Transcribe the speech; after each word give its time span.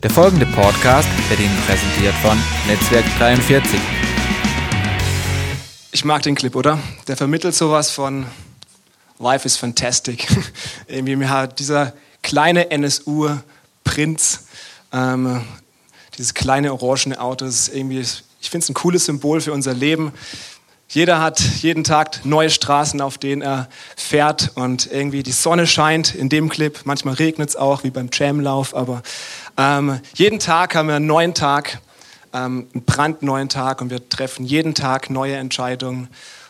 Der 0.00 0.10
folgende 0.10 0.46
Podcast 0.46 1.08
wird 1.28 1.40
Ihnen 1.40 1.56
präsentiert 1.66 2.14
von 2.22 2.38
Netzwerk 2.68 3.04
43. 3.18 3.80
Ich 5.90 6.04
mag 6.04 6.22
den 6.22 6.36
Clip, 6.36 6.54
oder? 6.54 6.78
Der 7.08 7.16
vermittelt 7.16 7.56
sowas 7.56 7.90
von 7.90 8.26
Life 9.18 9.44
is 9.44 9.56
fantastic. 9.56 10.28
Irgendwie 10.86 11.16
mir 11.16 11.28
hat 11.28 11.58
dieser 11.58 11.94
kleine 12.22 12.70
NSU-Prinz, 12.70 14.46
ähm, 14.92 15.42
dieses 16.16 16.32
kleine 16.32 16.72
orangene 16.72 17.20
Auto, 17.20 17.44
ist 17.44 17.74
irgendwie, 17.74 17.98
ich 17.98 18.50
finde 18.50 18.62
es 18.62 18.68
ein 18.68 18.74
cooles 18.74 19.04
Symbol 19.06 19.40
für 19.40 19.52
unser 19.52 19.74
Leben. 19.74 20.12
Jeder 20.90 21.20
hat 21.20 21.38
jeden 21.40 21.84
Tag 21.84 22.24
neue 22.24 22.48
Straßen, 22.48 23.02
auf 23.02 23.18
denen 23.18 23.42
er 23.42 23.68
fährt 23.94 24.52
und 24.54 24.90
irgendwie 24.90 25.22
die 25.22 25.32
Sonne 25.32 25.66
scheint 25.66 26.14
in 26.14 26.30
dem 26.30 26.48
Clip. 26.48 26.80
Manchmal 26.84 27.14
regnet 27.14 27.50
es 27.50 27.56
auch, 27.56 27.84
wie 27.84 27.90
beim 27.90 28.08
Jamlauf, 28.10 28.74
aber 28.74 29.02
ähm, 29.58 30.00
jeden 30.14 30.38
Tag 30.38 30.74
haben 30.74 30.88
wir 30.88 30.96
einen 30.96 31.06
neuen 31.06 31.34
Tag, 31.34 31.80
ähm, 32.32 32.68
einen 32.72 32.84
brandneuen 32.84 33.48
Tag 33.48 33.82
und 33.82 33.90
wir 33.90 34.08
treffen 34.08 34.46
jeden 34.46 34.74
Tag 34.74 35.10
neue 35.10 35.36
Entscheidungen 35.36 36.08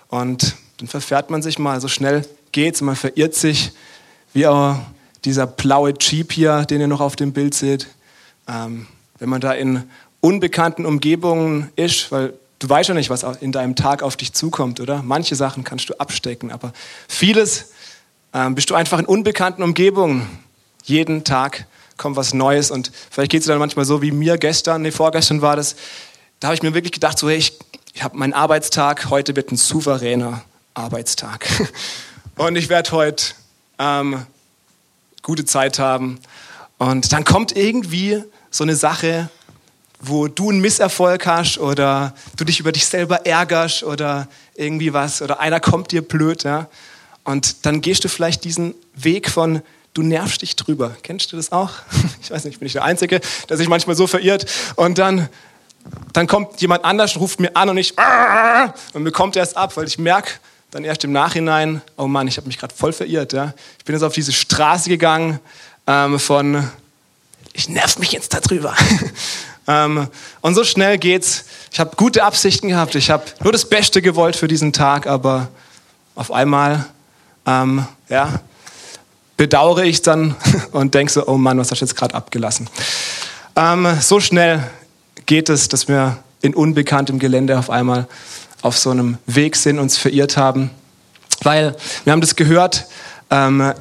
und 0.09 0.55
dann 0.77 0.87
verfährt 0.87 1.31
man 1.31 1.43
sich 1.43 1.59
mal, 1.59 1.81
so 1.81 1.89
schnell 1.89 2.25
geht's, 2.53 2.81
man 2.81 2.95
verirrt 2.95 3.35
sich, 3.35 3.73
wie 4.33 4.47
auch 4.47 4.77
dieser 5.25 5.47
blaue 5.47 5.95
Jeep 5.99 6.33
hier, 6.33 6.65
den 6.65 6.81
ihr 6.81 6.87
noch 6.87 7.01
auf 7.01 7.17
dem 7.17 7.33
Bild 7.33 7.55
seht. 7.55 7.89
Ähm, 8.47 8.87
wenn 9.19 9.29
man 9.29 9.41
da 9.41 9.53
in 9.53 9.83
unbekannten 10.21 10.87
Umgebungen 10.87 11.73
ist, 11.75 12.13
weil 12.13 12.35
Du 12.61 12.69
weißt 12.69 12.89
ja 12.89 12.95
nicht, 12.95 13.09
was 13.09 13.23
in 13.41 13.53
deinem 13.53 13.77
Tag 13.77 14.03
auf 14.03 14.17
dich 14.17 14.33
zukommt, 14.33 14.81
oder? 14.81 15.03
Manche 15.03 15.37
Sachen 15.37 15.63
kannst 15.63 15.91
du 15.91 15.95
abstecken, 16.01 16.51
aber 16.51 16.73
vieles 17.07 17.71
ähm, 18.35 18.57
bist 18.57 18.71
du 18.71 18.75
einfach 18.75 18.99
in 18.99 19.07
unbekannten 19.07 19.63
Umgebungen. 19.63 20.29
Jeden 20.83 21.23
Tag 21.23 21.67
kommt 21.99 22.17
was 22.17 22.33
Neues 22.33 22.71
und 22.71 22.91
vielleicht 23.11 23.33
geht 23.33 23.41
es 23.43 23.47
dann 23.47 23.59
manchmal 23.59 23.85
so 23.85 24.01
wie 24.01 24.13
mir 24.13 24.39
gestern, 24.39 24.83
nee, 24.83 24.91
vorgestern 24.91 25.43
war 25.43 25.57
das. 25.57 25.77
Da 26.41 26.49
habe 26.49 26.55
ich 26.55 26.63
mir 26.63 26.73
wirklich 26.73 26.93
gedacht, 26.93 27.19
so 27.19 27.29
hey, 27.29 27.37
ich, 27.37 27.59
ich 27.93 28.03
habe 28.03 28.17
meinen 28.17 28.33
Arbeitstag, 28.33 29.11
heute 29.11 29.37
wird 29.37 29.53
ein 29.53 29.57
souveräner 29.57 30.43
Arbeitstag. 30.75 31.47
und 32.37 32.57
ich 32.57 32.69
werde 32.69 32.93
heute 32.93 33.25
ähm, 33.79 34.25
gute 35.23 35.45
Zeit 35.45 35.79
haben. 35.79 36.21
Und 36.79 37.13
dann 37.13 37.25
kommt 37.25 37.57
irgendwie 37.57 38.23
so 38.51 38.65
eine 38.65 38.77
Sache, 38.77 39.29
wo 40.01 40.29
du 40.29 40.51
einen 40.51 40.61
Misserfolg 40.61 41.27
hast 41.27 41.59
oder 41.59 42.15
du 42.37 42.45
dich 42.45 42.61
über 42.61 42.71
dich 42.71 42.87
selber 42.87 43.27
ärgerst 43.27 43.83
oder 43.83 44.29
irgendwie 44.55 44.93
was 44.93 45.21
oder 45.21 45.41
einer 45.41 45.59
kommt 45.59 45.91
dir 45.91 46.03
blöd, 46.03 46.45
ja. 46.45 46.69
Und 47.25 47.67
dann 47.67 47.81
gehst 47.81 48.05
du 48.05 48.09
vielleicht 48.09 48.45
diesen 48.45 48.75
Weg 48.95 49.29
von 49.29 49.61
du 49.99 50.05
nervst 50.05 50.43
dich 50.43 50.55
drüber. 50.55 50.97
Kennst 51.03 51.33
du 51.33 51.37
das 51.37 51.53
auch? 51.53 51.71
Ich 52.23 52.31
weiß 52.31 52.45
nicht, 52.45 52.59
bin 52.59 52.67
ich 52.67 52.75
der 52.75 52.85
Einzige, 52.85 53.21
der 53.49 53.57
sich 53.57 53.69
manchmal 53.69 53.97
so 53.97 54.07
verirrt. 54.07 54.45
Und 54.77 54.99
dann, 54.99 55.29
dann 56.13 56.27
kommt 56.27 56.61
jemand 56.61 56.85
anders, 56.85 57.17
ruft 57.17 57.41
mir 57.41 57.57
an 57.57 57.71
und 57.71 57.79
ich 57.79 57.95
und 58.93 59.05
bekommt 59.05 59.35
erst 59.37 59.57
ab, 59.57 59.77
weil 59.77 59.87
ich 59.87 59.99
merke 59.99 60.33
dann 60.71 60.85
erst 60.85 61.05
im 61.05 61.13
Nachhinein, 61.13 61.81
oh 61.97 62.07
Mann, 62.07 62.29
ich 62.29 62.37
habe 62.37 62.47
mich 62.47 62.59
gerade 62.59 62.75
voll 62.75 62.93
verirrt. 62.93 63.33
Ja. 63.33 63.55
Ich 63.79 63.85
bin 63.87 63.95
jetzt 63.95 64.03
auf 64.03 64.13
diese 64.13 64.33
Straße 64.33 64.91
gegangen 64.91 65.41
ähm, 65.87 66.19
von 66.19 66.69
ich 67.55 67.69
nerv 67.69 67.99
mich 67.99 68.13
jetzt 68.13 68.35
darüber. 68.35 68.75
Ähm, 69.71 70.09
und 70.41 70.55
so 70.55 70.65
schnell 70.65 70.97
geht's. 70.97 71.45
Ich 71.71 71.79
habe 71.79 71.95
gute 71.95 72.25
Absichten 72.25 72.69
gehabt. 72.69 72.95
Ich 72.95 73.11
habe 73.11 73.25
nur 73.45 73.53
das 73.53 73.69
Beste 73.69 74.01
gewollt 74.01 74.35
für 74.35 74.49
diesen 74.49 74.73
Tag, 74.73 75.07
aber 75.07 75.49
auf 76.15 76.33
einmal, 76.33 76.87
ähm, 77.45 77.87
ja, 78.09 78.41
bedauere 79.39 79.85
ich 79.85 80.03
dann 80.03 80.35
und 80.73 80.93
denke 80.93 81.11
so, 81.11 81.27
oh 81.27 81.39
Mann, 81.39 81.57
was 81.57 81.71
hast 81.71 81.81
du 81.81 81.87
jetzt 81.87 81.97
gerade 81.97 82.15
abgelassen? 82.15 82.69
Ähm, 83.57 83.89
so 84.01 84.21
schnell 84.21 84.63
geht 85.25 85.49
es, 85.49 85.69
dass 85.69 85.89
wir 85.89 86.19
in 86.43 86.55
unbekanntem 86.55 87.19
Gelände 87.19 87.59
auf 87.59 87.71
einmal 87.71 88.07
auf 88.61 88.77
so 88.77 88.91
einem 88.91 89.17
Weg 89.27 89.57
sind, 89.57 89.79
uns 89.79 89.97
verirrt 89.97 90.37
haben. 90.37 90.71
Weil 91.43 91.75
wir 92.05 92.13
haben 92.13 92.21
das 92.21 92.37
gehört, 92.37 92.87
ähm, 93.31 93.73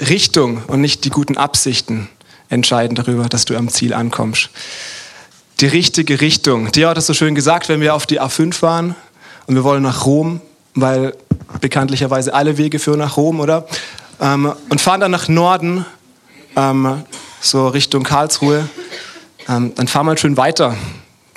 Richtung 0.00 0.62
und 0.66 0.80
nicht 0.80 1.04
die 1.04 1.10
guten 1.10 1.36
Absichten 1.36 2.08
entscheiden 2.48 2.96
darüber, 2.96 3.28
dass 3.28 3.44
du 3.44 3.56
am 3.56 3.68
Ziel 3.68 3.94
ankommst. 3.94 4.50
Die 5.60 5.66
richtige 5.66 6.20
Richtung. 6.20 6.72
Dir 6.72 6.88
hat 6.88 6.96
das 6.96 7.06
so 7.06 7.14
schön 7.14 7.36
gesagt, 7.36 7.68
wenn 7.68 7.80
wir 7.80 7.94
auf 7.94 8.06
die 8.06 8.20
A5 8.20 8.60
waren 8.62 8.96
und 9.46 9.54
wir 9.54 9.62
wollen 9.62 9.84
nach 9.84 10.04
Rom, 10.04 10.40
weil 10.74 11.14
bekanntlicherweise 11.60 12.34
alle 12.34 12.58
Wege 12.58 12.80
führen 12.80 12.98
nach 12.98 13.16
Rom, 13.16 13.38
oder? 13.38 13.66
Ähm, 14.20 14.52
und 14.68 14.80
fahren 14.80 15.00
dann 15.00 15.10
nach 15.10 15.28
Norden, 15.28 15.84
ähm, 16.56 17.04
so 17.40 17.68
Richtung 17.68 18.02
Karlsruhe. 18.04 18.68
Ähm, 19.48 19.74
dann 19.74 19.88
fahren 19.88 20.06
wir 20.06 20.10
halt 20.10 20.20
schön 20.20 20.36
weiter. 20.36 20.76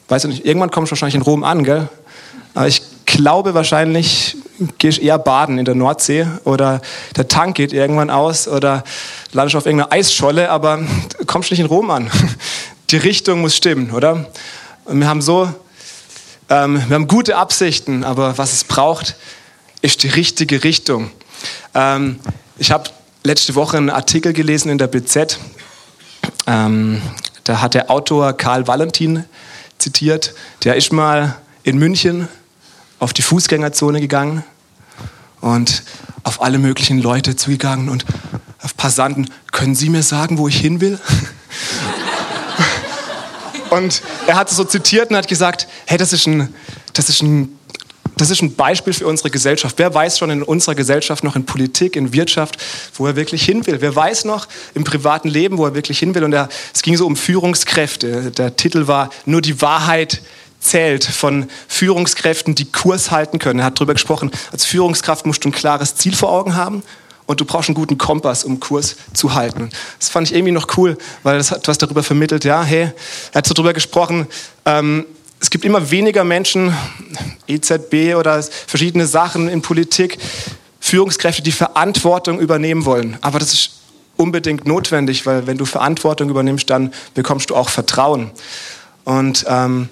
Weißt 0.08 0.26
du 0.26 0.30
nicht, 0.30 0.46
irgendwann 0.46 0.72
kommst 0.72 0.92
du 0.92 0.94
wahrscheinlich 0.94 1.16
in 1.16 1.22
Rom 1.22 1.44
an, 1.44 1.64
gell? 1.64 1.90
Aber 2.54 2.68
ich 2.68 2.82
glaube 3.06 3.54
wahrscheinlich, 3.54 4.38
gehst 4.78 5.00
eher 5.00 5.20
baden 5.20 5.58
in 5.58 5.66
der 5.66 5.76
Nordsee 5.76 6.28
oder 6.44 6.82
der 7.16 7.28
Tank 7.28 7.56
geht 7.56 7.74
irgendwann 7.74 8.10
aus 8.10 8.48
oder 8.48 8.84
landest 9.32 9.56
auf 9.56 9.66
irgendeiner 9.66 9.92
Eisscholle, 9.92 10.50
aber 10.50 10.80
kommst 11.26 11.52
nicht 11.52 11.60
in 11.60 11.66
Rom 11.66 11.92
an. 11.92 12.10
Die 12.90 12.98
Richtung 12.98 13.42
muss 13.42 13.56
stimmen, 13.56 13.92
oder? 13.92 14.28
Und 14.86 15.00
wir 15.00 15.08
haben 15.08 15.22
so, 15.22 15.52
ähm, 16.50 16.82
wir 16.88 16.96
haben 16.96 17.08
gute 17.08 17.36
Absichten, 17.36 18.06
aber 18.06 18.38
was 18.38 18.54
es 18.54 18.64
braucht, 18.64 19.16
ist 19.82 20.04
die 20.04 20.08
richtige 20.08 20.64
Richtung. 20.64 21.12
Ähm, 21.76 22.20
ich 22.60 22.72
habe 22.72 22.90
letzte 23.24 23.56
Woche 23.56 23.78
einen 23.78 23.90
Artikel 23.90 24.34
gelesen 24.34 24.70
in 24.70 24.78
der 24.78 24.88
BZ. 24.88 25.40
Ähm, 26.48 27.02
da 27.44 27.62
hat 27.62 27.74
der 27.74 27.92
Autor 27.92 28.34
Karl 28.34 28.68
Valentin 28.68 29.26
zitiert. 29.78 30.34
Der 30.64 30.76
ist 30.76 30.92
mal 30.92 31.36
in 31.64 31.78
München 31.78 32.28
auf 33.00 33.14
die 33.14 33.22
Fußgängerzone 33.22 34.02
gegangen 34.02 34.44
und 35.42 35.84
auf 36.24 36.42
alle 36.42 36.58
möglichen 36.58 37.00
Leute 37.00 37.36
zugegangen 37.36 37.90
und 37.90 38.06
auf 38.62 38.76
Passanten, 38.76 39.30
können 39.52 39.76
Sie 39.76 39.90
mir 39.90 40.04
sagen, 40.04 40.38
wo 40.40 40.48
ich 40.48 40.58
hin 40.58 40.82
will? 40.82 41.00
und 43.70 44.02
er 44.26 44.36
hat 44.36 44.50
so 44.50 44.64
zitiert 44.64 45.12
und 45.12 45.16
hat 45.16 45.28
gesagt, 45.28 45.68
hey, 45.86 45.98
das 45.98 46.12
ist 46.12 46.26
ein, 46.28 46.54
das 46.94 47.10
ist 47.10 47.22
ein 47.22 47.57
das 48.18 48.30
ist 48.30 48.42
ein 48.42 48.56
Beispiel 48.56 48.94
für 48.94 49.08
unsere 49.08 49.30
Gesellschaft. 49.30 49.76
Wer 49.78 49.94
weiß 49.94 50.18
schon 50.18 50.30
in 50.30 50.44
unserer 50.44 50.76
Gesellschaft 50.76 51.24
noch 51.24 51.36
in 51.36 51.46
Politik, 51.46 51.96
in 51.96 52.14
Wirtschaft, 52.14 52.58
wo 52.96 53.08
er 53.08 53.16
wirklich 53.16 53.44
hin 53.44 53.66
will? 53.66 53.82
Wer 53.82 53.96
weiß 53.96 54.26
noch 54.26 54.48
im 54.74 54.84
privaten 54.84 55.30
Leben, 55.30 55.58
wo 55.58 55.66
er 55.66 55.74
wirklich 55.74 56.00
hin 56.00 56.16
will? 56.16 56.24
Und 56.24 56.34
er, 56.34 56.50
es 56.74 56.82
ging 56.82 56.96
so 56.98 57.06
um 57.06 57.16
Führungskräfte. 57.16 58.32
Der 58.32 58.56
Titel 58.56 58.88
war 58.88 59.10
Nur 59.26 59.42
die 59.42 59.62
Wahrheit 59.62 60.22
zählt 60.60 61.04
von 61.06 61.48
Führungskräften, 61.68 62.56
die 62.56 62.66
Kurs 62.66 63.12
halten 63.12 63.40
können. 63.40 63.60
Er 63.60 63.66
hat 63.66 63.78
darüber 63.78 63.94
gesprochen, 63.94 64.32
als 64.52 64.66
Führungskraft 64.66 65.26
musst 65.26 65.46
du 65.46 65.50
ein 65.50 65.54
klares 65.54 65.96
Ziel 65.96 66.16
vor 66.16 66.32
Augen 66.32 66.56
haben 66.56 66.84
und 67.28 67.40
du 67.40 67.46
brauchst 67.46 67.70
einen 67.70 67.76
guten 67.76 67.98
Kompass, 67.98 68.44
um 68.44 68.60
Kurs 68.60 68.96
zu 69.14 69.36
halten. 69.36 69.70
Das 70.00 70.10
fand 70.10 70.28
ich 70.28 70.36
irgendwie 70.36 70.54
noch 70.54 70.78
cool, 70.78 70.98
weil 71.24 71.38
das 71.38 71.52
hat 71.52 71.68
was 71.68 71.78
darüber 71.78 72.02
vermittelt. 72.02 72.44
Ja, 72.46 72.64
hey, 72.64 72.92
er 73.32 73.38
hat 73.38 73.46
so 73.46 73.54
darüber 73.54 73.74
gesprochen, 73.74 74.28
ähm, 74.66 75.06
es 75.40 75.50
gibt 75.50 75.66
immer 75.66 75.92
weniger 75.92 76.24
Menschen, 76.24 76.76
EZB 77.48 78.16
oder 78.16 78.42
verschiedene 78.42 79.06
Sachen 79.06 79.48
in 79.48 79.62
Politik, 79.62 80.18
Führungskräfte, 80.80 81.42
die 81.42 81.52
Verantwortung 81.52 82.40
übernehmen 82.40 82.86
wollen. 82.86 83.18
Aber 83.22 83.40
das 83.40 83.54
ist 83.54 83.72
unbedingt 84.16 84.66
notwendig, 84.66 85.26
weil 85.26 85.46
wenn 85.48 85.58
du 85.58 85.66
Verantwortung 85.66 86.30
übernimmst, 86.30 86.70
dann 86.70 86.94
bekommst 87.14 87.50
du 87.50 87.56
auch 87.56 87.70
Vertrauen. 87.70 88.32
Und 89.04 89.46
ähm, 89.48 89.90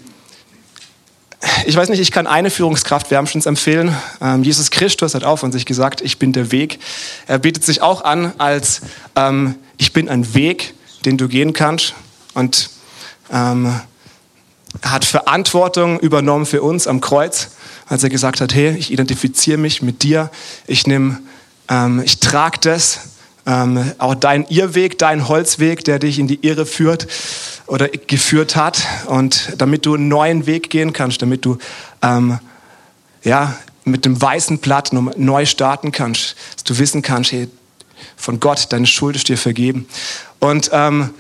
ich 1.66 1.76
weiß 1.76 1.90
nicht, 1.90 2.00
ich 2.00 2.12
kann 2.12 2.28
eine 2.28 2.50
Führungskraft 2.50 3.12
wärmstens 3.12 3.46
empfehlen. 3.46 3.96
Ähm, 4.20 4.44
Jesus 4.44 4.72
Christus 4.72 5.14
hat 5.14 5.24
auch 5.24 5.38
von 5.38 5.52
sich 5.52 5.66
gesagt, 5.66 6.02
ich 6.02 6.18
bin 6.18 6.34
der 6.34 6.52
Weg. 6.52 6.80
Er 7.28 7.38
bietet 7.38 7.64
sich 7.64 7.82
auch 7.82 8.04
an 8.04 8.34
als, 8.40 8.82
ähm, 9.16 9.56
ich 9.78 9.94
bin 9.94 10.10
ein 10.10 10.34
Weg, 10.34 10.74
den 11.06 11.18
du 11.18 11.28
gehen 11.28 11.54
kannst. 11.54 11.94
Und 12.34 12.70
ähm, 13.32 13.80
er 14.82 14.92
hat 14.92 15.06
Verantwortung 15.06 16.00
übernommen 16.00 16.46
für 16.46 16.62
uns 16.62 16.88
am 16.88 17.02
Kreuz, 17.02 17.50
als 17.88 18.04
er 18.04 18.10
gesagt 18.10 18.42
hat, 18.42 18.54
hey, 18.54 18.76
ich 18.78 18.92
identifiziere 18.92 19.58
mich 19.58 19.82
mit 19.82 20.04
dir, 20.04 20.30
ich 20.68 20.88
nehme, 20.88 21.20
ähm, 21.70 22.02
ich 22.04 22.20
trage 22.20 22.58
das, 22.62 23.00
ähm, 23.46 23.92
auch 24.00 24.16
dein 24.16 24.46
Irrweg, 24.48 24.98
dein 24.98 25.28
Holzweg, 25.28 25.84
der 25.84 26.00
dich 26.00 26.20
in 26.20 26.28
die 26.28 26.46
Irre 26.46 26.66
führt 26.66 27.08
oder 27.68 27.88
geführt 27.90 28.56
hat 28.56 28.82
und 29.06 29.54
damit 29.58 29.86
du 29.86 29.96
einen 29.96 30.08
neuen 30.08 30.46
Weg 30.46 30.70
gehen 30.70 30.94
kannst, 30.94 31.22
damit 31.22 31.46
du 31.46 31.58
ähm, 32.02 32.40
ja, 33.24 33.56
mit 33.84 34.06
dem 34.06 34.20
weißen 34.20 34.60
Blatt 34.60 34.94
neu 34.94 35.46
starten 35.46 35.92
kannst, 35.92 36.36
dass 36.56 36.64
du 36.64 36.78
wissen 36.80 37.02
kannst, 37.02 37.32
hey, 37.32 37.48
von 38.18 38.40
Gott, 38.40 38.68
deine 38.72 38.88
Schuld 38.88 39.16
ist 39.16 39.30
dir 39.30 39.38
vergeben. 39.38 39.88
Und 40.40 40.70
ähm, 40.74 41.12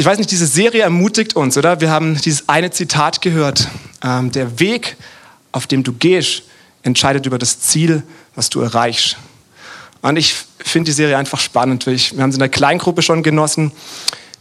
ich 0.00 0.06
weiß 0.06 0.16
nicht, 0.16 0.30
diese 0.30 0.46
Serie 0.46 0.80
ermutigt 0.80 1.36
uns, 1.36 1.58
oder? 1.58 1.82
Wir 1.82 1.90
haben 1.90 2.18
dieses 2.18 2.48
eine 2.48 2.70
Zitat 2.70 3.20
gehört. 3.20 3.68
Ähm, 4.02 4.32
der 4.32 4.58
Weg, 4.58 4.96
auf 5.52 5.66
dem 5.66 5.82
du 5.82 5.92
gehst, 5.92 6.44
entscheidet 6.82 7.26
über 7.26 7.36
das 7.36 7.60
Ziel, 7.60 8.02
was 8.34 8.48
du 8.48 8.62
erreichst. 8.62 9.18
Und 10.00 10.16
ich 10.16 10.34
finde 10.58 10.86
die 10.86 10.92
Serie 10.92 11.18
einfach 11.18 11.38
spannend. 11.38 11.84
Wir 11.84 11.98
haben 12.22 12.32
sie 12.32 12.36
in 12.36 12.38
der 12.38 12.48
Kleingruppe 12.48 13.02
schon 13.02 13.22
genossen. 13.22 13.72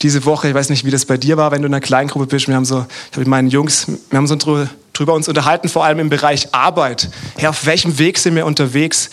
diese 0.02 0.24
Woche, 0.24 0.48
ich 0.48 0.54
weiß 0.54 0.70
nicht, 0.70 0.86
wie 0.86 0.92
das 0.92 1.04
bei 1.04 1.18
dir 1.18 1.36
war, 1.36 1.52
wenn 1.52 1.62
du 1.62 1.68
in 1.68 1.74
einer 1.74 1.82
Kleingruppe 1.82 2.28
bist. 2.28 2.48
Wir 2.48 2.56
haben 2.56 2.64
so, 2.64 2.86
ich 3.08 3.12
habe 3.12 3.20
mit 3.20 3.28
meinen 3.28 3.50
Jungs, 3.50 3.86
wir 4.10 4.18
haben 4.18 4.28
so 4.28 4.38
drüber, 4.38 4.70
drüber 4.94 5.14
uns 5.14 5.28
unterhalten, 5.28 5.68
vor 5.68 5.84
allem 5.84 6.00
im 6.00 6.10
Bereich 6.10 6.54
Arbeit. 6.54 7.10
Herr, 7.36 7.50
auf 7.50 7.66
welchem 7.66 8.00
Weg 8.00 8.18
sind 8.18 8.34
wir 8.34 8.46
unterwegs? 8.46 9.10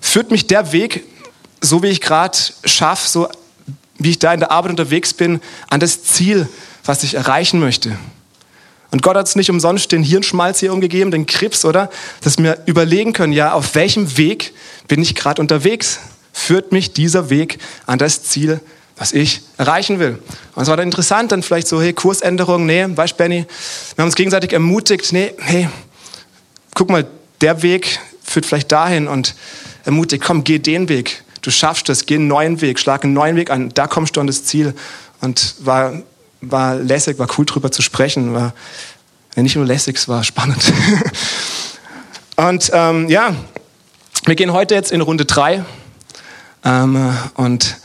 Führt 0.00 0.32
mich 0.32 0.48
der 0.48 0.72
Weg, 0.72 1.04
so 1.60 1.84
wie 1.84 1.86
ich 1.86 2.00
gerade 2.00 2.36
schaffe, 2.64 3.08
so 3.08 3.28
wie 3.98 4.10
ich 4.10 4.18
da 4.18 4.32
in 4.32 4.40
der 4.40 4.50
Arbeit 4.50 4.70
unterwegs 4.70 5.12
bin, 5.12 5.40
an 5.68 5.80
das 5.80 6.04
Ziel, 6.04 6.48
was 6.84 7.02
ich 7.02 7.14
erreichen 7.14 7.60
möchte? 7.60 7.96
Und 8.90 9.02
Gott 9.02 9.16
hat 9.16 9.26
uns 9.26 9.36
nicht 9.36 9.50
umsonst 9.50 9.92
den 9.92 10.02
Hirnschmalz 10.02 10.60
hier 10.60 10.72
umgegeben, 10.72 11.10
den 11.10 11.26
Krebs, 11.26 11.64
oder? 11.64 11.90
Dass 12.22 12.38
wir 12.38 12.58
überlegen 12.66 13.12
können, 13.12 13.32
ja, 13.32 13.52
auf 13.52 13.74
welchem 13.74 14.16
Weg 14.16 14.54
bin 14.86 15.02
ich 15.02 15.14
gerade 15.14 15.42
unterwegs? 15.42 15.98
Führt 16.32 16.72
mich 16.72 16.92
dieser 16.92 17.28
Weg 17.28 17.58
an 17.86 17.98
das 17.98 18.22
Ziel, 18.22 18.60
was 18.96 19.12
ich 19.12 19.42
erreichen 19.58 19.98
will? 19.98 20.18
Und 20.54 20.62
es 20.62 20.68
war 20.68 20.76
dann 20.76 20.88
interessant, 20.88 21.32
dann 21.32 21.42
vielleicht 21.42 21.68
so, 21.68 21.82
hey, 21.82 21.92
Kursänderung, 21.92 22.64
nee, 22.64 22.86
weißt 22.88 23.16
Benny, 23.16 23.44
wir 23.94 24.02
haben 24.02 24.06
uns 24.06 24.16
gegenseitig 24.16 24.52
ermutigt, 24.52 25.12
nee, 25.12 25.34
hey, 25.38 25.68
guck 26.74 26.88
mal, 26.88 27.06
der 27.40 27.62
Weg 27.62 28.00
führt 28.24 28.46
vielleicht 28.46 28.72
dahin 28.72 29.06
und 29.06 29.34
ermutigt, 29.84 30.22
komm, 30.24 30.44
geh 30.44 30.58
den 30.58 30.88
Weg. 30.88 31.22
Du 31.42 31.50
schaffst 31.50 31.88
das, 31.88 32.06
geh 32.06 32.16
einen 32.16 32.28
neuen 32.28 32.60
Weg, 32.60 32.78
schlag 32.78 33.04
einen 33.04 33.12
neuen 33.12 33.36
Weg 33.36 33.50
an, 33.50 33.70
da 33.74 33.86
kommst 33.86 34.16
du 34.16 34.20
an 34.20 34.26
das 34.26 34.44
Ziel. 34.44 34.74
Und 35.20 35.54
war 35.60 35.92
war 36.40 36.76
lässig, 36.76 37.18
war 37.18 37.28
cool 37.38 37.44
drüber 37.44 37.70
zu 37.70 37.82
sprechen, 37.82 38.34
war 38.34 38.54
nicht 39.36 39.56
nur 39.56 39.66
lässig, 39.66 39.96
es 39.96 40.08
war 40.08 40.24
spannend. 40.24 40.72
und 42.36 42.70
ähm, 42.72 43.08
ja, 43.08 43.34
wir 44.24 44.34
gehen 44.34 44.52
heute 44.52 44.74
jetzt 44.74 44.92
in 44.92 45.00
Runde 45.00 45.24
drei 45.24 45.64
ähm, 46.64 47.16
und 47.34 47.76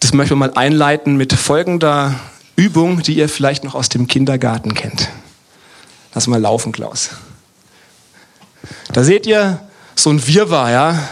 das 0.00 0.12
möchten 0.12 0.32
wir 0.32 0.36
mal 0.36 0.52
einleiten 0.54 1.16
mit 1.16 1.32
folgender 1.32 2.14
Übung, 2.56 3.02
die 3.02 3.14
ihr 3.14 3.28
vielleicht 3.28 3.64
noch 3.64 3.74
aus 3.74 3.88
dem 3.88 4.06
Kindergarten 4.06 4.74
kennt. 4.74 5.08
Lass 6.14 6.26
mal 6.26 6.40
laufen, 6.40 6.72
Klaus. 6.72 7.10
Da 8.92 9.02
seht 9.02 9.26
ihr 9.26 9.60
so 9.96 10.10
ein 10.10 10.26
Wirrwarr, 10.26 10.70
ja. 10.70 11.08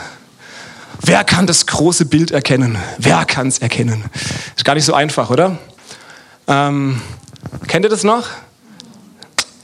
Wer 1.05 1.25
kann 1.25 1.49
das 1.49 1.67
große 1.67 2.07
Bild 2.07 2.31
erkennen? 2.31 2.79
Wer 2.99 3.25
kann 3.25 3.49
es 3.49 3.59
erkennen? 3.59 4.05
Ist 4.57 4.65
gar 4.65 4.75
nicht 4.75 4.85
so 4.85 4.95
einfach, 4.95 5.31
oder? 5.31 5.59
Ähm, 6.47 7.03
kennt 7.67 7.85
ihr 7.85 7.89
das 7.89 8.05
noch? 8.05 8.29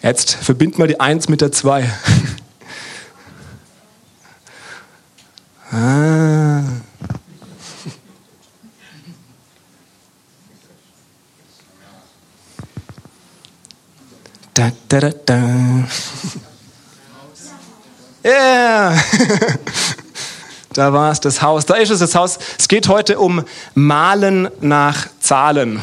Jetzt 0.02 0.34
verbind 0.34 0.78
mal 0.78 0.88
die 0.88 0.98
1 0.98 1.28
mit 1.28 1.40
der 1.40 1.52
2. 1.52 1.88
ah. 5.72 6.62
Da, 14.54 14.72
da, 14.88 15.00
da, 15.00 15.10
da. 15.24 15.38
Yeah. 18.24 19.00
da 20.78 20.92
war 20.92 21.10
es, 21.10 21.18
das 21.18 21.42
Haus. 21.42 21.66
Da 21.66 21.74
ist 21.74 21.90
es, 21.90 21.98
das 21.98 22.14
Haus. 22.14 22.38
Es 22.56 22.68
geht 22.68 22.86
heute 22.86 23.18
um 23.18 23.42
Malen 23.74 24.48
nach 24.60 25.08
Zahlen. 25.18 25.82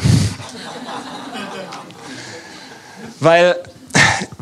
Weil 3.20 3.56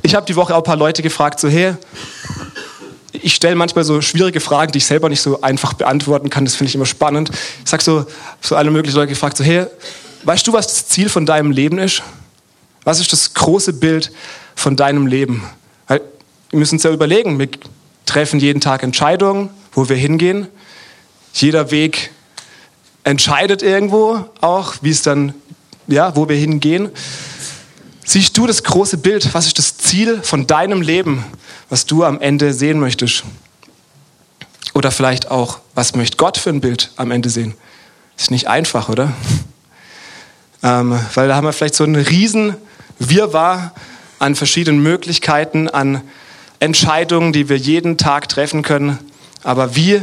ich 0.03 0.15
habe 0.15 0.25
die 0.27 0.37
Woche 0.37 0.55
auch 0.55 0.59
ein 0.59 0.65
paar 0.65 0.77
Leute 0.77 1.03
gefragt, 1.03 1.41
so 1.41 1.49
hey, 1.49 1.75
ich 3.11 3.35
stelle 3.35 3.57
manchmal 3.57 3.83
so 3.83 4.01
schwierige 4.01 4.39
Fragen, 4.39 4.71
die 4.71 4.79
ich 4.79 4.87
selber 4.87 5.09
nicht 5.09 5.23
so 5.23 5.41
einfach 5.41 5.73
beantworten 5.73 6.31
kann. 6.31 6.45
Das 6.45 6.55
finde 6.55 6.69
ich 6.69 6.77
immer 6.77 6.87
spannend. 6.87 7.31
Ich 7.65 7.69
sage 7.69 7.83
so, 7.83 8.07
so 8.41 8.55
alle 8.55 8.71
möglichen 8.71 8.95
Leute 8.95 9.09
gefragt, 9.09 9.37
so 9.37 9.43
hey, 9.43 9.67
weißt 10.23 10.47
du, 10.47 10.53
was 10.53 10.69
das 10.69 10.87
Ziel 10.87 11.09
von 11.09 11.27
deinem 11.27 11.51
Leben 11.51 11.79
ist? 11.79 12.01
Was 12.85 13.01
ist 13.01 13.13
das 13.13 13.35
große 13.35 13.73
Bild 13.73 14.13
von 14.55 14.77
deinem 14.77 15.09
Leben? 15.09 15.43
Wir 15.89 16.01
müssen 16.53 16.77
uns 16.77 16.85
ja 16.85 16.93
überlegen, 16.93 17.41
wir 17.41 17.49
treffen 18.07 18.39
jeden 18.39 18.61
Tag 18.61 18.85
Entscheidungen, 18.85 19.51
wo 19.75 19.89
wir 19.89 19.97
hingehen. 19.97 20.49
Jeder 21.33 21.71
Weg 21.71 22.11
entscheidet 23.03 23.63
irgendwo 23.63 24.25
auch, 24.41 24.75
wie 24.81 24.91
es 24.91 25.03
dann, 25.03 25.35
ja, 25.87 26.17
wo 26.17 26.29
wir 26.29 26.37
hingehen. 26.37 26.91
Siehst 28.05 28.37
du 28.37 28.47
das 28.47 28.63
große 28.63 28.99
Bild? 28.99 29.33
Was 29.35 29.47
ist 29.47 29.59
das 29.59 29.79
Ziel 29.79 30.23
von 30.23 30.47
deinem 30.47 30.83
Leben, 30.83 31.25
was 31.71 31.87
du 31.87 32.05
am 32.05 32.21
Ende 32.21 32.53
sehen 32.53 32.79
möchtest? 32.79 33.25
Oder 34.75 34.91
vielleicht 34.91 35.31
auch, 35.31 35.61
was 35.75 35.95
möchte 35.95 36.17
Gott 36.17 36.37
für 36.37 36.51
ein 36.51 36.61
Bild 36.61 36.91
am 36.97 37.11
Ende 37.11 37.31
sehen? 37.31 37.55
Ist 38.17 38.31
nicht 38.31 38.49
einfach, 38.49 38.89
oder? 38.89 39.13
Ähm, 40.63 40.99
weil 41.15 41.29
da 41.29 41.37
haben 41.37 41.47
wir 41.47 41.53
vielleicht 41.53 41.75
so 41.75 41.85
einen 41.85 41.97
riesen 41.97 42.57
Wirrwarr 42.99 43.75
an 44.19 44.35
verschiedenen 44.35 44.83
Möglichkeiten, 44.83 45.69
an 45.69 46.03
Entscheidungen, 46.61 47.33
die 47.33 47.49
wir 47.49 47.57
jeden 47.57 47.99
Tag 47.99 48.29
treffen 48.29 48.63
können. 48.63 48.99
Aber 49.45 49.77
wie, 49.77 50.03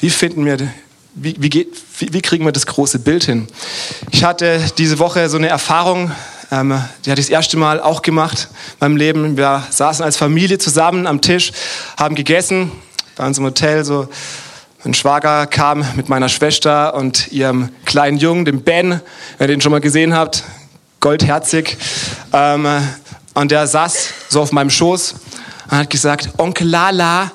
wie 0.00 0.10
finden 0.10 0.44
wir, 0.44 0.58
wie, 1.14 1.36
wie, 1.38 1.50
geht, 1.50 1.68
wie, 1.98 2.12
wie 2.12 2.22
kriegen 2.22 2.44
wir 2.44 2.52
das 2.52 2.66
große 2.66 2.98
Bild 2.98 3.24
hin? 3.24 3.46
Ich 4.10 4.24
hatte 4.24 4.60
diese 4.78 4.98
Woche 4.98 5.28
so 5.28 5.36
eine 5.36 5.48
Erfahrung 5.48 6.10
ähm, 6.52 6.82
die 7.04 7.10
hatte 7.10 7.20
ich 7.20 7.28
das 7.28 7.32
erste 7.32 7.56
Mal 7.56 7.80
auch 7.80 8.02
gemacht 8.02 8.48
in 8.50 8.76
meinem 8.80 8.96
Leben. 8.96 9.36
Wir 9.36 9.62
saßen 9.70 10.04
als 10.04 10.16
Familie 10.16 10.58
zusammen 10.58 11.06
am 11.06 11.20
Tisch, 11.20 11.52
haben 11.96 12.16
gegessen 12.16 12.72
bei 13.16 13.24
uns 13.24 13.38
im 13.38 13.44
Hotel. 13.44 13.84
So. 13.84 14.08
Mein 14.82 14.94
Schwager 14.94 15.46
kam 15.46 15.84
mit 15.94 16.08
meiner 16.08 16.28
Schwester 16.28 16.94
und 16.94 17.30
ihrem 17.30 17.68
kleinen 17.84 18.16
Jungen, 18.16 18.44
dem 18.44 18.62
Ben, 18.62 19.00
wenn 19.38 19.44
ihr 19.44 19.54
den 19.54 19.60
schon 19.60 19.70
mal 19.70 19.80
gesehen 19.80 20.14
habt, 20.14 20.42
goldherzig. 20.98 21.76
Ähm, 22.32 22.66
und 23.34 23.52
der 23.52 23.68
saß 23.68 24.08
so 24.28 24.40
auf 24.40 24.50
meinem 24.50 24.70
Schoß 24.70 25.14
und 25.70 25.78
hat 25.78 25.90
gesagt, 25.90 26.30
Onkel 26.38 26.66
Lala, 26.66 27.30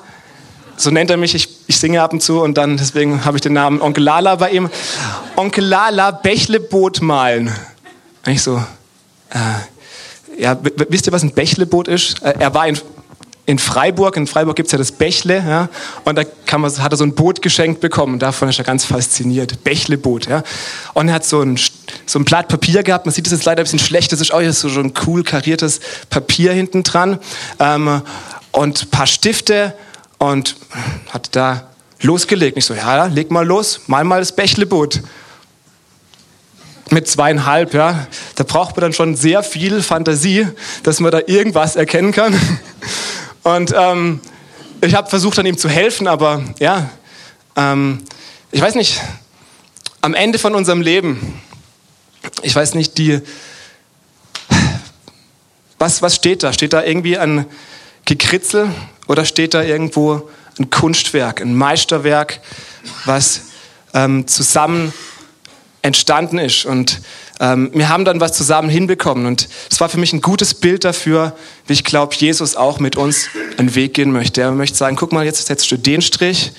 so 0.76 0.90
nennt 0.90 1.10
er 1.10 1.16
mich, 1.16 1.34
ich, 1.34 1.48
ich 1.66 1.78
singe 1.78 2.02
ab 2.02 2.12
und 2.12 2.22
zu 2.22 2.40
und 2.42 2.56
dann 2.58 2.76
deswegen 2.76 3.24
habe 3.24 3.36
ich 3.36 3.40
den 3.40 3.52
Namen 3.52 3.80
Onkel 3.80 4.04
Lala 4.04 4.36
bei 4.36 4.50
ihm. 4.50 4.70
Onkel 5.36 5.64
Lala, 5.64 6.10
Bächleboot 6.10 7.00
malen. 7.02 7.48
Und 8.24 8.32
ich 8.32 8.42
so, 8.42 8.62
äh, 9.30 10.42
ja, 10.42 10.56
wisst 10.88 11.06
ihr, 11.06 11.12
was 11.12 11.22
ein 11.22 11.32
Bächleboot 11.32 11.88
ist? 11.88 12.22
Äh, 12.22 12.34
er 12.38 12.54
war 12.54 12.66
in, 12.66 12.78
in 13.46 13.58
Freiburg, 13.58 14.16
in 14.16 14.26
Freiburg 14.26 14.56
gibt 14.56 14.66
es 14.66 14.72
ja 14.72 14.78
das 14.78 14.92
Bächle, 14.92 15.36
ja, 15.36 15.68
und 16.04 16.18
da 16.18 16.58
man, 16.58 16.78
hat 16.78 16.92
er 16.92 16.96
so 16.96 17.04
ein 17.04 17.14
Boot 17.14 17.42
geschenkt 17.42 17.80
bekommen, 17.80 18.18
davon 18.18 18.48
ist 18.48 18.58
er 18.58 18.64
ganz 18.64 18.84
fasziniert, 18.84 19.62
Bächleboot, 19.62 20.26
ja. 20.26 20.42
Und 20.94 21.08
er 21.08 21.14
hat 21.14 21.24
so 21.24 21.40
ein, 21.40 21.58
so 22.06 22.18
ein 22.18 22.24
Blatt 22.24 22.48
Papier 22.48 22.82
gehabt, 22.82 23.06
man 23.06 23.14
sieht 23.14 23.26
das 23.26 23.32
jetzt 23.32 23.44
leider 23.44 23.62
ein 23.62 23.64
bisschen 23.64 23.78
schlecht, 23.78 24.12
das 24.12 24.20
ist 24.20 24.34
auch 24.34 24.42
so, 24.50 24.68
so 24.68 24.80
ein 24.80 24.92
cool 25.06 25.22
kariertes 25.22 25.80
Papier 26.10 26.52
hinten 26.52 26.82
dran, 26.82 27.18
ähm, 27.60 28.02
und 28.50 28.82
ein 28.82 28.90
paar 28.90 29.06
Stifte 29.06 29.74
und 30.18 30.56
hat 31.10 31.34
da 31.36 31.68
losgelegt. 32.00 32.56
Ich 32.56 32.64
so, 32.64 32.74
ja, 32.74 33.06
leg 33.06 33.30
mal 33.30 33.46
los, 33.46 33.80
mal 33.86 34.04
mal 34.04 34.20
das 34.20 34.34
Bächleboot 34.34 35.02
mit 36.90 37.08
zweieinhalb, 37.08 37.74
ja, 37.74 38.06
da 38.36 38.44
braucht 38.44 38.76
man 38.76 38.82
dann 38.82 38.92
schon 38.92 39.16
sehr 39.16 39.42
viel 39.42 39.82
Fantasie, 39.82 40.46
dass 40.84 41.00
man 41.00 41.10
da 41.10 41.20
irgendwas 41.26 41.74
erkennen 41.76 42.12
kann. 42.12 42.38
Und 43.42 43.74
ähm, 43.76 44.20
ich 44.80 44.94
habe 44.94 45.08
versucht, 45.08 45.38
an 45.38 45.46
ihm 45.46 45.58
zu 45.58 45.68
helfen, 45.68 46.06
aber 46.06 46.44
ja, 46.58 46.88
ähm, 47.56 48.02
ich 48.52 48.60
weiß 48.60 48.76
nicht, 48.76 49.00
am 50.00 50.14
Ende 50.14 50.38
von 50.38 50.54
unserem 50.54 50.80
Leben, 50.80 51.40
ich 52.42 52.54
weiß 52.54 52.74
nicht, 52.74 52.98
die, 52.98 53.20
was, 55.78 56.02
was 56.02 56.14
steht 56.14 56.42
da? 56.42 56.52
Steht 56.52 56.72
da 56.72 56.84
irgendwie 56.84 57.18
ein 57.18 57.46
Gekritzel 58.06 58.70
oder 59.06 59.24
steht 59.24 59.52
da 59.52 59.62
irgendwo 59.62 60.30
ein 60.58 60.70
Kunstwerk, 60.70 61.42
ein 61.42 61.54
Meisterwerk, 61.54 62.40
was 63.04 63.42
ähm, 63.92 64.26
zusammen 64.26 64.92
entstanden 65.82 66.38
ist. 66.38 66.64
Und 66.64 67.00
ähm, 67.40 67.70
wir 67.74 67.88
haben 67.88 68.04
dann 68.04 68.20
was 68.20 68.32
zusammen 68.32 68.68
hinbekommen. 68.68 69.26
Und 69.26 69.48
das 69.68 69.80
war 69.80 69.88
für 69.88 69.98
mich 69.98 70.12
ein 70.12 70.20
gutes 70.20 70.54
Bild 70.54 70.84
dafür, 70.84 71.36
wie 71.66 71.74
ich 71.74 71.84
glaube, 71.84 72.14
Jesus 72.14 72.56
auch 72.56 72.80
mit 72.80 72.96
uns 72.96 73.28
einen 73.58 73.74
Weg 73.74 73.94
gehen 73.94 74.12
möchte. 74.12 74.40
Er 74.40 74.52
möchte 74.52 74.76
sagen, 74.76 74.96
guck 74.96 75.12
mal, 75.12 75.24
jetzt 75.24 75.46
setzt 75.46 75.70
du 75.70 75.76
den 75.76 76.00
Strich 76.00 76.52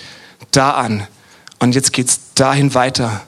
da 0.51 0.71
an. 0.71 1.07
Und 1.59 1.75
jetzt 1.75 1.93
geht's 1.93 2.19
dahin 2.35 2.73
weiter. 2.73 3.21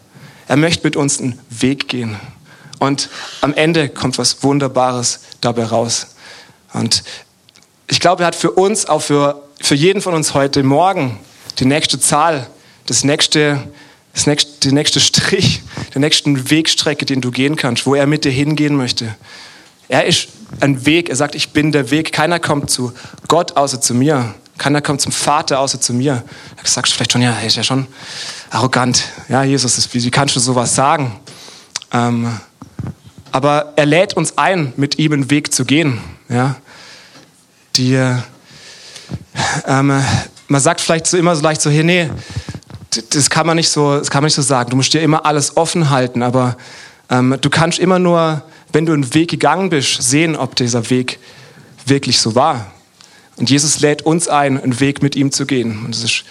Er 0.47 0.57
möchte 0.57 0.85
mit 0.85 0.95
uns 0.95 1.19
einen 1.19 1.39
Weg 1.49 1.87
gehen. 1.87 2.17
Und 2.79 3.09
am 3.41 3.53
Ende 3.53 3.89
kommt 3.89 4.17
was 4.17 4.43
Wunderbares 4.43 5.21
dabei 5.41 5.65
raus. 5.65 6.15
Und 6.73 7.03
ich 7.89 7.99
glaube, 7.99 8.23
er 8.23 8.27
hat 8.27 8.35
für 8.35 8.51
uns, 8.51 8.85
auch 8.85 9.01
für, 9.01 9.43
für 9.61 9.75
jeden 9.75 10.01
von 10.01 10.13
uns 10.13 10.33
heute 10.33 10.63
Morgen, 10.63 11.19
die 11.59 11.65
nächste 11.65 11.99
Zahl, 11.99 12.47
das 12.85 13.03
nächste 13.03 13.59
das 14.13 14.27
nächste, 14.27 14.51
der 14.63 14.71
nächste 14.73 14.99
Strich, 14.99 15.61
der 15.93 16.01
nächsten 16.01 16.49
Wegstrecke, 16.49 17.05
den 17.05 17.21
du 17.21 17.31
gehen 17.31 17.55
kannst, 17.55 17.85
wo 17.85 17.95
er 17.95 18.07
mit 18.07 18.25
dir 18.25 18.31
hingehen 18.31 18.75
möchte. 18.75 19.15
Er 19.87 20.05
ist 20.05 20.29
ein 20.59 20.85
Weg. 20.85 21.09
Er 21.09 21.15
sagt, 21.15 21.35
ich 21.35 21.51
bin 21.51 21.71
der 21.71 21.91
Weg. 21.91 22.11
Keiner 22.11 22.39
kommt 22.39 22.69
zu 22.69 22.91
Gott 23.27 23.55
außer 23.55 23.79
zu 23.79 23.93
mir. 23.93 24.33
Keiner 24.57 24.81
kommt 24.81 25.01
zum 25.01 25.11
Vater 25.11 25.59
außer 25.59 25.79
zu 25.79 25.93
mir. 25.93 26.23
Da 26.57 26.67
sagst 26.69 26.91
du 26.91 26.95
vielleicht 26.95 27.13
schon, 27.13 27.21
ja, 27.21 27.31
er 27.31 27.47
ist 27.47 27.55
ja 27.55 27.63
schon 27.63 27.87
arrogant. 28.49 29.05
Ja, 29.29 29.43
Jesus, 29.43 29.93
wie, 29.93 30.03
wie 30.03 30.11
kannst 30.11 30.35
du 30.35 30.39
sowas 30.39 30.75
sagen? 30.75 31.17
Ähm, 31.93 32.39
aber 33.31 33.73
er 33.75 33.85
lädt 33.85 34.15
uns 34.15 34.37
ein, 34.37 34.73
mit 34.75 34.99
ihm 34.99 35.13
einen 35.13 35.31
Weg 35.31 35.53
zu 35.53 35.65
gehen. 35.65 35.99
Ja? 36.27 36.57
Die, 37.75 37.93
ähm, 39.67 40.03
man 40.47 40.61
sagt 40.61 40.81
vielleicht 40.81 41.07
so 41.07 41.17
immer 41.17 41.35
so 41.35 41.41
leicht 41.41 41.61
so, 41.61 41.69
hey, 41.69 41.83
nee, 41.83 42.09
das 43.11 43.29
kann 43.29 43.45
man 43.45 43.55
nicht 43.55 43.69
so, 43.69 43.97
das 43.97 44.09
kann 44.09 44.21
man 44.21 44.27
nicht 44.27 44.35
so 44.35 44.41
sagen. 44.41 44.69
Du 44.71 44.75
musst 44.75 44.93
dir 44.93 45.01
immer 45.01 45.25
alles 45.25 45.57
offen 45.57 45.89
halten, 45.89 46.23
aber 46.23 46.57
ähm, 47.09 47.37
du 47.39 47.49
kannst 47.49 47.79
immer 47.79 47.99
nur, 47.99 48.41
wenn 48.73 48.85
du 48.85 48.93
einen 48.93 49.13
Weg 49.13 49.29
gegangen 49.29 49.69
bist, 49.69 50.01
sehen, 50.01 50.35
ob 50.35 50.55
dieser 50.55 50.89
Weg 50.89 51.19
wirklich 51.85 52.19
so 52.19 52.35
war. 52.35 52.71
Und 53.37 53.49
Jesus 53.49 53.79
lädt 53.79 54.01
uns 54.01 54.27
ein, 54.27 54.61
einen 54.61 54.79
Weg 54.79 55.01
mit 55.01 55.15
ihm 55.15 55.31
zu 55.31 55.45
gehen. 55.45 55.85
Und 55.85 55.95
es 55.95 56.03
ist 56.03 56.23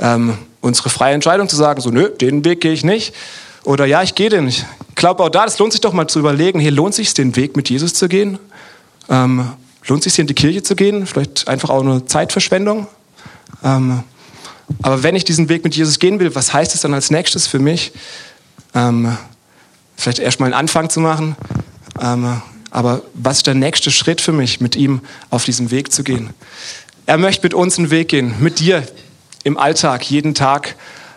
ähm, 0.00 0.36
unsere 0.60 0.90
freie 0.90 1.14
Entscheidung 1.14 1.48
zu 1.48 1.56
sagen, 1.56 1.80
so, 1.80 1.90
nö, 1.90 2.08
den 2.08 2.44
Weg 2.44 2.60
gehe 2.60 2.72
ich 2.72 2.84
nicht. 2.84 3.14
Oder 3.62 3.86
ja, 3.86 4.02
ich 4.02 4.14
gehe 4.14 4.28
den. 4.28 4.48
Ich 4.48 4.64
glaube 4.94 5.22
auch 5.22 5.28
da, 5.28 5.44
es 5.44 5.58
lohnt 5.58 5.72
sich 5.72 5.80
doch 5.80 5.92
mal 5.92 6.06
zu 6.06 6.18
überlegen, 6.18 6.60
hier 6.60 6.70
lohnt 6.70 6.94
sich 6.94 7.14
den 7.14 7.36
Weg 7.36 7.56
mit 7.56 7.70
Jesus 7.70 7.94
zu 7.94 8.08
gehen? 8.08 8.38
Ähm, 9.08 9.48
lohnt 9.86 10.02
sich 10.02 10.18
in 10.18 10.26
die 10.26 10.34
Kirche 10.34 10.62
zu 10.62 10.76
gehen? 10.76 11.06
Vielleicht 11.06 11.48
einfach 11.48 11.70
auch 11.70 11.82
eine 11.82 12.04
Zeitverschwendung? 12.06 12.86
Ähm, 13.62 14.02
aber 14.82 15.02
wenn 15.02 15.14
ich 15.14 15.24
diesen 15.24 15.48
Weg 15.48 15.64
mit 15.64 15.76
Jesus 15.76 15.98
gehen 15.98 16.20
will, 16.20 16.34
was 16.34 16.52
heißt 16.52 16.74
es 16.74 16.80
dann 16.80 16.94
als 16.94 17.10
nächstes 17.10 17.46
für 17.46 17.58
mich? 17.58 17.92
Ähm, 18.74 19.16
vielleicht 19.96 20.18
erstmal 20.18 20.48
einen 20.48 20.58
Anfang 20.58 20.90
zu 20.90 21.00
machen. 21.00 21.36
Ähm, 22.00 22.40
aber 22.70 23.02
was 23.14 23.38
ist 23.38 23.46
der 23.46 23.54
nächste 23.54 23.90
Schritt 23.90 24.20
für 24.20 24.32
mich, 24.32 24.60
mit 24.60 24.74
ihm 24.74 25.00
auf 25.30 25.44
diesen 25.44 25.70
Weg 25.70 25.92
zu 25.92 26.02
gehen? 26.02 26.30
Er 27.06 27.18
möchte 27.18 27.44
mit 27.44 27.54
uns 27.54 27.78
einen 27.78 27.90
Weg 27.90 28.08
gehen, 28.08 28.34
mit 28.40 28.60
dir 28.60 28.82
im 29.44 29.58
Alltag, 29.58 30.10
jeden 30.10 30.34
Tag, 30.34 30.74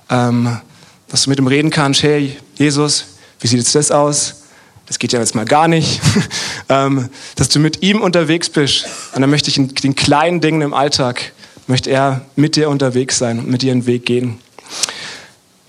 ähm, 0.09 0.59
dass 1.07 1.23
du 1.23 1.29
mit 1.29 1.39
ihm 1.39 1.47
reden 1.47 1.69
kannst. 1.69 2.03
Hey, 2.03 2.37
Jesus, 2.55 3.05
wie 3.39 3.47
sieht 3.47 3.59
jetzt 3.59 3.73
das 3.73 3.91
aus? 3.91 4.43
Das 4.87 4.99
geht 4.99 5.11
ja 5.13 5.19
jetzt 5.19 5.35
mal 5.35 5.45
gar 5.45 5.67
nicht. 5.67 6.01
ähm, 6.69 7.09
dass 7.35 7.49
du 7.49 7.59
mit 7.59 7.83
ihm 7.83 8.01
unterwegs 8.01 8.49
bist. 8.49 8.85
Und 9.13 9.21
dann 9.21 9.29
möchte 9.29 9.49
ich 9.49 9.57
in 9.57 9.67
den 9.69 9.95
kleinen 9.95 10.41
Dingen 10.41 10.61
im 10.61 10.73
Alltag 10.73 11.33
möchte 11.67 11.89
er 11.89 12.21
mit 12.35 12.55
dir 12.55 12.69
unterwegs 12.69 13.17
sein 13.17 13.39
und 13.39 13.49
mit 13.49 13.61
dir 13.61 13.73
einen 13.73 13.85
Weg 13.85 14.05
gehen. 14.05 14.39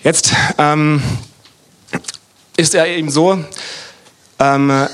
Jetzt 0.03 0.33
ähm, 0.57 1.03
ist 2.57 2.75
er 2.75 2.87
eben 2.87 3.11
so, 3.11 3.45
ähm, 4.39 4.87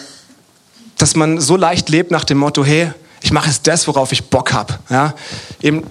dass 0.96 1.14
man 1.14 1.40
so 1.40 1.56
leicht 1.56 1.90
lebt 1.90 2.10
nach 2.10 2.24
dem 2.24 2.38
Motto, 2.38 2.64
hey, 2.64 2.90
ich 3.20 3.32
mache 3.32 3.48
jetzt 3.48 3.66
das, 3.66 3.86
worauf 3.86 4.12
ich 4.12 4.24
Bock 4.24 4.52
habe. 4.52 4.78
Ja? 4.88 5.14
Eben, 5.60 5.82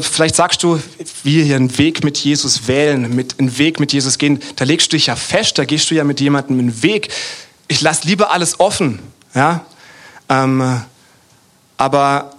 vielleicht 0.00 0.36
sagst 0.36 0.62
du, 0.62 0.80
wir 1.22 1.44
hier 1.44 1.56
einen 1.56 1.76
Weg 1.78 2.02
mit 2.04 2.18
Jesus 2.18 2.66
wählen, 2.66 3.14
mit 3.14 3.38
einen 3.38 3.58
Weg 3.58 3.80
mit 3.80 3.92
Jesus 3.92 4.18
gehen, 4.18 4.40
da 4.56 4.64
legst 4.64 4.92
du 4.92 4.96
dich 4.96 5.06
ja 5.06 5.16
fest, 5.16 5.58
da 5.58 5.64
gehst 5.64 5.90
du 5.90 5.94
ja 5.94 6.04
mit 6.04 6.20
jemandem 6.20 6.58
einen 6.58 6.82
Weg. 6.82 7.08
Ich 7.68 7.80
lasse 7.80 8.06
lieber 8.06 8.30
alles 8.30 8.58
offen. 8.58 9.00
Ja? 9.34 9.64
Ähm, 10.28 10.82
aber 11.76 12.34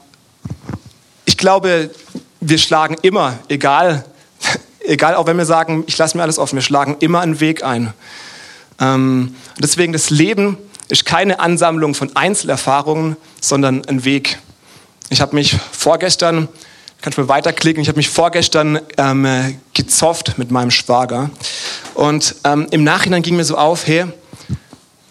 ich 1.25 1.37
glaube, 1.37 1.91
wir 2.39 2.57
schlagen 2.57 2.97
immer, 3.01 3.37
egal, 3.47 4.05
egal 4.79 5.15
auch 5.15 5.27
wenn 5.27 5.37
wir 5.37 5.45
sagen, 5.45 5.83
ich 5.87 5.97
lasse 5.97 6.17
mir 6.17 6.23
alles 6.23 6.39
offen, 6.39 6.55
wir 6.55 6.63
schlagen 6.63 6.97
immer 6.99 7.21
einen 7.21 7.39
Weg 7.39 7.63
ein. 7.63 7.93
Ähm, 8.79 9.35
deswegen 9.59 9.93
das 9.93 10.09
Leben 10.09 10.57
ist 10.89 11.05
keine 11.05 11.39
Ansammlung 11.39 11.93
von 11.93 12.15
Einzelerfahrungen, 12.15 13.15
sondern 13.39 13.85
ein 13.85 14.03
Weg. 14.03 14.39
Ich 15.09 15.21
habe 15.21 15.35
mich 15.35 15.55
vorgestern, 15.71 16.47
kannst 17.01 17.17
du 17.17 17.23
mal 17.23 17.27
weiterklicken, 17.29 17.81
ich 17.81 17.87
habe 17.87 17.97
mich 17.97 18.09
vorgestern 18.09 18.79
ähm, 18.97 19.57
gezofft 19.73 20.37
mit 20.37 20.51
meinem 20.51 20.71
Schwager. 20.71 21.31
Und 21.95 22.35
ähm, 22.43 22.67
im 22.71 22.83
Nachhinein 22.83 23.23
ging 23.23 23.35
mir 23.35 23.43
so 23.43 23.57
auf, 23.57 23.87
hey, 23.87 24.05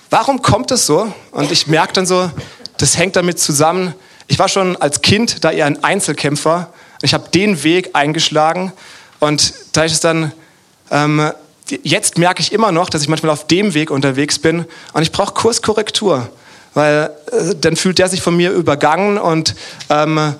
warum 0.08 0.40
kommt 0.40 0.70
das 0.70 0.86
so? 0.86 1.12
Und 1.32 1.50
ich 1.50 1.66
merke 1.66 1.92
dann 1.94 2.06
so, 2.06 2.30
das 2.78 2.96
hängt 2.96 3.16
damit 3.16 3.38
zusammen, 3.38 3.94
ich 4.28 4.38
war 4.38 4.48
schon 4.48 4.76
als 4.76 5.02
Kind 5.02 5.42
da 5.42 5.50
eher 5.50 5.66
ein 5.66 5.82
Einzelkämpfer. 5.82 6.72
Ich 7.02 7.14
habe 7.14 7.28
den 7.30 7.64
Weg 7.64 7.90
eingeschlagen 7.94 8.72
und 9.18 9.52
da 9.72 9.82
ist 9.82 9.92
es 9.92 10.00
dann, 10.00 10.30
ähm, 10.92 11.32
jetzt 11.82 12.16
merke 12.16 12.40
ich 12.40 12.52
immer 12.52 12.70
noch, 12.70 12.90
dass 12.90 13.02
ich 13.02 13.08
manchmal 13.08 13.32
auf 13.32 13.48
dem 13.48 13.74
Weg 13.74 13.90
unterwegs 13.90 14.38
bin 14.38 14.66
und 14.92 15.02
ich 15.02 15.10
brauche 15.10 15.34
Kurskorrektur, 15.34 16.28
weil 16.74 17.10
äh, 17.32 17.56
dann 17.60 17.74
fühlt 17.74 17.98
der 17.98 18.08
sich 18.08 18.22
von 18.22 18.36
mir 18.36 18.52
übergangen 18.52 19.18
und 19.18 19.56
ähm, 19.88 20.36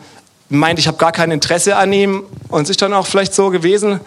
meint, 0.50 0.78
ich 0.78 0.86
habe 0.86 0.98
gar 0.98 1.12
kein 1.12 1.30
Interesse 1.30 1.76
an 1.76 1.92
ihm 1.92 2.24
und 2.48 2.64
es 2.64 2.70
ist 2.70 2.82
dann 2.82 2.92
auch 2.92 3.06
vielleicht 3.06 3.34
so 3.34 3.50
gewesen. 3.50 4.00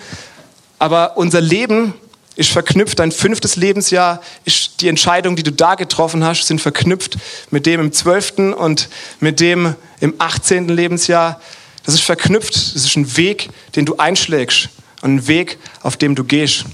Aber 0.78 1.18
unser 1.18 1.42
Leben 1.42 1.94
ist 2.36 2.52
verknüpft, 2.52 3.00
dein 3.00 3.12
fünftes 3.12 3.56
Lebensjahr 3.56 4.22
ist 4.44 4.82
die 4.82 4.88
Entscheidung, 4.88 5.36
die 5.36 5.44
du 5.44 5.52
da 5.52 5.76
getroffen 5.76 6.24
hast, 6.24 6.46
sind 6.46 6.62
verknüpft 6.62 7.18
mit 7.52 7.66
dem 7.66 7.80
im 7.80 7.92
zwölften 7.94 8.54
und 8.54 8.90
mit 9.20 9.40
dem 9.40 9.76
im 10.00 10.16
achtzehnten 10.18 10.76
Lebensjahr. 10.76 11.40
Das 11.86 11.96
ist 11.96 12.04
verknüpft, 12.04 12.56
das 12.56 12.84
ist 12.86 12.96
ein 12.96 13.18
Weg, 13.18 13.50
den 13.76 13.86
du 13.86 13.98
einschlägst 13.98 14.70
und 15.02 15.16
ein 15.16 15.28
Weg, 15.28 15.58
auf 15.82 15.96
dem 15.98 16.16
du 16.16 16.24
gehst. 16.24 16.66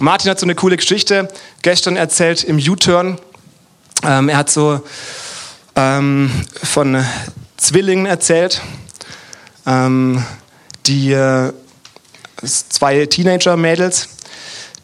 Martin 0.00 0.30
hat 0.30 0.40
so 0.40 0.46
eine 0.46 0.54
coole 0.54 0.76
Geschichte 0.76 1.28
gestern 1.62 1.96
erzählt 1.96 2.44
im 2.44 2.56
U-Turn. 2.56 3.18
Ähm, 4.04 4.28
er 4.28 4.36
hat 4.38 4.50
so 4.50 4.80
ähm, 5.76 6.30
von 6.62 7.04
Zwillingen 7.56 8.06
erzählt, 8.06 8.60
ähm, 9.66 10.24
die 10.86 11.12
äh, 11.12 11.52
zwei 12.44 13.06
Teenager-Mädels, 13.06 14.08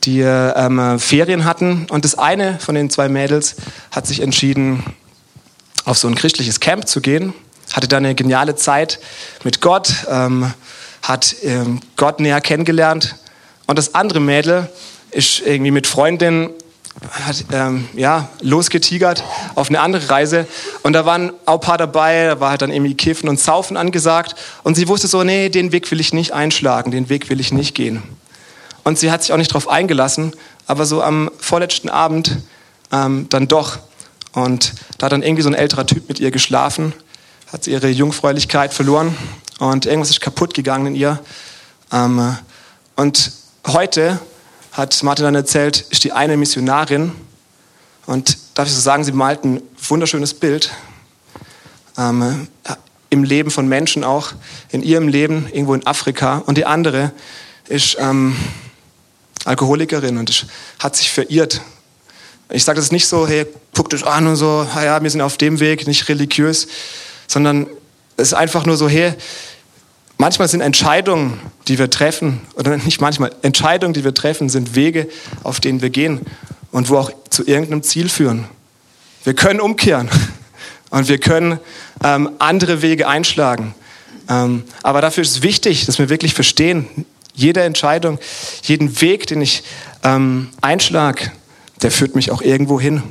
die 0.05 0.21
ähm, 0.21 0.99
Ferien 0.99 1.45
hatten. 1.45 1.87
Und 1.91 2.05
das 2.05 2.17
eine 2.17 2.59
von 2.59 2.75
den 2.75 2.91
zwei 2.91 3.09
Mädels 3.09 3.57
hat 3.91 4.07
sich 4.07 4.21
entschieden, 4.21 4.85
auf 5.85 5.99
so 5.99 6.07
ein 6.09 6.15
christliches 6.15 6.61
Camp 6.61 6.87
zu 6.87 7.01
gehen, 7.01 7.35
hatte 7.73 7.89
da 7.89 7.97
eine 7.97 8.15
geniale 8.15 8.57
Zeit 8.57 9.01
mit 9.43 9.61
Gott, 9.61 9.93
ähm, 10.09 10.53
hat 11.03 11.37
ähm, 11.43 11.81
Gott 11.97 12.21
näher 12.21 12.41
kennengelernt. 12.41 13.17
Und 13.67 13.79
das 13.79 13.95
andere 13.95 14.21
Mädel 14.21 14.69
ist 15.11 15.41
irgendwie 15.41 15.71
mit 15.71 15.87
Freundin 15.87 16.51
hat 17.11 17.45
ähm, 17.53 17.89
ja, 17.95 18.29
losgetigert 18.41 19.23
auf 19.55 19.69
eine 19.69 19.81
andere 19.81 20.11
Reise. 20.11 20.47
Und 20.83 20.93
da 20.93 21.05
waren 21.07 21.33
auch 21.47 21.59
paar 21.59 21.79
dabei, 21.79 22.27
da 22.27 22.41
war 22.41 22.51
halt 22.51 22.63
dann 22.63 22.73
irgendwie 22.73 22.95
Kiffen 22.95 23.29
und 23.29 23.39
Saufen 23.39 23.77
angesagt. 23.77 24.35
Und 24.65 24.75
sie 24.75 24.89
wusste 24.89 25.07
so, 25.07 25.23
nee, 25.23 25.49
den 25.49 25.73
Weg 25.73 25.91
will 25.91 26.01
ich 26.01 26.13
nicht 26.13 26.33
einschlagen, 26.33 26.91
den 26.91 27.09
Weg 27.09 27.31
will 27.31 27.41
ich 27.41 27.53
nicht 27.53 27.75
gehen. 27.75 28.03
Und 28.85 28.99
sie 28.99 29.11
hat 29.11 29.23
sich 29.23 29.33
auch 29.33 29.37
nicht 29.37 29.51
darauf 29.51 29.69
eingelassen, 29.69 30.33
aber 30.67 30.87
so 30.87 31.03
am 31.03 31.31
vorletzten 31.39 31.89
Abend 31.89 32.39
ähm, 32.91 33.27
dann 33.29 33.49
doch. 33.49 33.79
Und 34.33 34.75
da 34.99 35.07
hat 35.07 35.13
dann 35.13 35.23
irgendwie 35.23 35.43
so 35.43 35.51
ein 35.51 35.55
älterer 35.55 35.87
Typ 35.87 36.09
mit 36.09 36.21
ihr 36.21 36.31
geschlafen, 36.31 36.93
hat 37.53 37.65
sie 37.65 37.73
ihre 37.73 37.89
Jungfräulichkeit 37.89 38.73
verloren 38.73 39.17
und 39.59 39.87
irgendwas 39.87 40.11
ist 40.11 40.21
kaputt 40.21 40.55
gegangen 40.55 40.87
in 40.89 40.95
ihr. 40.95 41.19
Ähm, 41.93 42.37
und 42.97 43.33
heute 43.67 44.21
hat 44.79 45.03
Martin 45.03 45.25
dann 45.25 45.35
erzählt, 45.35 45.85
ist 45.91 46.05
die 46.05 46.13
eine 46.13 46.37
Missionarin 46.37 47.11
und 48.07 48.39
darf 48.55 48.69
ich 48.69 48.75
so 48.75 48.81
sagen, 48.81 49.03
sie 49.03 49.11
malt 49.11 49.45
ein 49.45 49.61
wunderschönes 49.89 50.35
Bild 50.35 50.71
ähm, 51.99 52.47
im 53.11 53.25
Leben 53.25 53.51
von 53.51 53.67
Menschen 53.67 54.05
auch, 54.05 54.35
in 54.71 54.85
ihrem 54.85 55.09
Leben 55.09 55.49
irgendwo 55.53 55.75
in 55.75 55.85
Afrika. 55.85 56.39
Und 56.47 56.59
die 56.59 56.65
andere 56.65 57.11
ist 57.69 57.97
ähm, 57.99 58.37
Alkoholikerin 59.45 60.17
und 60.17 60.47
hat 60.79 60.95
sich 60.95 61.11
verirrt. 61.11 61.61
Ich 62.51 62.63
sage 62.63 62.79
das 62.79 62.93
nicht 62.93 63.09
so, 63.09 63.27
hey, 63.27 63.47
guck 63.75 63.91
dich 63.91 64.07
an 64.07 64.29
und 64.29 64.37
so, 64.37 64.65
ja, 64.77 65.03
wir 65.03 65.11
sind 65.11 65.23
auf 65.23 65.39
dem 65.39 65.59
Weg, 65.59 65.89
nicht 65.89 66.09
religiös, 66.09 66.69
sondern 67.27 67.67
es 68.17 68.29
ist 68.29 68.35
einfach 68.35 68.65
nur 68.65 68.77
so, 68.77 68.89
hey, 68.89 69.15
manchmal 70.19 70.49
sind 70.49 70.61
Entscheidungen, 70.61 71.41
die 71.69 71.79
wir 71.79 71.89
treffen, 71.89 72.41
oder 72.55 72.77
nicht 72.77 73.01
manchmal, 73.01 73.31
Entscheidungen, 73.43 73.95
die 73.95 74.05
wir 74.05 74.15
treffen, 74.15 74.49
sind 74.49 74.75
Wege, 74.75 75.09
auf 75.43 75.61
denen 75.61 75.81
wir 75.81 75.91
gehen 75.91 76.21
und 76.71 76.91
wo 76.91 76.99
auch 76.99 77.11
zu 77.31 77.47
irgendeinem 77.47 77.83
Ziel 77.83 78.09
führen. 78.09 78.45
Wir 79.25 79.35
können 79.35 79.61
umkehren 79.61 80.11
und 80.91 81.09
wir 81.09 81.19
können 81.19 81.59
ähm, 82.05 82.31
andere 82.39 82.83
Wege 82.83 83.09
einschlagen. 83.09 83.75
Ähm, 84.29 84.65
aber 84.83 85.01
dafür 85.01 85.23
ist 85.23 85.31
es 85.31 85.43
wichtig, 85.43 85.87
dass 85.87 85.99
wir 85.99 86.11
wirklich 86.11 86.35
verstehen, 86.35 86.87
jede 87.35 87.63
Entscheidung, 87.63 88.19
jeden 88.63 89.01
Weg, 89.01 89.27
den 89.29 89.41
ich 89.41 89.63
ähm, 90.03 90.49
einschlag, 90.61 91.31
der 91.83 91.91
führt 91.91 92.15
mich 92.15 92.31
auch 92.31 92.43
irgendwo 92.43 92.81
hin. 92.81 93.03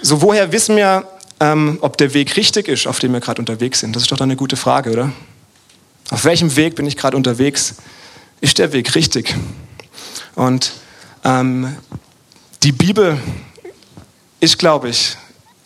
So, 0.00 0.22
woher 0.22 0.52
wissen 0.52 0.76
wir, 0.76 1.04
ähm, 1.40 1.78
ob 1.80 1.96
der 1.96 2.14
Weg 2.14 2.36
richtig 2.36 2.68
ist, 2.68 2.86
auf 2.86 3.00
dem 3.00 3.12
wir 3.12 3.20
gerade 3.20 3.42
unterwegs 3.42 3.80
sind? 3.80 3.96
Das 3.96 4.04
ist 4.04 4.12
doch 4.12 4.20
eine 4.20 4.36
gute 4.36 4.56
Frage, 4.56 4.92
oder? 4.92 5.12
Auf 6.10 6.24
welchem 6.24 6.54
Weg 6.56 6.76
bin 6.76 6.86
ich 6.86 6.96
gerade 6.96 7.16
unterwegs? 7.16 7.76
Ist 8.40 8.58
der 8.58 8.72
Weg 8.72 8.94
richtig? 8.94 9.34
Und 10.36 10.72
ähm, 11.24 11.76
die 12.62 12.72
Bibel 12.72 13.18
ist, 14.38 14.58
glaube 14.58 14.88
ich, 14.88 15.16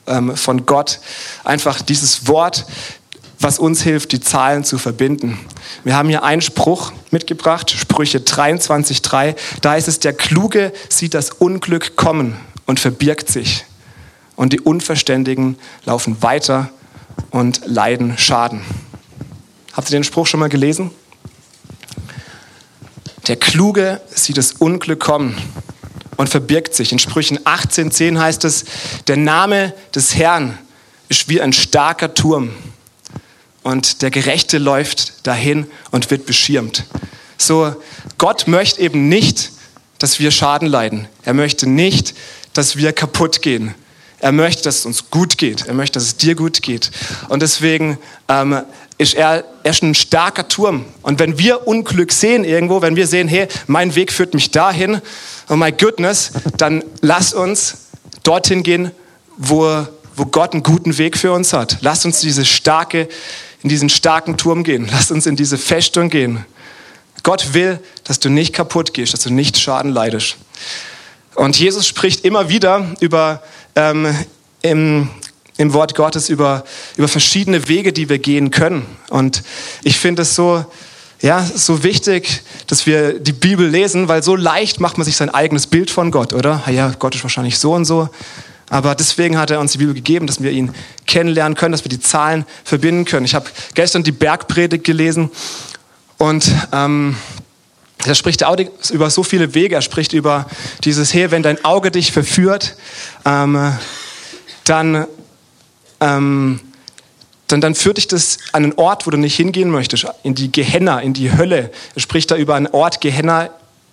ähm, 0.07 0.37
von 0.37 0.65
Gott 0.65 1.01
einfach 1.45 1.83
dieses 1.83 2.27
Wort, 2.27 2.65
was 3.39 3.59
uns 3.59 3.83
hilft, 3.83 4.13
die 4.13 4.21
Zahlen 4.21 4.65
zu 4.65 4.79
verbinden. 4.79 5.39
Wir 5.85 5.97
haben 5.97 6.09
hier 6.09 6.23
einen 6.23 6.43
Spruch 6.43 6.93
mitgebracht, 7.11 7.71
Sprüche 7.71 8.19
23.3. 8.19 9.35
Da 9.61 9.73
heißt 9.73 9.89
es, 9.89 9.99
der 9.99 10.13
Kluge 10.15 10.73
sieht 10.89 11.15
das 11.15 11.31
Unglück 11.31 11.97
kommen 11.97 12.37
und 12.67 12.81
verbirgt 12.81 13.29
sich. 13.29 13.65
Und 14.37 14.53
die 14.55 14.61
Unverständigen 14.61 15.59
laufen 15.85 16.23
weiter 16.23 16.71
und 17.31 17.61
leiden 17.67 18.17
Schaden. 18.17 18.63
Habt 19.73 19.89
ihr 19.91 19.99
den 19.99 20.05
Spruch 20.05 20.27
schon 20.27 20.41
mal 20.41 20.49
gelesen? 20.49 20.91
Der 23.29 23.37
Kluge 23.37 24.01
sieht 24.09 24.37
das 24.37 24.53
Unglück 24.53 25.01
kommen 25.01 25.37
und 26.17 26.29
verbirgt 26.29 26.75
sich. 26.75 26.91
In 26.91 26.99
Sprüchen 26.99 27.39
18,10 27.41 28.19
heißt 28.19 28.45
es, 28.45 28.65
der 29.07 29.17
Name 29.17 29.73
des 29.95 30.17
Herrn 30.17 30.59
ist 31.09 31.29
wie 31.29 31.41
ein 31.41 31.53
starker 31.53 32.15
Turm 32.15 32.51
und 33.63 34.03
der 34.03 34.11
Gerechte 34.11 34.59
läuft 34.59 35.27
dahin 35.27 35.67
und 35.91 36.11
wird 36.11 36.27
beschirmt. 36.27 36.85
So, 37.39 37.75
Gott 38.19 38.49
möchte 38.49 38.81
eben 38.81 39.09
nicht, 39.09 39.53
dass 39.99 40.19
wir 40.19 40.31
Schaden 40.31 40.67
leiden. 40.67 41.09
Er 41.25 41.35
möchte 41.35 41.69
nicht, 41.69 42.15
dass 42.55 42.77
wir 42.77 42.93
kaputt 42.93 43.43
gehen. 43.43 43.75
Er 44.19 44.33
möchte, 44.33 44.65
dass 44.65 44.81
es 44.81 44.87
uns 44.87 45.11
gut 45.11 45.39
geht. 45.39 45.67
Er 45.67 45.75
möchte, 45.75 45.95
dass 45.95 46.05
es 46.05 46.17
dir 46.17 46.35
gut 46.35 46.63
geht. 46.63 46.91
Und 47.29 47.41
deswegen 47.41 47.99
ähm, 48.29 48.63
ist 49.01 49.15
er, 49.15 49.45
er 49.63 49.71
ist 49.71 49.83
ein 49.83 49.95
starker 49.95 50.47
Turm. 50.47 50.85
Und 51.01 51.19
wenn 51.19 51.39
wir 51.39 51.67
Unglück 51.67 52.13
sehen 52.13 52.45
irgendwo, 52.45 52.83
wenn 52.83 52.97
wir 52.97 53.07
sehen, 53.07 53.29
hey, 53.29 53.49
mein 53.67 53.95
Weg 53.95 54.13
führt 54.13 54.35
mich 54.35 54.51
dahin, 54.51 55.01
oh 55.49 55.57
my 55.57 55.73
goodness, 55.73 56.33
dann 56.59 56.85
lass 57.01 57.33
uns 57.33 57.89
dorthin 58.25 58.63
gehen, 58.63 58.91
wo, 59.39 59.87
wo 60.17 60.27
Gott 60.27 60.53
einen 60.53 60.63
guten 60.63 60.99
Weg 60.99 61.17
für 61.17 61.33
uns 61.33 61.55
hat. 61.55 61.79
Lass 61.81 62.05
uns 62.05 62.21
diese 62.21 62.45
starke, 62.45 63.09
in 63.63 63.71
diesen 63.71 63.89
starken 63.89 64.37
Turm 64.37 64.65
gehen. 64.65 64.87
Lass 64.93 65.11
uns 65.11 65.25
in 65.25 65.35
diese 65.35 65.57
Festung 65.57 66.11
gehen. 66.11 66.45
Gott 67.23 67.55
will, 67.55 67.81
dass 68.05 68.21
du 68.21 68.29
nicht 68.29 68.53
kaputt 68.53 68.93
gehst, 68.93 69.15
dass 69.15 69.21
du 69.21 69.33
nicht 69.33 69.59
Schaden 69.59 69.93
leidest. 69.93 70.37
Und 71.37 71.59
Jesus 71.59 71.87
spricht 71.87 72.27
immer 72.27 72.51
wieder 72.51 72.95
über 73.01 73.43
ähm, 73.77 74.15
im, 74.61 75.09
im 75.61 75.75
Wort 75.75 75.95
Gottes 75.95 76.31
über, 76.31 76.65
über 76.97 77.07
verschiedene 77.07 77.69
Wege, 77.69 77.93
die 77.93 78.09
wir 78.09 78.19
gehen 78.19 78.51
können. 78.51 78.87
Und 79.11 79.43
ich 79.83 79.99
finde 79.99 80.23
es 80.23 80.35
so, 80.35 80.65
ja, 81.21 81.45
so 81.55 81.83
wichtig, 81.83 82.43
dass 82.67 82.87
wir 82.87 83.21
die 83.21 83.35
Bibel 83.35 83.69
lesen, 83.69 84.09
weil 84.09 84.23
so 84.23 84.37
leicht 84.37 84.81
macht 84.81 84.97
man 84.97 85.05
sich 85.05 85.17
sein 85.17 85.29
eigenes 85.29 85.67
Bild 85.67 85.91
von 85.91 86.11
Gott, 86.11 86.33
oder? 86.33 86.63
Ja, 86.71 86.95
Gott 86.99 87.15
ist 87.15 87.23
wahrscheinlich 87.23 87.59
so 87.59 87.75
und 87.75 87.85
so. 87.85 88.09
Aber 88.71 88.95
deswegen 88.95 89.37
hat 89.37 89.51
er 89.51 89.61
uns 89.61 89.73
die 89.73 89.79
Bibel 89.79 89.93
gegeben, 89.93 90.27
dass 90.27 90.43
wir 90.43 90.51
ihn 90.51 90.73
kennenlernen 91.07 91.57
können, 91.59 91.73
dass 91.73 91.85
wir 91.85 91.91
die 91.91 92.01
Zahlen 92.01 92.47
verbinden 92.65 93.05
können. 93.05 93.27
Ich 93.27 93.35
habe 93.35 93.51
gestern 93.75 94.03
die 94.03 94.13
Bergpredigt 94.13 94.85
gelesen 94.85 95.31
und 96.17 96.51
ähm, 96.73 97.17
da 98.07 98.15
spricht 98.15 98.41
er 98.41 98.57
über 98.93 99.11
so 99.11 99.23
viele 99.23 99.53
Wege. 99.55 99.75
Er 99.75 99.83
spricht 99.83 100.15
über 100.15 100.47
dieses, 100.85 101.13
hey, 101.13 101.31
wenn 101.31 101.43
dein 101.43 101.63
Auge 101.67 101.91
dich 101.91 102.13
verführt, 102.13 102.77
ähm, 103.27 103.75
dann, 104.65 105.07
ähm, 106.01 106.61
dann, 107.49 107.61
dann 107.61 107.75
führt 107.75 107.97
dich 107.97 108.07
das 108.07 108.39
an 108.53 108.65
einen 108.65 108.73
Ort, 108.75 109.07
wo 109.07 109.11
du 109.11 109.17
nicht 109.17 109.37
hingehen 109.37 109.71
möchtest, 109.71 110.07
in 110.23 110.35
die 110.35 110.53
Gehenna, 110.53 111.01
in 111.01 111.13
die 111.13 111.37
Hölle. 111.37 111.71
Er 111.95 112.01
spricht 112.01 112.31
da 112.31 112.37
über 112.37 112.55
einen 112.55 112.69
Ort, 112.69 113.01
Gehenna, 113.01 113.51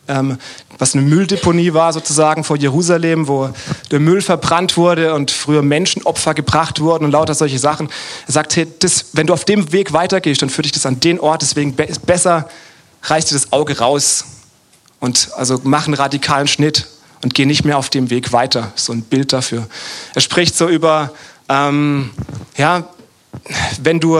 ähm, 0.07 0.37
was 0.77 0.93
eine 0.93 1.03
Mülldeponie 1.03 1.73
war 1.73 1.91
sozusagen 1.91 2.43
vor 2.43 2.55
Jerusalem, 2.55 3.27
wo 3.27 3.49
der 3.91 3.99
Müll 3.99 4.21
verbrannt 4.21 4.77
wurde 4.77 5.13
und 5.13 5.31
früher 5.31 5.61
Menschenopfer 5.61 6.33
gebracht 6.33 6.79
wurden 6.79 7.05
und 7.05 7.11
lauter 7.11 7.33
solche 7.33 7.59
Sachen. 7.59 7.89
Er 8.27 8.33
sagt, 8.33 8.55
hey, 8.55 8.67
das, 8.79 9.07
wenn 9.13 9.27
du 9.27 9.33
auf 9.33 9.43
dem 9.43 9.71
Weg 9.71 9.91
weitergehst, 9.91 10.41
dann 10.41 10.49
führt 10.49 10.65
dich 10.65 10.71
das 10.71 10.85
an 10.85 10.99
den 10.99 11.19
Ort, 11.19 11.41
deswegen 11.41 11.75
ist 11.75 12.05
besser, 12.05 12.49
reiß 13.03 13.25
dir 13.25 13.35
das 13.35 13.51
Auge 13.51 13.79
raus 13.79 14.25
und 14.99 15.29
also 15.35 15.59
mach 15.63 15.85
einen 15.85 15.95
radikalen 15.95 16.47
Schnitt 16.47 16.87
und 17.23 17.33
geh 17.33 17.45
nicht 17.45 17.65
mehr 17.65 17.77
auf 17.77 17.89
dem 17.89 18.09
Weg 18.09 18.31
weiter. 18.31 18.71
So 18.75 18.93
ein 18.93 19.01
Bild 19.01 19.33
dafür. 19.33 19.67
Er 20.13 20.21
spricht 20.21 20.55
so 20.55 20.67
über, 20.67 21.11
ähm, 21.49 22.09
ja, 22.57 22.87
wenn 23.81 23.99
du 23.99 24.17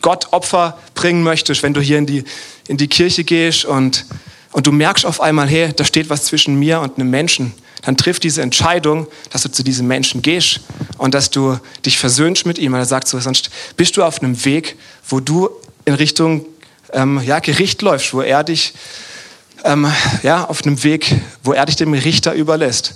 Gott 0.00 0.32
Opfer 0.32 0.78
bringen 0.94 1.22
möchtest, 1.22 1.62
wenn 1.62 1.74
du 1.74 1.80
hier 1.80 1.98
in 1.98 2.06
die, 2.06 2.24
in 2.68 2.76
die 2.76 2.88
Kirche 2.88 3.24
gehst 3.24 3.64
und, 3.64 4.04
und 4.52 4.66
du 4.66 4.72
merkst 4.72 5.06
auf 5.06 5.20
einmal, 5.20 5.48
hey, 5.48 5.72
da 5.74 5.84
steht 5.84 6.10
was 6.10 6.24
zwischen 6.24 6.58
mir 6.58 6.80
und 6.80 6.98
einem 6.98 7.10
Menschen, 7.10 7.54
dann 7.82 7.96
trifft 7.96 8.22
diese 8.22 8.42
Entscheidung, 8.42 9.06
dass 9.30 9.42
du 9.42 9.50
zu 9.50 9.62
diesem 9.62 9.86
Menschen 9.86 10.22
gehst 10.22 10.60
und 10.98 11.14
dass 11.14 11.30
du 11.30 11.58
dich 11.84 11.98
versöhnst 11.98 12.46
mit 12.46 12.58
ihm. 12.58 12.72
Und 12.72 12.78
er 12.78 12.86
sagt 12.86 13.08
so, 13.08 13.18
sonst 13.18 13.50
bist 13.76 13.96
du 13.96 14.02
auf 14.02 14.22
einem 14.22 14.44
Weg, 14.44 14.76
wo 15.08 15.20
du 15.20 15.50
in 15.84 15.94
Richtung 15.94 16.46
ähm, 16.92 17.20
ja, 17.24 17.40
Gericht 17.40 17.82
läufst, 17.82 18.14
wo 18.14 18.22
er 18.22 18.42
dich 18.44 18.72
ähm, 19.64 19.90
ja, 20.22 20.44
auf 20.44 20.64
einem 20.64 20.82
Weg, 20.82 21.14
wo 21.42 21.52
er 21.52 21.66
dich 21.66 21.76
dem 21.76 21.92
Richter 21.92 22.32
überlässt. 22.32 22.94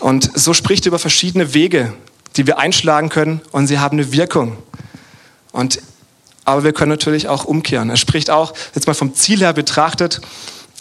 Und 0.00 0.30
so 0.34 0.54
spricht 0.54 0.86
er 0.86 0.88
über 0.88 0.98
verschiedene 0.98 1.54
Wege, 1.54 1.94
die 2.36 2.46
wir 2.46 2.58
einschlagen 2.58 3.08
können 3.08 3.40
und 3.52 3.66
sie 3.66 3.78
haben 3.78 3.98
eine 3.98 4.12
Wirkung. 4.12 4.56
Und, 5.52 5.80
aber 6.44 6.64
wir 6.64 6.72
können 6.72 6.90
natürlich 6.90 7.28
auch 7.28 7.44
umkehren. 7.44 7.90
Er 7.90 7.96
spricht 7.96 8.30
auch, 8.30 8.54
jetzt 8.74 8.86
mal 8.86 8.94
vom 8.94 9.14
Ziel 9.14 9.40
her 9.40 9.52
betrachtet, 9.52 10.20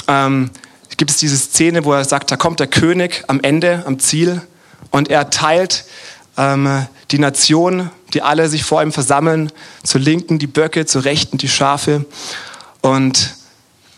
ähm, 0.07 0.51
gibt 0.97 1.11
es 1.11 1.17
diese 1.17 1.37
Szene, 1.37 1.85
wo 1.85 1.93
er 1.93 2.03
sagt, 2.03 2.29
da 2.29 2.35
kommt 2.35 2.59
der 2.59 2.67
König 2.67 3.23
am 3.27 3.39
Ende, 3.39 3.83
am 3.85 3.99
Ziel 3.99 4.41
und 4.91 5.09
er 5.09 5.29
teilt 5.29 5.85
ähm, 6.37 6.85
die 7.11 7.19
Nation, 7.19 7.89
die 8.13 8.21
alle 8.21 8.49
sich 8.49 8.63
vor 8.63 8.81
ihm 8.81 8.91
versammeln, 8.91 9.51
zur 9.83 10.01
Linken 10.01 10.39
die 10.39 10.47
Böcke, 10.47 10.85
zur 10.85 11.05
Rechten 11.05 11.37
die 11.37 11.47
Schafe. 11.47 12.05
Und 12.81 13.35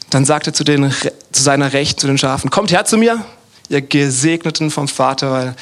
dann 0.10 0.26
sagt 0.26 0.48
er 0.48 0.54
zu, 0.54 0.64
den, 0.64 0.92
zu 1.32 1.44
seiner 1.44 1.74
Rechten, 1.74 2.02
zu 2.02 2.08
den 2.08 2.18
Schafen, 2.18 2.50
kommt 2.50 2.72
her 2.72 2.86
zu 2.86 2.98
mir, 2.98 3.24
ihr 3.70 3.82
Gesegneten 3.82 4.70
vom 4.70 4.88
Vater, 4.88 5.32
weil 5.32 5.56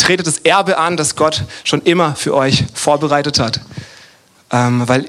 tretet 0.00 0.26
das 0.26 0.38
Erbe 0.38 0.78
an, 0.78 0.96
das 0.96 1.16
Gott 1.16 1.44
schon 1.64 1.82
immer 1.82 2.14
für 2.14 2.34
euch 2.34 2.64
vorbereitet 2.74 3.38
hat. 3.38 3.60
Ähm, 4.50 4.88
weil 4.88 5.08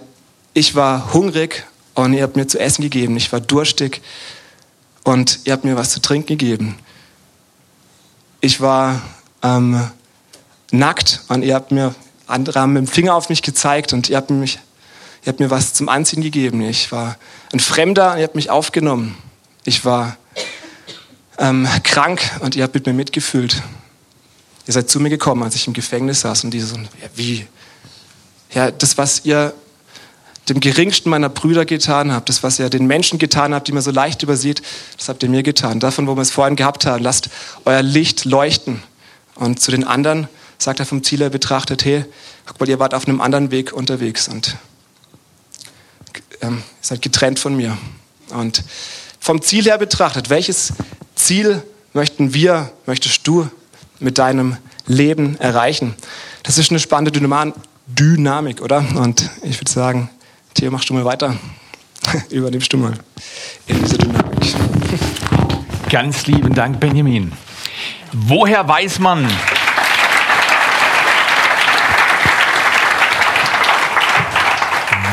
ich 0.54 0.75
war 0.75 1.13
hungrig 1.13 1.65
und 1.95 2.13
ihr 2.13 2.23
habt 2.23 2.36
mir 2.36 2.47
zu 2.47 2.60
essen 2.60 2.84
gegeben. 2.84 3.17
Ich 3.17 3.32
war 3.32 3.39
durstig 3.39 4.01
und 5.04 5.39
ihr 5.45 5.54
habt 5.54 5.63
mir 5.63 5.75
was 5.75 5.91
zu 5.91 6.01
trinken 6.01 6.27
gegeben. 6.27 6.77
Ich 8.39 8.62
war 8.62 9.01
ähm, 9.43 9.89
nackt 10.71 11.21
und 11.27 11.43
ihr 11.43 11.56
habt 11.56 11.71
mir, 11.71 11.95
andere 12.27 12.60
haben 12.60 12.73
mit 12.73 12.86
dem 12.86 12.88
Finger 12.88 13.15
auf 13.15 13.30
mich 13.30 13.41
gezeigt 13.41 13.93
und 13.93 14.10
ihr 14.10 14.17
habt, 14.17 14.30
mich, 14.30 14.60
ihr 15.23 15.27
habt 15.27 15.39
mir 15.39 15.49
was 15.49 15.73
zum 15.73 15.89
Anziehen 15.89 16.21
gegeben. 16.21 16.62
Ich 16.62 16.91
war 16.91 17.17
ein 17.54 17.60
Fremder 17.60 18.13
und 18.13 18.17
ihr 18.17 18.23
habt 18.23 18.36
mich 18.36 18.49
aufgenommen. 18.49 19.17
Ich 19.63 19.86
war 19.86 20.17
ähm, 21.38 21.67
krank 21.84 22.21
und 22.41 22.56
ihr 22.56 22.63
habt 22.63 22.73
mit 22.73 22.86
mir 22.86 22.93
mitgefühlt. 22.93 23.62
Ihr 24.67 24.74
seid 24.74 24.89
zu 24.89 25.00
mir 25.00 25.10
gekommen, 25.10 25.43
als 25.43 25.56
ich 25.56 25.67
im 25.67 25.74
Gefängnis 25.74 26.21
saß 26.21 26.43
und 26.43 26.52
diese, 26.52 26.76
ja, 26.76 27.10
wie? 27.15 27.47
Ja, 28.54 28.71
das, 28.71 28.97
was 28.97 29.26
ihr 29.26 29.54
dem 30.50 30.60
geringsten 30.60 31.10
meiner 31.10 31.30
Brüder 31.30 31.65
getan 31.65 32.12
habt, 32.12 32.30
das, 32.30 32.43
was 32.43 32.60
ihr 32.60 32.69
den 32.69 32.86
Menschen 32.86 33.19
getan 33.19 33.54
habt, 33.54 33.67
die 33.67 33.71
man 33.71 33.82
so 33.82 33.91
leicht 33.91 34.24
übersieht, 34.24 34.62
das 34.97 35.08
habt 35.08 35.24
ihr 35.24 35.30
mir 35.30 35.43
getan. 35.43 35.80
Davon, 35.80 36.08
wo 36.08 36.15
wir 36.15 36.21
es 36.21 36.32
vorhin 36.32 36.56
gehabt 36.56 36.86
haben, 36.86 37.04
lasst 37.04 37.30
euer 37.65 37.82
Licht 37.82 38.26
leuchten. 38.26 38.84
Und 39.36 39.62
zu 39.62 39.71
den 39.71 39.84
anderen, 39.84 40.28
sagt 40.58 40.80
er 40.80 40.86
vom 40.86 41.04
Ziel 41.04 41.19
her 41.19 41.30
betrachtet, 41.30 41.86
hey, 41.86 42.06
guck 42.45 42.60
mal, 42.60 42.69
ihr 42.69 42.80
wart 42.80 42.93
auf 42.93 43.08
einem 43.08 43.21
anderen 43.21 43.52
Weg 43.52 43.71
unterwegs 43.74 44.28
und 44.28 44.58
ähm, 46.41 46.63
seid 46.82 47.02
getrennt 47.02 47.39
von 47.39 47.56
mir. 47.56 47.78
Und 48.30 48.63
vom 49.19 49.41
Ziel 49.41 49.65
her 49.65 49.78
betrachtet, 49.78 50.30
welches 50.30 50.74
Ziel 51.15 51.63
möchten 51.93 52.34
wir, 52.34 52.71
möchtest 52.86 53.28
du 53.28 53.50
mit 54.02 54.18
deinem 54.18 54.58
Leben 54.86 55.40
erreichen? 55.40 55.96
Das 56.44 56.58
ist 56.58 56.72
eine 56.72 56.80
spannende 56.80 57.12
Dynamik, 57.88 58.62
oder? 58.62 58.86
Und 58.96 59.30
ich 59.44 59.60
würde 59.60 59.72
sagen, 59.72 60.10
Theo, 60.54 60.72
machst 60.72 60.90
du 60.90 60.94
mal 60.94 61.06
weiter. 61.06 61.36
Übernimmst 62.30 62.74
du 62.74 62.78
mal 62.78 62.94
in 63.68 63.82
dieser 63.82 63.98
Dynamik. 63.98 64.56
Ganz 65.90 66.26
lieben 66.28 66.54
Dank, 66.54 66.80
Benjamin. 66.80 67.32
Woher 68.14 68.68
weiß 68.68 69.00
man, 69.00 69.28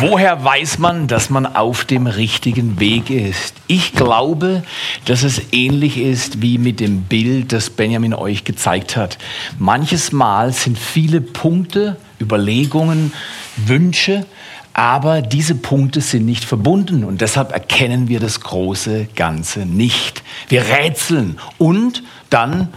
Woher 0.00 0.44
weiß 0.44 0.78
man, 0.78 1.08
dass 1.08 1.28
man 1.28 1.44
auf 1.44 1.84
dem 1.84 2.06
richtigen 2.06 2.78
Weg 2.78 3.11
ist? 3.11 3.54
Ich 3.66 3.92
glaube, 3.92 4.62
dass 5.06 5.24
es 5.24 5.40
ähnlich 5.50 5.98
ist 5.98 6.40
wie 6.40 6.58
mit 6.58 6.78
dem 6.78 7.02
Bild, 7.02 7.52
das 7.52 7.70
Benjamin 7.70 8.14
euch 8.14 8.44
gezeigt 8.44 8.96
hat. 8.96 9.18
Manches 9.58 10.12
Mal 10.12 10.52
sind 10.52 10.78
viele 10.78 11.20
Punkte, 11.20 11.96
Überlegungen, 12.20 13.12
Wünsche, 13.56 14.24
aber 14.72 15.20
diese 15.20 15.56
Punkte 15.56 16.00
sind 16.00 16.26
nicht 16.26 16.44
verbunden 16.44 17.02
und 17.02 17.20
deshalb 17.20 17.50
erkennen 17.52 18.06
wir 18.06 18.20
das 18.20 18.40
große 18.40 19.08
Ganze 19.16 19.66
nicht. 19.66 20.22
Wir 20.48 20.64
rätseln 20.66 21.40
und 21.58 22.04
dann 22.30 22.68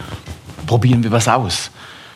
probieren 0.66 1.04
wir 1.04 1.12
was 1.12 1.28
aus. 1.28 1.71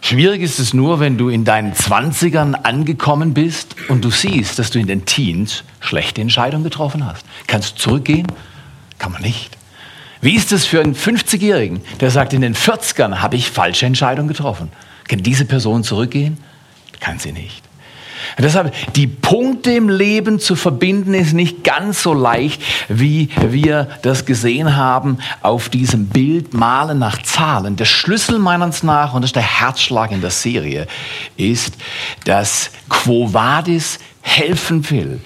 Schwierig 0.08 0.40
ist 0.40 0.60
es 0.60 0.72
nur, 0.72 1.00
wenn 1.00 1.18
du 1.18 1.30
in 1.30 1.44
deinen 1.44 1.74
Zwanzigern 1.74 2.54
angekommen 2.54 3.34
bist 3.34 3.74
und 3.88 4.04
du 4.04 4.10
siehst, 4.12 4.56
dass 4.56 4.70
du 4.70 4.78
in 4.78 4.86
den 4.86 5.04
Teens 5.04 5.64
schlechte 5.80 6.20
Entscheidungen 6.20 6.62
getroffen 6.62 7.04
hast. 7.04 7.26
Kannst 7.48 7.74
du 7.74 7.82
zurückgehen? 7.82 8.28
Kann 9.00 9.10
man 9.10 9.22
nicht. 9.22 9.58
Wie 10.20 10.36
ist 10.36 10.52
es 10.52 10.64
für 10.64 10.80
einen 10.80 10.94
50-Jährigen, 10.94 11.80
der 11.98 12.12
sagt, 12.12 12.34
in 12.34 12.40
den 12.42 12.54
40ern 12.54 13.16
habe 13.16 13.34
ich 13.34 13.50
falsche 13.50 13.86
Entscheidungen 13.86 14.28
getroffen? 14.28 14.70
Kann 15.08 15.24
diese 15.24 15.44
Person 15.44 15.82
zurückgehen? 15.82 16.38
Kann 17.00 17.18
sie 17.18 17.32
nicht. 17.32 17.64
Deshalb, 18.38 18.74
die 18.94 19.06
Punkte 19.06 19.72
im 19.72 19.88
Leben 19.88 20.38
zu 20.38 20.56
verbinden, 20.56 21.14
ist 21.14 21.32
nicht 21.32 21.64
ganz 21.64 22.02
so 22.02 22.14
leicht, 22.14 22.62
wie 22.88 23.28
wir 23.40 23.88
das 24.02 24.24
gesehen 24.24 24.76
haben 24.76 25.18
auf 25.42 25.68
diesem 25.68 26.06
Bild 26.06 26.54
Malen 26.54 26.98
nach 26.98 27.22
Zahlen. 27.22 27.76
Der 27.76 27.84
Schlüssel 27.84 28.38
meines 28.38 28.82
nach, 28.82 29.14
und 29.14 29.22
das 29.22 29.28
ist 29.28 29.36
der 29.36 29.60
Herzschlag 29.60 30.12
in 30.12 30.20
der 30.20 30.30
Serie, 30.30 30.86
ist, 31.36 31.74
dass 32.24 32.70
Quo 32.88 33.32
Vadis 33.32 33.98
helfen 34.22 34.88
will, 34.90 35.20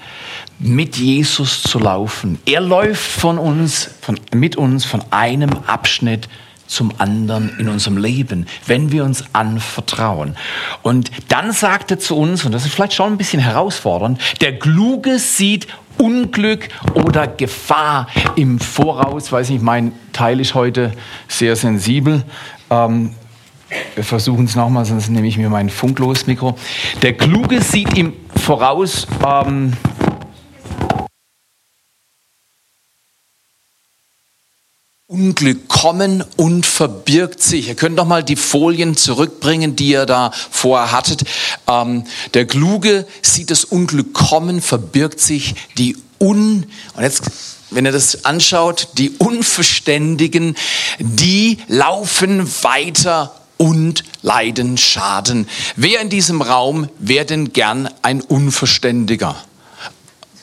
mit 0.59 0.97
Jesus 0.97 1.63
zu 1.63 1.79
laufen. 1.79 2.39
Er 2.45 2.61
läuft 2.61 3.11
von 3.11 3.37
uns, 3.37 3.89
von, 4.01 4.19
mit 4.33 4.55
uns 4.55 4.85
von 4.85 5.01
einem 5.09 5.49
Abschnitt 5.65 6.29
zum 6.71 6.93
anderen 6.97 7.57
in 7.59 7.67
unserem 7.67 7.97
Leben, 7.97 8.47
wenn 8.65 8.91
wir 8.91 9.03
uns 9.03 9.25
anvertrauen. 9.33 10.37
Und 10.81 11.11
dann 11.27 11.51
sagt 11.51 11.91
er 11.91 11.99
zu 11.99 12.17
uns, 12.17 12.45
und 12.45 12.53
das 12.53 12.65
ist 12.65 12.73
vielleicht 12.73 12.93
schon 12.93 13.13
ein 13.13 13.17
bisschen 13.17 13.41
herausfordernd, 13.41 14.19
der 14.39 14.57
Kluge 14.57 15.19
sieht 15.19 15.67
Unglück 15.97 16.69
oder 16.93 17.27
Gefahr 17.27 18.07
im 18.35 18.59
Voraus. 18.59 19.31
Weiß 19.31 19.49
nicht, 19.49 19.61
mein 19.61 19.91
Teil 20.13 20.39
ist 20.39 20.55
heute 20.55 20.93
sehr 21.27 21.55
sensibel. 21.55 22.23
Ähm, 22.69 23.13
wir 23.95 24.03
versuchen 24.03 24.45
es 24.45 24.55
nochmal, 24.55 24.85
sonst 24.85 25.09
nehme 25.09 25.27
ich 25.27 25.37
mir 25.37 25.49
mein 25.49 25.69
funkloses 25.69 26.27
Mikro. 26.27 26.57
Der 27.01 27.13
Kluge 27.13 27.61
sieht 27.61 27.97
im 27.97 28.13
Voraus, 28.35 29.07
ähm, 29.25 29.73
Unglück 35.11 35.67
kommen 35.67 36.23
und 36.37 36.65
verbirgt 36.65 37.43
sich. 37.43 37.67
Ihr 37.67 37.75
könnt 37.75 37.97
noch 37.97 38.05
mal 38.05 38.23
die 38.23 38.37
Folien 38.37 38.95
zurückbringen, 38.95 39.75
die 39.75 39.89
ihr 39.89 40.05
da 40.05 40.31
vorher 40.49 40.93
hattet. 40.93 41.23
Ähm, 41.67 42.05
der 42.33 42.47
Kluge 42.47 43.05
sieht 43.21 43.51
das 43.51 43.65
Unglück 43.65 44.13
kommen, 44.13 44.61
verbirgt 44.61 45.19
sich 45.19 45.55
die 45.77 45.97
Un, 46.17 46.65
und 46.93 47.03
jetzt, 47.03 47.23
wenn 47.71 47.85
ihr 47.85 47.91
das 47.91 48.23
anschaut, 48.23 48.87
die 48.97 49.09
Unverständigen, 49.09 50.55
die 50.99 51.57
laufen 51.67 52.49
weiter 52.63 53.35
und 53.57 54.05
leiden 54.21 54.77
Schaden. 54.77 55.49
Wer 55.75 55.99
in 55.99 56.09
diesem 56.09 56.41
Raum 56.41 56.87
wäre 56.99 57.25
denn 57.25 57.51
gern 57.51 57.89
ein 58.01 58.21
Unverständiger? 58.21 59.35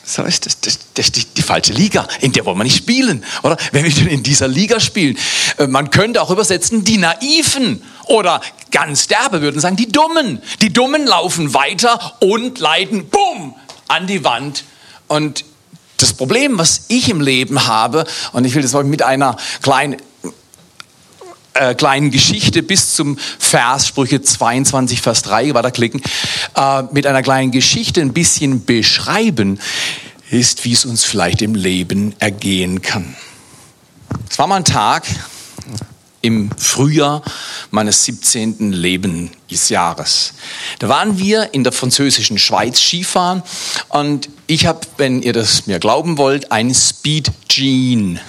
So 0.09 0.23
ist 0.23 0.47
das, 0.47 0.59
das, 0.59 0.79
das 0.95 1.05
ist 1.05 1.15
die, 1.17 1.25
die, 1.25 1.43
falsche 1.43 1.71
Liga. 1.71 2.07
In 2.21 2.31
der 2.31 2.43
wollen 2.43 2.57
wir 2.57 2.63
nicht 2.63 2.77
spielen, 2.77 3.23
oder? 3.43 3.57
Wenn 3.71 3.85
wir 3.85 4.11
in 4.11 4.23
dieser 4.23 4.47
Liga 4.47 4.79
spielen. 4.79 5.15
Äh, 5.59 5.67
man 5.67 5.91
könnte 5.91 6.19
auch 6.23 6.31
übersetzen, 6.31 6.83
die 6.83 6.97
Naiven. 6.97 7.83
Oder 8.07 8.41
ganz 8.71 9.05
derbe 9.05 9.41
würden 9.41 9.61
sagen, 9.61 9.75
die 9.75 9.91
Dummen. 9.91 10.41
Die 10.63 10.73
Dummen 10.73 11.05
laufen 11.05 11.53
weiter 11.53 12.15
und 12.21 12.57
leiden, 12.57 13.07
bumm, 13.07 13.53
an 13.87 14.07
die 14.07 14.23
Wand. 14.23 14.63
Und 15.07 15.45
das 15.97 16.13
Problem, 16.13 16.57
was 16.57 16.85
ich 16.87 17.09
im 17.09 17.21
Leben 17.21 17.67
habe, 17.67 18.03
und 18.31 18.45
ich 18.45 18.55
will 18.55 18.63
das 18.63 18.73
mit 18.73 19.03
einer 19.03 19.37
kleinen 19.61 19.97
äh, 21.59 21.75
kleinen 21.75 22.09
Geschichte 22.09 22.63
bis 22.63 22.93
zum 22.95 23.17
Vers, 23.37 23.87
Sprüche 23.87 24.21
22, 24.21 25.01
Vers 25.01 25.21
3, 25.23 25.53
weiterklicken, 25.53 26.01
äh, 26.55 26.83
mit 26.91 27.05
einer 27.05 27.21
kleinen 27.21 27.51
Geschichte 27.51 28.01
ein 28.01 28.13
bisschen 28.13 28.65
beschreiben, 28.65 29.59
ist, 30.29 30.63
wie 30.63 30.73
es 30.73 30.85
uns 30.85 31.03
vielleicht 31.03 31.41
im 31.41 31.55
Leben 31.55 32.15
ergehen 32.19 32.81
kann. 32.81 33.15
Es 34.29 34.39
war 34.39 34.47
mal 34.47 34.57
ein 34.57 34.65
Tag 34.65 35.05
im 36.21 36.49
Frühjahr 36.57 37.23
meines 37.71 38.05
17. 38.05 38.71
Lebensjahres. 38.71 40.33
Da 40.79 40.89
waren 40.89 41.17
wir 41.17 41.53
in 41.53 41.63
der 41.63 41.73
französischen 41.73 42.37
Schweiz 42.37 42.79
Skifahren 42.79 43.43
und 43.89 44.29
ich 44.49 44.65
habe, 44.65 44.79
wenn 44.97 45.21
ihr 45.21 45.31
das 45.31 45.67
mir 45.67 45.77
glauben 45.77 46.17
wollt, 46.17 46.51
ein 46.51 46.73
Speed 46.73 47.31
Gene 47.47 48.19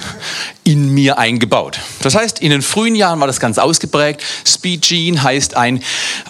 in 0.65 0.93
mir 0.93 1.19
eingebaut. 1.19 1.81
Das 2.03 2.15
heißt, 2.15 2.41
in 2.41 2.51
den 2.51 2.61
frühen 2.61 2.95
Jahren 2.95 3.19
war 3.21 3.27
das 3.27 3.41
ganz 3.41 3.57
ausgeprägt. 3.57 4.23
Speed 4.47 4.83
Gene 4.83 5.23
heißt 5.23 5.57
ein, 5.57 5.83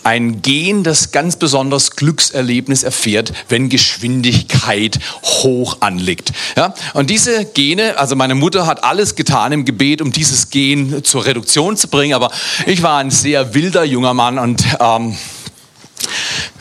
ein 0.05 0.43
Gen, 0.43 0.85
das 0.85 1.11
ganz 1.11 1.35
besonders 1.35 1.97
Glückserlebnis 1.97 2.85
erfährt, 2.85 3.33
wenn 3.49 3.69
Geschwindigkeit 3.69 5.01
hoch 5.25 5.79
anliegt. 5.81 6.33
Ja? 6.57 6.73
Und 6.95 7.11
diese 7.11 7.45
Gene, 7.45 7.99
also 7.99 8.15
meine 8.15 8.37
Mutter 8.37 8.69
hat 8.69 8.85
alles 8.85 9.17
getan 9.17 9.51
im 9.51 9.65
Gebet, 9.65 10.03
um 10.03 10.13
dieses 10.13 10.51
Gen 10.51 11.03
zur 11.03 11.27
Reduktion 11.27 11.77
zu 11.77 11.89
bringen, 11.89 12.15
aber 12.15 12.31
ich 12.65 12.85
war 12.85 12.99
ein 12.99 13.11
sehr 13.11 13.55
wilder 13.55 13.83
junger 13.83 14.15
Mann 14.15 14.39
und 14.39 14.65
ähm, 14.79 15.17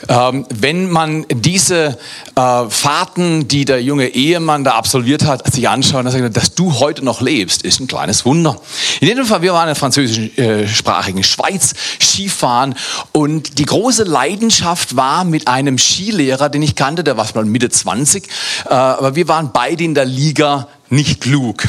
ähm, 0.08 0.46
wenn 0.50 0.90
man 0.90 1.26
diese 1.30 1.98
äh, 2.34 2.68
Fahrten, 2.68 3.48
die 3.48 3.64
der 3.64 3.82
junge 3.82 4.08
Ehemann 4.08 4.64
da 4.64 4.72
absolviert 4.72 5.24
hat, 5.24 5.52
sich 5.52 5.68
anschaut, 5.68 6.04
dann 6.04 6.12
sagt 6.12 6.22
er, 6.22 6.30
dass 6.30 6.54
du 6.54 6.78
heute 6.78 7.04
noch 7.04 7.20
lebst, 7.20 7.62
ist 7.62 7.80
ein 7.80 7.86
kleines 7.86 8.24
Wunder. 8.24 8.60
In 9.00 9.08
jedem 9.08 9.24
Fall, 9.24 9.42
wir 9.42 9.52
waren 9.52 9.64
in 9.64 9.68
der 9.68 9.76
französischsprachigen 9.76 11.22
Schweiz 11.22 11.74
Skifahren 12.00 12.74
und 13.12 13.58
die 13.58 13.66
große 13.66 14.04
Leidenschaft 14.04 14.96
war 14.96 15.24
mit 15.24 15.48
einem 15.48 15.78
Skilehrer, 15.78 16.48
den 16.48 16.62
ich 16.62 16.74
kannte, 16.74 17.04
der 17.04 17.16
war 17.16 17.26
mal 17.34 17.44
Mitte 17.44 17.68
20, 17.68 18.26
äh, 18.68 18.74
aber 18.74 19.14
wir 19.14 19.28
waren 19.28 19.50
beide 19.52 19.84
in 19.84 19.94
der 19.94 20.04
Liga 20.04 20.68
nicht 20.90 21.20
klug. 21.20 21.64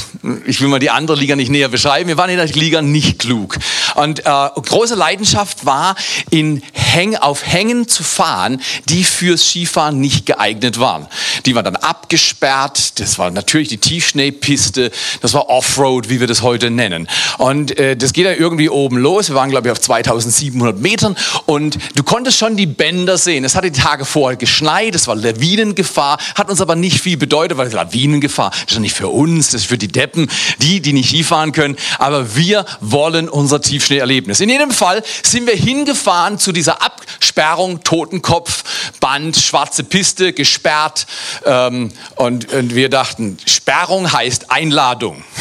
Ich 0.47 0.59
will 0.61 0.67
mal 0.67 0.79
die 0.79 0.89
andere 0.89 1.15
Liga 1.15 1.35
nicht 1.35 1.51
näher 1.51 1.69
beschreiben. 1.69 2.07
Wir 2.07 2.17
waren 2.17 2.31
in 2.31 2.37
der 2.37 2.47
Liga 2.47 2.81
nicht 2.81 3.19
klug. 3.19 3.57
Und 3.93 4.21
äh, 4.21 4.23
große 4.25 4.95
Leidenschaft 4.95 5.65
war, 5.65 5.95
in 6.31 6.63
Häng, 6.93 7.15
auf 7.15 7.45
Hängen 7.45 7.87
zu 7.87 8.03
fahren, 8.03 8.61
die 8.89 9.03
fürs 9.03 9.47
Skifahren 9.47 9.99
nicht 9.99 10.25
geeignet 10.25 10.79
waren. 10.79 11.07
Die 11.45 11.55
waren 11.55 11.65
dann 11.65 11.75
abgesperrt. 11.75 12.99
Das 12.99 13.17
war 13.17 13.31
natürlich 13.31 13.69
die 13.69 13.77
Tiefschneepiste. 13.77 14.91
Das 15.21 15.33
war 15.33 15.49
Offroad, 15.49 16.09
wie 16.09 16.19
wir 16.19 16.27
das 16.27 16.41
heute 16.41 16.69
nennen. 16.69 17.07
Und 17.37 17.77
äh, 17.79 17.95
das 17.95 18.13
geht 18.13 18.25
ja 18.25 18.33
irgendwie 18.33 18.69
oben 18.69 18.97
los. 18.97 19.29
Wir 19.29 19.35
waren, 19.35 19.49
glaube 19.49 19.67
ich, 19.67 19.71
auf 19.71 19.81
2700 19.81 20.79
Metern. 20.79 21.15
Und 21.45 21.77
du 21.95 22.03
konntest 22.03 22.37
schon 22.37 22.57
die 22.57 22.65
Bänder 22.65 23.17
sehen. 23.17 23.43
Es 23.43 23.55
hatte 23.55 23.71
die 23.71 23.79
Tage 23.79 24.05
vorher 24.05 24.37
geschneit. 24.37 24.95
Es 24.95 25.07
war 25.07 25.15
Lawinengefahr. 25.15 26.17
Hat 26.35 26.49
uns 26.49 26.61
aber 26.61 26.75
nicht 26.75 27.01
viel 27.01 27.17
bedeutet, 27.17 27.57
weil 27.57 27.71
Lawinengefahr 27.71 28.51
das 28.65 28.73
ist 28.73 28.79
nicht 28.79 28.95
für 28.95 29.09
uns, 29.09 29.49
das 29.49 29.61
ist 29.61 29.67
für 29.67 29.77
die 29.77 29.87
Deppen, 29.87 30.29
die, 30.59 30.81
die 30.81 30.93
nicht 30.93 31.09
Skifahren 31.09 31.51
können. 31.51 31.75
Aber 31.97 32.35
wir 32.35 32.65
wollen 32.79 33.29
unser 33.29 33.61
Tiefschneeerlebnis. 33.61 34.39
In 34.39 34.49
jedem 34.49 34.71
Fall 34.71 35.03
sind 35.23 35.47
wir 35.47 35.55
hingefahren 35.55 36.39
zu 36.39 36.51
dieser 36.51 36.80
Absperrung, 36.81 37.83
Totenkopf, 37.83 38.63
Band, 38.99 39.37
schwarze 39.37 39.83
Piste, 39.83 40.33
gesperrt. 40.33 41.07
Ähm, 41.45 41.91
und, 42.15 42.51
und 42.51 42.75
wir 42.75 42.89
dachten, 42.89 43.37
Sperrung 43.45 44.11
heißt 44.11 44.51
Einladung. 44.51 45.23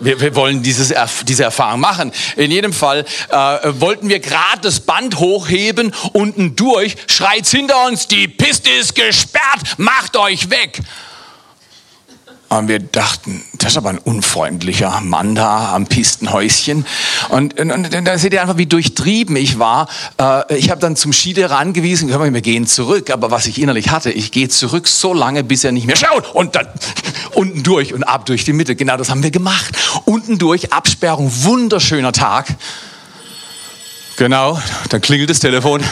Wir, 0.00 0.20
wir 0.20 0.36
wollen 0.36 0.62
dieses, 0.62 0.94
diese 1.24 1.42
Erfahrung 1.42 1.80
machen. 1.80 2.12
In 2.36 2.52
jedem 2.52 2.72
Fall 2.72 3.04
äh, 3.30 3.34
wollten 3.80 4.08
wir 4.08 4.20
gerade 4.20 4.60
das 4.62 4.78
Band 4.78 5.18
hochheben, 5.18 5.92
unten 6.12 6.54
durch, 6.54 6.94
schreit 7.08 7.48
hinter 7.48 7.86
uns, 7.86 8.06
die 8.06 8.28
Piste 8.28 8.70
ist 8.70 8.94
gesperrt, 8.94 9.60
macht 9.78 10.16
euch 10.16 10.50
weg. 10.50 10.80
Und 12.58 12.68
wir 12.68 12.80
dachten, 12.80 13.42
das 13.56 13.72
ist 13.72 13.76
aber 13.78 13.88
ein 13.88 13.98
unfreundlicher 13.98 15.00
Mann 15.00 15.34
da 15.34 15.72
am 15.72 15.86
Pistenhäuschen. 15.86 16.84
Und, 17.30 17.58
und, 17.58 17.70
und 17.72 18.04
da 18.04 18.18
seht 18.18 18.34
ihr 18.34 18.42
einfach, 18.42 18.58
wie 18.58 18.66
durchtrieben 18.66 19.36
ich 19.36 19.58
war. 19.58 19.88
Äh, 20.20 20.58
ich 20.58 20.70
habe 20.70 20.78
dann 20.78 20.94
zum 20.94 21.14
Skilehrer 21.14 21.56
angewiesen, 21.56 22.08
wir 22.10 22.40
gehen 22.42 22.66
zurück. 22.66 23.08
Aber 23.08 23.30
was 23.30 23.46
ich 23.46 23.60
innerlich 23.60 23.90
hatte, 23.90 24.10
ich 24.10 24.32
gehe 24.32 24.50
zurück 24.50 24.86
so 24.86 25.14
lange, 25.14 25.44
bis 25.44 25.64
er 25.64 25.72
nicht 25.72 25.86
mehr 25.86 25.96
schaut. 25.96 26.34
Und 26.34 26.54
dann 26.54 26.66
unten 27.34 27.62
durch 27.62 27.94
und 27.94 28.04
ab 28.04 28.26
durch 28.26 28.44
die 28.44 28.52
Mitte. 28.52 28.76
Genau 28.76 28.98
das 28.98 29.08
haben 29.08 29.22
wir 29.22 29.30
gemacht. 29.30 29.74
Unten 30.04 30.36
durch, 30.36 30.74
Absperrung, 30.74 31.32
wunderschöner 31.44 32.12
Tag. 32.12 32.54
Genau, 34.16 34.60
dann 34.90 35.00
klingelt 35.00 35.30
das 35.30 35.40
Telefon 35.40 35.82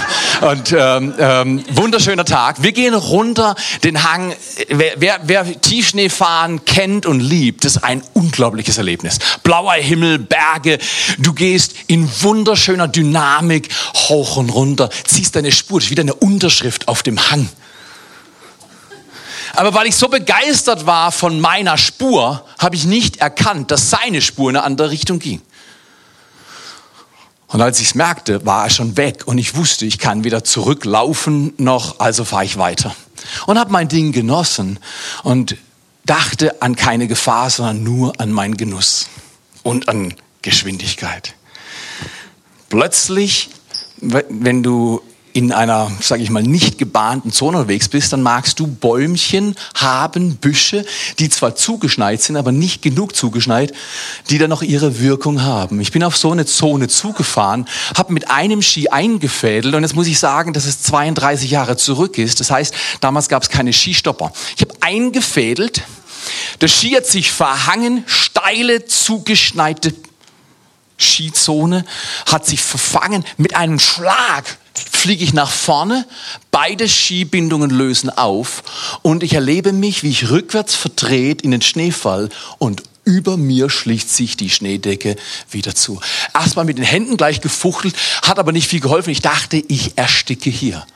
und 0.43 0.73
ähm, 0.77 1.15
ähm, 1.19 1.65
wunderschöner 1.71 2.27
Tag. 2.27 2.63
Wir 2.63 2.73
gehen 2.73 2.95
runter 2.95 3.55
den 3.83 4.05
Hang. 4.05 4.35
Wer, 4.69 4.93
wer, 4.97 5.21
wer 5.25 5.61
Tiefschneefahren 5.61 6.65
kennt 6.67 7.07
und 7.07 7.21
liebt, 7.21 7.65
das 7.65 7.77
ist 7.77 7.85
ein 7.85 8.03
unglaubliches 8.13 8.77
Erlebnis. 8.77 9.19
Blauer 9.43 9.73
Himmel, 9.75 10.19
Berge. 10.19 10.79
Du 11.19 11.33
gehst 11.33 11.75
in 11.87 12.11
wunderschöner 12.21 12.89
Dynamik 12.89 13.71
hoch 14.09 14.37
und 14.37 14.51
runter, 14.51 14.91
ziehst 15.05 15.35
deine 15.37 15.51
Spur, 15.51 15.81
das 15.81 15.87
ist 15.87 15.91
wieder 15.91 16.03
eine 16.03 16.15
Unterschrift 16.15 16.89
auf 16.89 17.03
dem 17.03 17.31
Hang. 17.31 17.49
Aber 19.55 19.75
weil 19.75 19.87
ich 19.87 19.97
so 19.97 20.09
begeistert 20.09 20.87
war 20.87 21.11
von 21.11 21.41
meiner 21.41 21.77
Spur, 21.79 22.45
habe 22.59 22.77
ich 22.77 22.85
nicht 22.85 23.17
erkannt, 23.17 23.71
dass 23.71 23.91
seine 23.91 24.21
Spur 24.21 24.51
in 24.51 24.57
eine 24.57 24.65
andere 24.65 24.91
Richtung 24.91 25.19
ging. 25.19 25.41
Und 27.51 27.61
als 27.61 27.81
ich 27.81 27.89
es 27.89 27.95
merkte, 27.95 28.47
war 28.47 28.65
er 28.65 28.71
schon 28.71 28.97
weg 28.97 29.27
und 29.27 29.39
ich 29.39 29.57
wusste, 29.57 29.85
ich 29.85 29.99
kann 29.99 30.25
weder 30.25 30.45
zurücklaufen 30.45 31.53
noch, 31.59 32.01
also 32.01 32.25
fahre 32.25 32.45
ich 32.45 32.57
weiter. 32.57 32.95
Und 33.47 33.59
habe 33.59 33.73
mein 33.73 33.89
Ding 33.89 34.13
genossen 34.13 34.79
und 35.23 35.57
dachte 36.07 36.63
an 36.63 36.77
keine 36.77 37.07
Gefahr, 37.07 37.51
sondern 37.51 37.83
nur 37.83 38.21
an 38.21 38.33
meinen 38.33 38.57
Genuss. 38.57 39.09
und 39.63 39.89
an 39.89 40.15
Geschwindigkeit. 40.43 41.35
Plötzlich, 42.69 43.51
wenn 44.01 44.63
du 44.63 45.03
in 45.33 45.53
einer, 45.53 45.91
sage 46.01 46.23
ich 46.23 46.31
mal, 46.31 46.43
nicht 46.43 46.79
gebahnten 46.79 47.33
Zone 47.33 47.59
unterwegs 47.59 47.89
bist, 47.89 48.13
dann 48.13 48.23
magst 48.23 48.59
du 48.59 48.67
Bäumchen 48.67 49.55
haben, 49.75 50.37
Büsche, 50.37 50.85
die 51.19 51.29
zwar 51.29 51.55
zugeschneit 51.55 52.21
sind, 52.21 52.37
aber 52.37 52.53
nicht 52.53 52.83
genug 52.83 53.15
zugeschneit, 53.15 53.73
die 54.29 54.39
dann 54.39 54.51
noch 54.51 54.63
ihre 54.63 55.01
Wirkung 55.01 55.43
haben. 55.43 55.81
Ich 55.81 55.93
bin 55.93 56.03
auf 56.03 56.17
so 56.17 56.33
eine 56.33 56.47
Zone 56.47 56.89
zugefahren, 56.89 57.67
habe 57.97 58.13
mit 58.13 58.31
einem 58.31 58.63
Ski 58.63 58.89
eingefädelt 58.89 59.75
und 59.75 59.83
jetzt 59.83 59.95
muss 59.95 60.07
ich 60.07 60.19
sagen, 60.19 60.53
dass 60.53 60.67
es 60.67 60.83
32 60.83 61.51
Jahre 61.51 61.77
zurück 61.77 62.19
ist. 62.19 62.41
Das 62.41 62.51
heißt, 62.51 62.75
damals 63.01 63.29
gab 63.29 63.43
es 63.43 63.49
keine 63.49 63.73
Skistopper. 63.73 64.33
Ich 64.57 64.63
habe 64.63 64.75
eingefädelt, 64.81 65.83
der 66.61 66.69
Ski 66.69 66.91
hat 66.91 67.07
sich 67.07 67.31
verhangen, 67.31 68.05
steile, 68.07 68.85
zugeschneite 68.85 69.95
Skizone, 70.99 71.85
hat 72.31 72.47
sich 72.47 72.61
verfangen 72.61 73.25
mit 73.39 73.57
einem 73.57 73.79
Schlag 73.79 74.59
fliege 74.91 75.25
ich 75.25 75.33
nach 75.33 75.51
vorne, 75.51 76.07
beide 76.51 76.89
Skibindungen 76.89 77.71
lösen 77.71 78.11
auf 78.11 78.63
und 79.03 79.23
ich 79.23 79.35
erlebe 79.35 79.73
mich, 79.73 80.03
wie 80.03 80.11
ich 80.11 80.31
rückwärts 80.31 80.75
verdreht 80.75 81.43
in 81.43 81.51
den 81.51 81.63
Schneefall 81.63 82.29
und 82.59 82.83
über 83.05 83.37
mir 83.37 83.71
schlicht 83.71 84.11
sich 84.11 84.37
die 84.37 84.51
Schneedecke 84.51 85.17
wieder 85.51 85.75
zu. 85.75 86.01
Erstmal 86.35 86.65
mit 86.65 86.79
den 86.79 86.85
Händen 86.85 87.17
gleich 87.17 87.41
gefuchtelt, 87.41 87.97
hat 88.23 88.39
aber 88.39 88.53
nicht 88.53 88.69
viel 88.69 88.81
geholfen. 88.81 89.11
Ich 89.11 89.23
dachte, 89.23 89.57
ich 89.69 89.97
ersticke 89.97 90.51
hier. 90.51 90.87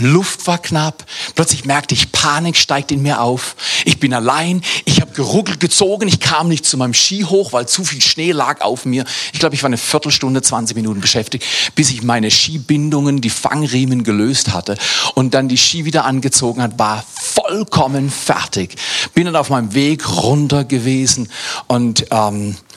Luft 0.00 0.46
war 0.46 0.58
knapp. 0.58 1.04
Plötzlich 1.34 1.64
merkte 1.64 1.94
ich, 1.94 2.12
Panik 2.12 2.56
steigt 2.56 2.92
in 2.92 3.02
mir 3.02 3.20
auf. 3.20 3.56
Ich 3.84 3.98
bin 3.98 4.14
allein. 4.14 4.62
Ich 4.84 5.00
habe 5.00 5.12
geruckelt, 5.12 5.60
gezogen. 5.60 6.08
Ich 6.08 6.20
kam 6.20 6.48
nicht 6.48 6.64
zu 6.64 6.76
meinem 6.76 6.94
Ski 6.94 7.22
hoch, 7.22 7.52
weil 7.52 7.66
zu 7.66 7.84
viel 7.84 8.00
Schnee 8.00 8.32
lag 8.32 8.60
auf 8.60 8.84
mir. 8.84 9.04
Ich 9.32 9.40
glaube, 9.40 9.54
ich 9.54 9.62
war 9.62 9.68
eine 9.68 9.78
Viertelstunde, 9.78 10.42
20 10.42 10.76
Minuten 10.76 11.00
beschäftigt, 11.00 11.44
bis 11.74 11.90
ich 11.90 12.02
meine 12.02 12.30
Skibindungen, 12.30 13.20
die 13.20 13.30
Fangriemen 13.30 14.04
gelöst 14.04 14.52
hatte 14.52 14.76
und 15.14 15.34
dann 15.34 15.48
die 15.48 15.58
Ski 15.58 15.84
wieder 15.84 16.04
angezogen 16.04 16.62
hat, 16.62 16.78
war 16.78 17.04
vollkommen 17.20 18.10
fertig. 18.10 18.76
Bin 19.14 19.26
dann 19.26 19.36
auf 19.36 19.50
meinem 19.50 19.74
Weg 19.74 20.08
runter 20.08 20.64
gewesen 20.64 21.28
und 21.66 22.06
ähm, 22.10 22.50
äh, 22.50 22.67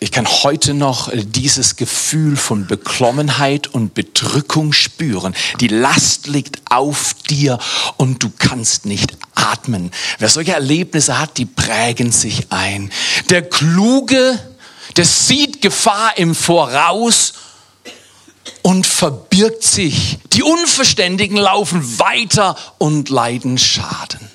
ich 0.00 0.10
kann 0.10 0.26
heute 0.26 0.74
noch 0.74 1.10
dieses 1.14 1.76
Gefühl 1.76 2.36
von 2.36 2.66
Beklommenheit 2.66 3.68
und 3.68 3.94
Bedrückung 3.94 4.72
spüren. 4.72 5.32
Die 5.60 5.68
Last 5.68 6.26
liegt 6.26 6.60
auf 6.70 7.14
dir 7.30 7.58
und 7.98 8.22
du 8.22 8.30
kannst 8.36 8.84
nicht 8.84 9.16
atmen. 9.36 9.92
Wer 10.18 10.28
solche 10.28 10.54
Erlebnisse 10.54 11.20
hat, 11.20 11.38
die 11.38 11.46
prägen 11.46 12.10
sich 12.10 12.48
ein. 12.50 12.90
Der 13.30 13.42
Kluge, 13.48 14.38
der 14.96 15.04
sieht 15.04 15.62
Gefahr 15.62 16.18
im 16.18 16.34
Voraus 16.34 17.34
und 18.62 18.88
verbirgt 18.88 19.62
sich. 19.62 20.18
Die 20.32 20.42
Unverständigen 20.42 21.36
laufen 21.36 22.00
weiter 22.00 22.56
und 22.78 23.08
leiden 23.08 23.56
Schaden. 23.56 24.31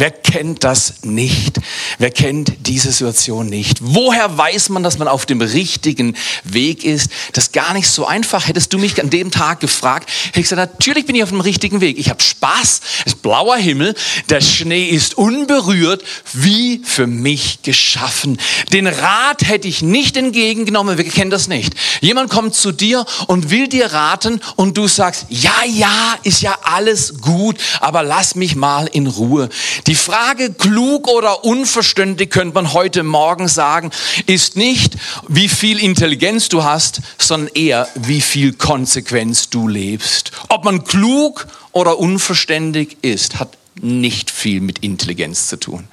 Wer 0.00 0.12
kennt 0.12 0.64
das 0.64 1.02
nicht? 1.02 1.60
Wer 1.98 2.10
kennt 2.10 2.66
diese 2.66 2.90
Situation 2.90 3.48
nicht? 3.48 3.80
Woher 3.82 4.38
weiß 4.38 4.70
man, 4.70 4.82
dass 4.82 4.96
man 4.96 5.08
auf 5.08 5.26
dem 5.26 5.42
richtigen 5.42 6.16
Weg 6.42 6.84
ist? 6.84 7.10
Das 7.34 7.44
ist 7.44 7.52
gar 7.52 7.74
nicht 7.74 7.86
so 7.86 8.06
einfach. 8.06 8.48
Hättest 8.48 8.72
du 8.72 8.78
mich 8.78 8.98
an 8.98 9.10
dem 9.10 9.30
Tag 9.30 9.60
gefragt, 9.60 10.08
hätte 10.28 10.40
ich 10.40 10.48
gesagt, 10.48 10.72
natürlich 10.72 11.04
bin 11.04 11.16
ich 11.16 11.22
auf 11.22 11.28
dem 11.28 11.42
richtigen 11.42 11.82
Weg. 11.82 11.98
Ich 11.98 12.08
habe 12.08 12.22
Spaß, 12.22 12.80
es 13.00 13.12
ist 13.12 13.20
blauer 13.20 13.58
Himmel, 13.58 13.94
der 14.30 14.40
Schnee 14.40 14.86
ist 14.86 15.18
unberührt, 15.18 16.02
wie 16.32 16.80
für 16.82 17.06
mich 17.06 17.60
geschaffen. 17.62 18.38
Den 18.72 18.86
Rat 18.86 19.46
hätte 19.46 19.68
ich 19.68 19.82
nicht 19.82 20.16
entgegengenommen, 20.16 20.96
wir 20.96 21.04
kennen 21.04 21.30
das 21.30 21.46
nicht. 21.46 21.74
Jemand 22.00 22.30
kommt 22.30 22.54
zu 22.54 22.72
dir 22.72 23.04
und 23.26 23.50
will 23.50 23.68
dir 23.68 23.92
raten 23.92 24.40
und 24.56 24.78
du 24.78 24.88
sagst, 24.88 25.26
ja, 25.28 25.52
ja, 25.66 26.16
ist 26.22 26.40
ja 26.40 26.58
alles 26.62 27.20
gut, 27.20 27.58
aber 27.80 28.02
lass 28.02 28.34
mich 28.34 28.56
mal 28.56 28.86
in 28.86 29.06
Ruhe. 29.06 29.50
Die 29.89 29.89
Frage, 29.94 30.52
klug 30.52 31.08
oder 31.08 31.44
unverständlich, 31.44 32.30
könnte 32.30 32.54
man 32.54 32.72
heute 32.72 33.02
Morgen 33.02 33.48
sagen, 33.48 33.90
ist 34.26 34.56
nicht, 34.56 34.96
wie 35.28 35.48
viel 35.48 35.78
Intelligenz 35.78 36.48
du 36.48 36.64
hast, 36.64 37.00
sondern 37.18 37.54
eher, 37.54 37.88
wie 37.94 38.20
viel 38.20 38.52
Konsequenz 38.52 39.50
du 39.50 39.68
lebst. 39.68 40.32
Ob 40.48 40.64
man 40.64 40.84
klug 40.84 41.46
oder 41.72 41.98
unverständig 41.98 42.98
ist, 43.02 43.38
hat 43.38 43.56
nicht 43.80 44.30
viel 44.30 44.60
mit 44.60 44.80
Intelligenz 44.80 45.48
zu 45.48 45.56
tun, 45.58 45.88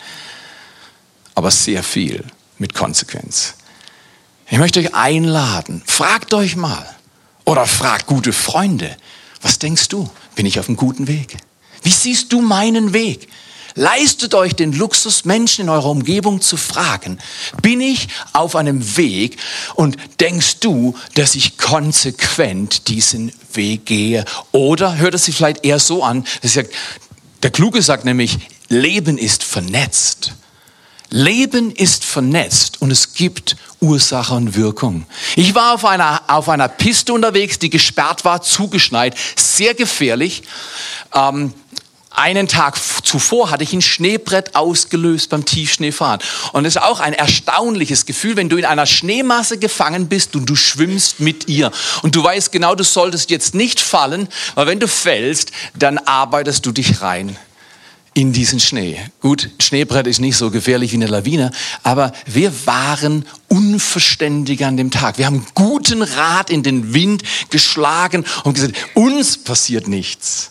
aber 1.36 1.52
sehr 1.52 1.84
viel 1.84 2.26
mit 2.58 2.74
Konsequenz. 2.74 3.56
Ich 4.50 4.58
möchte 4.58 4.80
euch 4.80 4.96
einladen, 4.96 5.84
fragt 5.86 6.34
euch 6.34 6.56
mal 6.56 6.88
oder 7.46 7.66
fragt 7.66 8.08
gute 8.08 8.34
Freunde, 8.34 8.96
was 9.42 9.60
denkst 9.60 9.90
du, 9.90 10.10
bin 10.36 10.46
ich 10.46 10.60
auf 10.60 10.68
einem 10.68 10.78
guten 10.78 11.08
Weg? 11.08 11.38
Wie 11.84 11.92
siehst 11.92 12.34
du 12.34 12.42
meinen 12.42 12.94
Weg? 12.94 13.28
Leistet 13.78 14.34
euch 14.34 14.56
den 14.56 14.74
Luxus, 14.74 15.24
Menschen 15.24 15.66
in 15.66 15.70
eurer 15.70 15.92
Umgebung 15.92 16.42
zu 16.42 16.58
fragen, 16.58 17.20
bin 17.62 17.80
ich 17.80 18.08
auf 18.34 18.56
einem 18.56 18.98
Weg 18.98 19.38
und 19.76 19.98
denkst 20.20 20.62
du, 20.62 20.96
dass 21.14 21.36
ich 21.36 21.60
konsequent 21.60 22.88
diesen 22.88 23.32
Weg 23.54 23.86
gehe? 23.86 24.26
Oder 24.52 24.98
hört 24.98 25.14
es 25.14 25.26
sich 25.26 25.36
vielleicht 25.36 25.64
eher 25.64 25.78
so 25.78 26.04
an, 26.04 26.26
dass 26.42 26.54
sagt, 26.54 26.74
der 27.44 27.52
Kluge 27.52 27.84
sagt 27.84 28.04
nämlich, 28.04 28.40
Leben 28.68 29.20
ist 29.20 29.44
vernetzt. 29.44 30.34
Leben 31.12 31.70
ist 31.70 32.04
vernetzt 32.04 32.82
und 32.82 32.90
es 32.90 33.14
gibt 33.14 33.58
Ursache 33.80 34.34
und 34.34 34.56
Wirkung. 34.56 35.06
Ich 35.36 35.54
war 35.54 35.76
auf 35.76 35.86
einer, 35.86 36.24
auf 36.28 36.50
einer 36.50 36.68
Piste 36.68 37.14
unterwegs, 37.14 37.60
die 37.60 37.70
gesperrt 37.70 38.26
war, 38.26 38.42
zugeschneit, 38.42 39.16
sehr 39.36 39.76
gefährlich. 39.76 40.42
Ähm, 41.14 41.54
einen 42.18 42.48
Tag 42.48 42.78
zuvor 43.04 43.52
hatte 43.52 43.64
ich 43.64 43.74
ein 43.74 43.82
Schneebrett 43.82 44.56
ausgelöst 44.56 45.30
beim 45.30 45.46
Tiefschneefahren. 45.46 46.20
Und 46.52 46.66
es 46.66 46.76
ist 46.76 46.82
auch 46.82 47.00
ein 47.00 47.14
erstaunliches 47.14 48.06
Gefühl, 48.06 48.36
wenn 48.36 48.50
du 48.50 48.58
in 48.58 48.66
einer 48.66 48.86
Schneemasse 48.86 49.58
gefangen 49.58 50.08
bist 50.08 50.36
und 50.36 50.50
du 50.50 50.56
schwimmst 50.56 51.20
mit 51.20 51.48
ihr. 51.48 51.72
Und 52.02 52.16
du 52.16 52.24
weißt 52.24 52.52
genau, 52.52 52.76
du 52.76 52.84
solltest 52.84 53.30
jetzt 53.30 53.54
nicht 53.54 53.80
fallen, 53.80 54.28
weil 54.56 54.68
wenn 54.68 54.80
du 54.80 54.88
fällst, 54.88 55.52
dann 55.76 56.00
arbeitest 56.00 56.66
du 56.66 56.72
dich 56.72 57.02
rein 57.02 57.38
in 58.16 58.34
diesen 58.34 58.60
Schnee. 58.60 59.00
Gut, 59.22 59.52
Schneebrett 59.60 60.08
ist 60.08 60.20
nicht 60.20 60.38
so 60.38 60.50
gefährlich 60.50 60.92
wie 60.92 60.96
eine 60.96 61.06
Lawine, 61.06 61.52
aber 61.84 62.14
wir 62.26 62.52
waren 62.66 63.26
unverständig 63.48 64.66
an 64.66 64.76
dem 64.76 64.90
Tag. 64.90 65.20
Wir 65.20 65.28
haben 65.28 65.46
guten 65.54 66.02
Rat 66.02 66.50
in 66.50 66.64
den 66.64 66.96
Wind 66.96 67.22
geschlagen 67.52 68.26
und 68.44 68.56
gesagt, 68.56 68.76
uns 68.96 69.38
passiert 69.38 69.88
nichts. 69.88 70.50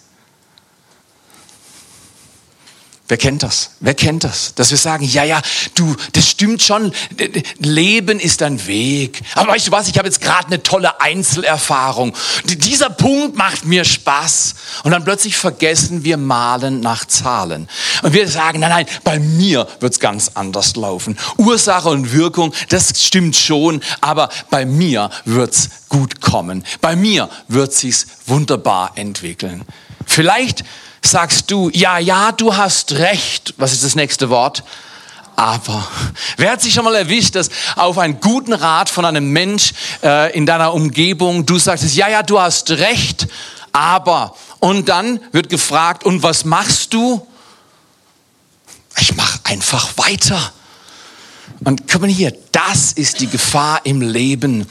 Wer 3.09 3.19
kennt 3.19 3.45
das? 3.45 3.71
Wer 3.79 3.95
kennt 3.95 4.25
das? 4.25 4.55
Dass 4.55 4.71
wir 4.71 4.79
sagen, 4.79 5.05
ja, 5.05 5.23
ja, 5.23 5.41
du, 5.77 5.95
das 6.13 6.29
stimmt 6.29 6.61
schon, 6.61 6.93
Leben 7.59 8.19
ist 8.19 8.43
ein 8.43 8.67
Weg. 8.67 9.23
Aber 9.37 9.53
weißt 9.53 9.69
du 9.69 9.73
was, 9.73 9.87
ich 9.87 9.97
habe 9.97 10.09
jetzt 10.09 10.21
gerade 10.21 10.49
eine 10.49 10.63
tolle 10.63 11.01
Einzelerfahrung. 11.01 12.17
Dieser 12.45 12.91
Punkt 12.91 13.37
macht 13.37 13.65
mir 13.65 13.85
Spaß. 13.85 14.55
Und 14.83 14.91
dann 14.91 15.05
plötzlich 15.05 15.37
vergessen 15.37 16.03
wir 16.03 16.17
malen 16.17 16.81
nach 16.81 17.05
Zahlen. 17.05 17.69
Und 18.03 18.13
wir 18.13 18.29
sagen, 18.29 18.59
nein, 18.59 18.71
nein, 18.71 18.87
bei 19.05 19.21
mir 19.21 19.69
wird's 19.79 20.01
ganz 20.01 20.33
anders 20.35 20.75
laufen. 20.75 21.17
Ursache 21.37 21.89
und 21.89 22.13
Wirkung, 22.13 22.53
das 22.71 22.93
stimmt 23.01 23.37
schon, 23.37 23.83
aber 24.01 24.31
bei 24.51 24.67
mir 24.67 25.11
wird's 25.25 25.71
gut 25.89 26.21
kommen. 26.21 26.65
Bei 26.81 26.97
mir 26.97 27.29
wird 27.47 27.73
sich's 27.73 28.07
wunderbar 28.27 28.93
entwickeln. 28.97 29.65
Vielleicht 30.05 30.65
sagst 31.11 31.51
du, 31.51 31.71
ja, 31.73 31.99
ja, 31.99 32.33
du 32.33 32.57
hast 32.57 32.93
recht. 32.93 33.55
Was 33.57 33.73
ist 33.73 33.85
das 33.85 33.95
nächste 33.95 34.31
Wort? 34.31 34.63
Aber 35.37 35.87
wer 36.39 36.53
hat 36.53 36.63
sich 36.63 36.73
schon 36.73 36.85
mal 36.85 36.95
erwischt, 36.95 37.35
dass 37.35 37.51
auf 37.77 37.99
einen 37.99 38.21
guten 38.21 38.55
Rat 38.55 38.89
von 38.89 39.05
einem 39.05 39.31
Mensch 39.33 39.75
äh, 40.03 40.35
in 40.35 40.47
deiner 40.47 40.73
Umgebung 40.73 41.45
du 41.45 41.59
sagst, 41.59 41.95
ja, 41.95 42.09
ja, 42.09 42.23
du 42.23 42.41
hast 42.41 42.71
recht, 42.71 43.29
aber 43.73 44.35
und 44.61 44.89
dann 44.89 45.21
wird 45.33 45.51
gefragt, 45.51 46.05
und 46.05 46.23
was 46.23 46.47
machst 46.47 46.95
du? 46.95 47.27
Ich 48.99 49.15
mache 49.15 49.39
einfach 49.45 49.99
weiter. 49.99 50.53
Und 51.65 51.83
komm 51.91 52.01
mal 52.03 52.11
hier, 52.11 52.33
das 52.57 52.93
ist 52.93 53.21
die 53.21 53.27
Gefahr 53.27 53.83
im 53.85 54.01
Leben, 54.01 54.67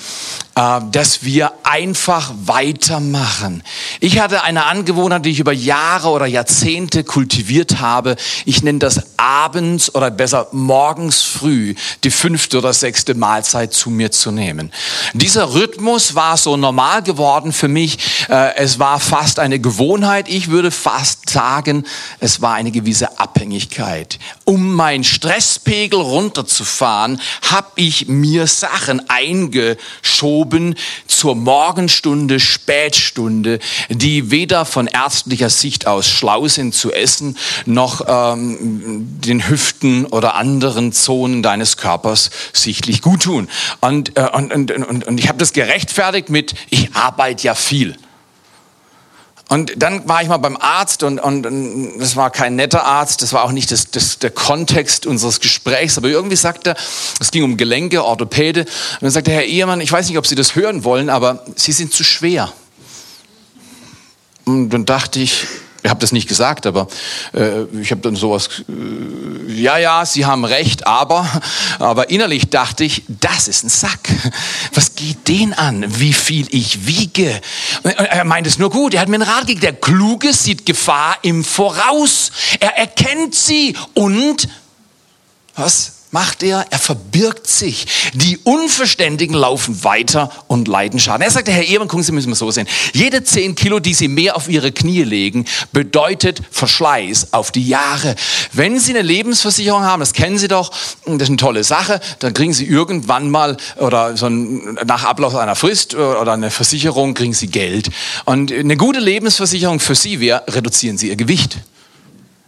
äh, 0.55 0.79
dass 0.91 1.23
wir 1.23 1.51
einfach 1.61 2.33
weitermachen. 2.45 3.61
Ich 3.99 4.19
hatte 4.19 4.41
eine 4.41 4.65
Angewohnheit, 4.65 5.25
die 5.25 5.29
ich 5.29 5.39
über 5.39 5.53
Jahre 5.53 6.09
oder 6.09 6.25
Jahrzehnte 6.25 7.03
kultiviert 7.03 7.79
habe. 7.79 8.15
Ich 8.45 8.63
nenne 8.63 8.79
das 8.79 9.03
abends 9.17 9.93
oder 9.93 10.09
besser 10.09 10.47
morgens 10.51 11.21
früh 11.21 11.75
die 12.03 12.09
fünfte 12.09 12.57
oder 12.57 12.73
sechste 12.73 13.13
Mahlzeit 13.13 13.73
zu 13.73 13.91
mir 13.91 14.11
zu 14.11 14.31
nehmen. 14.31 14.71
Dieser 15.13 15.53
Rhythmus 15.53 16.15
war 16.15 16.37
so 16.37 16.57
normal 16.57 17.03
geworden 17.03 17.53
für 17.53 17.67
mich. 17.67 17.99
Äh, 18.29 18.55
es 18.55 18.79
war 18.79 18.99
fast 18.99 19.37
eine 19.37 19.59
Gewohnheit. 19.59 20.27
Ich 20.27 20.49
würde 20.49 20.71
fast 20.71 21.29
sagen, 21.29 21.83
es 22.19 22.41
war 22.41 22.55
eine 22.55 22.71
gewisse 22.71 23.19
Abhängigkeit. 23.19 24.17
Um 24.43 24.73
meinen 24.73 25.03
Stresspegel 25.03 25.99
runterzufahren, 25.99 27.21
habe 27.51 27.74
ich 27.75 28.07
mir 28.07 28.47
Sachen 28.47 29.09
eingeschoben 29.09 30.75
zur 31.07 31.35
Morgenstunde, 31.35 32.39
Spätstunde, 32.39 33.59
die 33.89 34.31
weder 34.31 34.65
von 34.65 34.87
ärztlicher 34.87 35.49
Sicht 35.49 35.87
aus 35.87 36.09
schlau 36.09 36.47
sind 36.47 36.73
zu 36.73 36.91
essen, 36.91 37.37
noch 37.65 38.05
ähm, 38.07 39.07
den 39.21 39.47
Hüften 39.47 40.05
oder 40.05 40.35
anderen 40.35 40.93
Zonen 40.93 41.43
deines 41.43 41.77
Körpers 41.77 42.29
sichtlich 42.53 43.01
gut 43.01 43.23
tun. 43.23 43.47
Und, 43.81 44.17
äh, 44.17 44.29
und, 44.33 44.53
und, 44.53 44.71
und, 44.71 45.07
und 45.07 45.19
ich 45.19 45.27
habe 45.27 45.37
das 45.37 45.53
gerechtfertigt 45.53 46.29
mit, 46.29 46.55
ich 46.69 46.93
arbeite 46.93 47.43
ja 47.43 47.55
viel. 47.55 47.95
Und 49.47 49.73
dann 49.77 50.07
war 50.07 50.23
ich 50.23 50.27
mal 50.27 50.37
beim 50.37 50.57
Arzt 50.57 51.03
und, 51.03 51.19
und, 51.19 51.45
und 51.45 51.99
das 51.99 52.15
war 52.15 52.31
kein 52.31 52.55
netter 52.55 52.83
Arzt, 52.83 53.21
das 53.21 53.31
war 53.31 53.43
auch 53.43 53.51
nicht 53.51 53.71
das, 53.71 53.91
das, 53.91 54.17
der 54.17 54.31
Kontext 54.31 55.05
unseres 55.05 55.39
Gesprächs, 55.39 55.99
aber 55.99 56.07
irgendwie 56.07 56.35
sagte 56.35 56.71
er, 56.71 56.75
es 57.19 57.29
ging 57.29 57.43
um 57.43 57.55
Gelenke, 57.55 58.03
Orthopäde, 58.03 58.61
und 58.61 59.01
dann 59.01 59.11
sagte 59.11 59.31
Herr 59.31 59.45
Ehemann, 59.45 59.81
ich 59.81 59.91
weiß 59.91 60.09
nicht, 60.09 60.17
ob 60.17 60.25
Sie 60.25 60.33
das 60.33 60.55
hören 60.55 60.83
wollen, 60.83 61.09
aber 61.09 61.45
Sie 61.55 61.73
sind 61.73 61.93
zu 61.93 62.03
schwer. 62.03 62.51
Und 64.45 64.69
dann 64.71 64.85
dachte 64.85 65.19
ich, 65.19 65.45
ich 65.85 65.91
habe 65.91 65.99
das 65.99 66.11
nicht 66.11 66.27
gesagt, 66.27 66.65
aber 66.65 66.87
äh, 67.33 67.63
ich 67.79 67.91
habe 67.91 68.01
dann 68.01 68.15
sowas, 68.15 68.49
äh, 68.67 69.53
ja, 69.53 69.77
ja, 69.77 70.05
Sie 70.05 70.25
haben 70.25 70.43
recht, 70.43 70.87
aber, 70.87 71.27
aber 71.79 72.09
innerlich 72.09 72.49
dachte 72.49 72.83
ich, 72.83 73.03
das 73.07 73.47
ist 73.47 73.63
ein 73.63 73.69
Sack. 73.69 74.09
Was 74.73 74.95
geht 74.95 75.27
den 75.27 75.53
an, 75.53 75.85
wie 75.99 76.13
viel 76.13 76.47
ich 76.49 76.87
wiege? 76.87 77.39
Er 77.83 78.25
meint 78.25 78.47
es 78.47 78.57
nur 78.57 78.71
gut, 78.71 78.95
er 78.95 79.01
hat 79.01 79.09
mir 79.09 79.15
einen 79.15 79.29
Rat 79.29 79.41
gegeben. 79.41 79.61
Der 79.61 79.73
Kluge 79.73 80.33
sieht 80.33 80.65
Gefahr 80.65 81.17
im 81.21 81.43
Voraus. 81.43 82.31
Er 82.59 82.77
erkennt 82.77 83.35
sie 83.35 83.75
und, 83.93 84.47
was? 85.55 85.94
Macht 86.15 86.43
er? 86.43 86.65
Er 86.69 86.79
verbirgt 86.79 87.45
sich. 87.45 87.87
Die 88.13 88.37
Unverständigen 88.37 89.35
laufen 89.35 89.83
weiter 89.83 90.31
und 90.47 90.69
leiden 90.69 90.97
Schaden. 90.97 91.21
Er 91.21 91.29
sagt, 91.29 91.49
Herr 91.49 91.65
Ehrmann, 91.65 91.89
gucken 91.89 92.05
Sie, 92.05 92.13
müssen 92.13 92.29
wir 92.29 92.35
so 92.35 92.49
sehen. 92.51 92.69
Jede 92.93 93.25
zehn 93.25 93.53
Kilo, 93.53 93.81
die 93.81 93.93
Sie 93.93 94.07
mehr 94.07 94.37
auf 94.37 94.47
Ihre 94.47 94.71
Knie 94.71 95.03
legen, 95.03 95.43
bedeutet 95.73 96.41
Verschleiß 96.51 97.33
auf 97.33 97.51
die 97.51 97.67
Jahre. 97.67 98.15
Wenn 98.53 98.79
Sie 98.79 98.93
eine 98.93 99.01
Lebensversicherung 99.01 99.83
haben, 99.83 99.99
das 99.99 100.13
kennen 100.13 100.37
Sie 100.37 100.47
doch, 100.47 100.71
das 101.05 101.23
ist 101.23 101.27
eine 101.27 101.35
tolle 101.35 101.65
Sache, 101.65 101.99
dann 102.19 102.33
kriegen 102.33 102.53
Sie 102.53 102.65
irgendwann 102.65 103.29
mal 103.29 103.57
oder 103.75 104.15
so 104.15 104.27
ein, 104.27 104.79
nach 104.85 105.03
Ablauf 105.03 105.35
einer 105.35 105.57
Frist 105.57 105.95
oder 105.95 106.31
eine 106.31 106.49
Versicherung 106.49 107.13
kriegen 107.13 107.33
Sie 107.33 107.47
Geld. 107.47 107.89
Und 108.23 108.53
eine 108.53 108.77
gute 108.77 109.01
Lebensversicherung 109.01 109.81
für 109.81 109.95
Sie 109.95 110.21
wäre, 110.21 110.43
reduzieren 110.47 110.97
Sie 110.97 111.09
Ihr 111.09 111.17
Gewicht. 111.17 111.57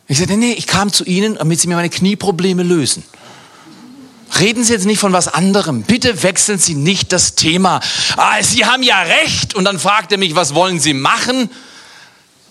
Ich 0.08 0.19
sagte, 0.19 0.38
nee, 0.38 0.53
ich 0.53 0.67
kam 0.67 0.93
zu 0.93 1.03
Ihnen, 1.03 1.36
damit 1.36 1.60
Sie 1.60 1.67
mir 1.67 1.75
meine 1.75 1.89
Knieprobleme 1.89 2.63
lösen. 2.63 3.03
Reden 4.39 4.63
Sie 4.63 4.73
jetzt 4.73 4.85
nicht 4.85 4.99
von 4.99 5.13
was 5.13 5.27
anderem. 5.27 5.83
Bitte 5.83 6.23
wechseln 6.23 6.59
Sie 6.59 6.75
nicht 6.75 7.11
das 7.11 7.35
Thema. 7.35 7.79
Ah, 8.15 8.41
Sie 8.41 8.65
haben 8.65 8.83
ja 8.83 9.01
recht. 9.01 9.55
Und 9.55 9.65
dann 9.65 9.79
fragt 9.79 10.11
er 10.11 10.17
mich, 10.17 10.35
was 10.35 10.53
wollen 10.53 10.79
Sie 10.79 10.93
machen? 10.93 11.49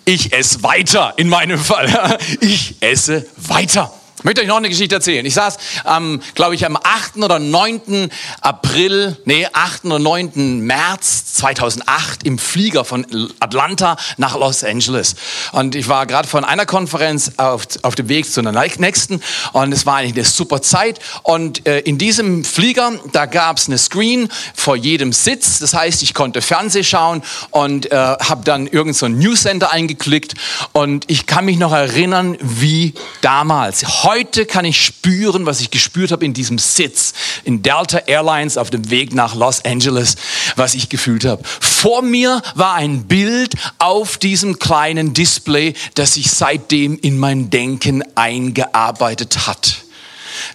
Ich 0.05 0.33
esse 0.33 0.63
weiter, 0.63 1.15
in 1.17 1.29
meinem 1.29 1.59
Fall. 1.59 2.19
Ich 2.41 2.77
esse 2.81 3.27
weiter. 3.37 3.93
Möchte 4.27 4.41
euch 4.41 4.49
noch 4.49 4.57
eine 4.57 4.69
Geschichte 4.69 4.97
erzählen. 4.97 5.25
Ich 5.25 5.35
saß, 5.35 5.57
ähm, 5.87 6.21
glaube 6.35 6.57
ich, 6.57 6.67
am 6.67 6.77
8. 6.77 7.19
oder 7.19 7.39
9. 7.39 8.11
April, 8.41 9.17
nee, 9.25 9.47
8. 9.53 9.85
oder 9.85 10.01
9. 10.01 10.63
März 10.63 11.35
2008 11.35 12.25
im 12.25 12.37
Flieger 12.37 12.85
von 12.85 13.07
Atlanta 13.39 13.97
nach 14.17 14.37
Los 14.37 14.65
Angeles. 14.65 15.15
Und 15.53 15.77
ich 15.77 15.87
war 15.87 16.07
gerade 16.07 16.27
von 16.27 16.45
einer 16.45 16.67
Konferenz 16.67 17.35
auf, 17.37 17.69
auf 17.83 17.95
dem 17.95 18.09
Weg 18.09 18.29
zu 18.29 18.41
einer 18.41 18.51
nächsten. 18.79 19.23
Und 19.53 19.71
es 19.71 19.87
war 19.87 19.99
eigentlich 19.99 20.15
eine 20.15 20.25
super 20.25 20.61
Zeit. 20.61 20.99
Und 21.23 21.65
äh, 21.69 21.79
in 21.83 21.97
diesem 21.97 22.45
Flieger, 22.45 22.99
da 23.13 23.27
gab 23.27 23.59
es 23.59 23.69
eine 23.69 23.79
Screen 23.79 24.29
vor 24.57 24.75
jedem 24.75 25.13
Sitz. 25.13 25.61
Das 25.61 25.73
heißt, 25.73 26.03
ich 26.03 26.15
konnte 26.15 26.43
Fernseh 26.43 26.83
schauen 26.83 27.23
und 27.53 27.93
äh, 27.93 27.95
habe 27.95 28.43
dann 28.45 28.67
irgend 28.67 28.97
so 28.97 29.07
Newscenter 29.07 29.71
eingeklickt. 29.71 30.35
Und 30.73 31.05
ich 31.09 31.27
kann 31.27 31.45
mich 31.45 31.59
noch 31.59 31.73
erinnern, 31.73 32.37
wie 32.41 32.93
damals 33.21 34.03
Heute 34.03 34.16
kann 34.25 34.65
ich 34.65 34.81
spüren, 34.81 35.47
was 35.47 35.61
ich 35.61 35.71
gespürt 35.71 36.13
habe 36.13 36.25
in 36.25 36.35
diesem 36.35 36.59
Sitz 36.59 37.13
in 37.45 37.63
Delta 37.63 37.99
Airlines 37.99 38.57
auf 38.57 38.71
dem 38.71 38.91
Weg 38.91 39.15
nach 39.15 39.35
Los 39.35 39.65
Angeles, 39.65 40.17
was 40.57 40.75
ich 40.75 40.89
gefühlt 40.89 41.25
habe. 41.25 41.43
Vor 41.45 42.03
mir 42.03 42.43
war 42.55 42.75
ein 42.75 43.05
Bild 43.05 43.55
auf 43.79 44.19
diesem 44.19 44.59
kleinen 44.59 45.15
Display, 45.15 45.75
das 45.95 46.15
sich 46.15 46.31
seitdem 46.31 46.99
in 46.99 47.19
mein 47.19 47.51
Denken 47.51 48.03
eingearbeitet 48.15 49.47
hat. 49.47 49.86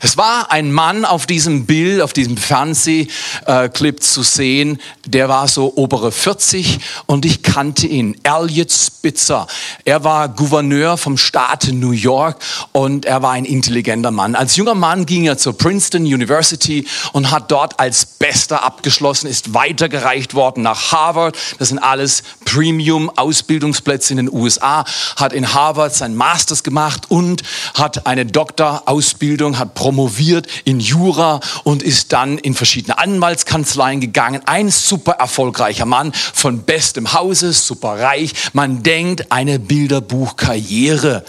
Es 0.02 0.18
war 0.18 0.52
ein 0.52 0.72
Mann 0.72 1.06
auf 1.06 1.26
diesem 1.26 1.66
Bild, 1.66 2.02
auf 2.02 2.14
diesem 2.14 2.38
Fernsehclip 2.38 4.02
zu 4.04 4.24
sehen, 4.24 4.80
der 5.06 5.30
war 5.30 5.48
so 5.48 5.74
obere 5.76 6.12
40 6.12 6.80
und 7.06 7.26
ich 7.26 7.44
kannte 7.44 7.88
ihn, 7.88 8.16
Elliot 8.24 8.72
Spitzer. 8.72 9.48
Er 9.86 10.04
war 10.04 10.30
Gouverneur 10.30 10.98
vom 10.98 11.18
Staat 11.18 11.70
New 11.72 11.92
York 11.92 12.38
und 12.72 13.06
er 13.06 13.22
war 13.22 13.32
ein 13.32 13.46
intelligenter 13.46 14.12
Mann. 14.12 14.36
Als 14.36 14.56
junger 14.56 14.76
Mann 14.76 15.06
ging 15.06 15.26
er 15.26 15.38
zur 15.38 15.58
Princeton 15.58 16.04
University 16.04 16.88
und 17.12 17.32
hat 17.32 17.52
dort 17.52 17.80
als 17.80 18.06
Bester 18.06 18.64
abgeschlossen, 18.64 19.28
ist 19.28 19.54
weitergereicht 19.54 20.34
worden 20.34 20.64
nach 20.64 20.92
Harvard. 20.92 21.38
Das 21.60 21.70
sind 21.70 21.80
alles 21.80 22.24
Premium-Ausbildungsplätze 22.46 24.14
in 24.14 24.18
den 24.18 24.32
USA, 24.32 24.86
hat 25.16 25.34
in 25.34 25.54
Harvard 25.54 25.94
sein 25.94 26.16
Masters 26.16 26.64
gemacht 26.64 27.10
und 27.10 27.44
hat 27.74 28.06
eine 28.08 28.26
Doktorausbildung, 28.26 29.58
hat 29.58 29.71
promoviert 29.74 30.48
in 30.64 30.80
Jura 30.80 31.40
und 31.64 31.84
ist 31.84 32.14
dann 32.14 32.38
in 32.38 32.54
verschiedene 32.54 32.98
Anwaltskanzleien 32.98 34.02
gegangen. 34.02 34.42
Ein 34.46 34.70
super 34.70 35.14
erfolgreicher 35.14 35.86
Mann 35.86 36.12
von 36.14 36.64
bestem 36.64 37.14
Hause, 37.14 37.54
super 37.54 38.00
reich. 38.00 38.34
Man 38.54 38.84
denkt 38.84 39.32
eine 39.32 39.60
Bilderbuchkarriere. 39.60 41.24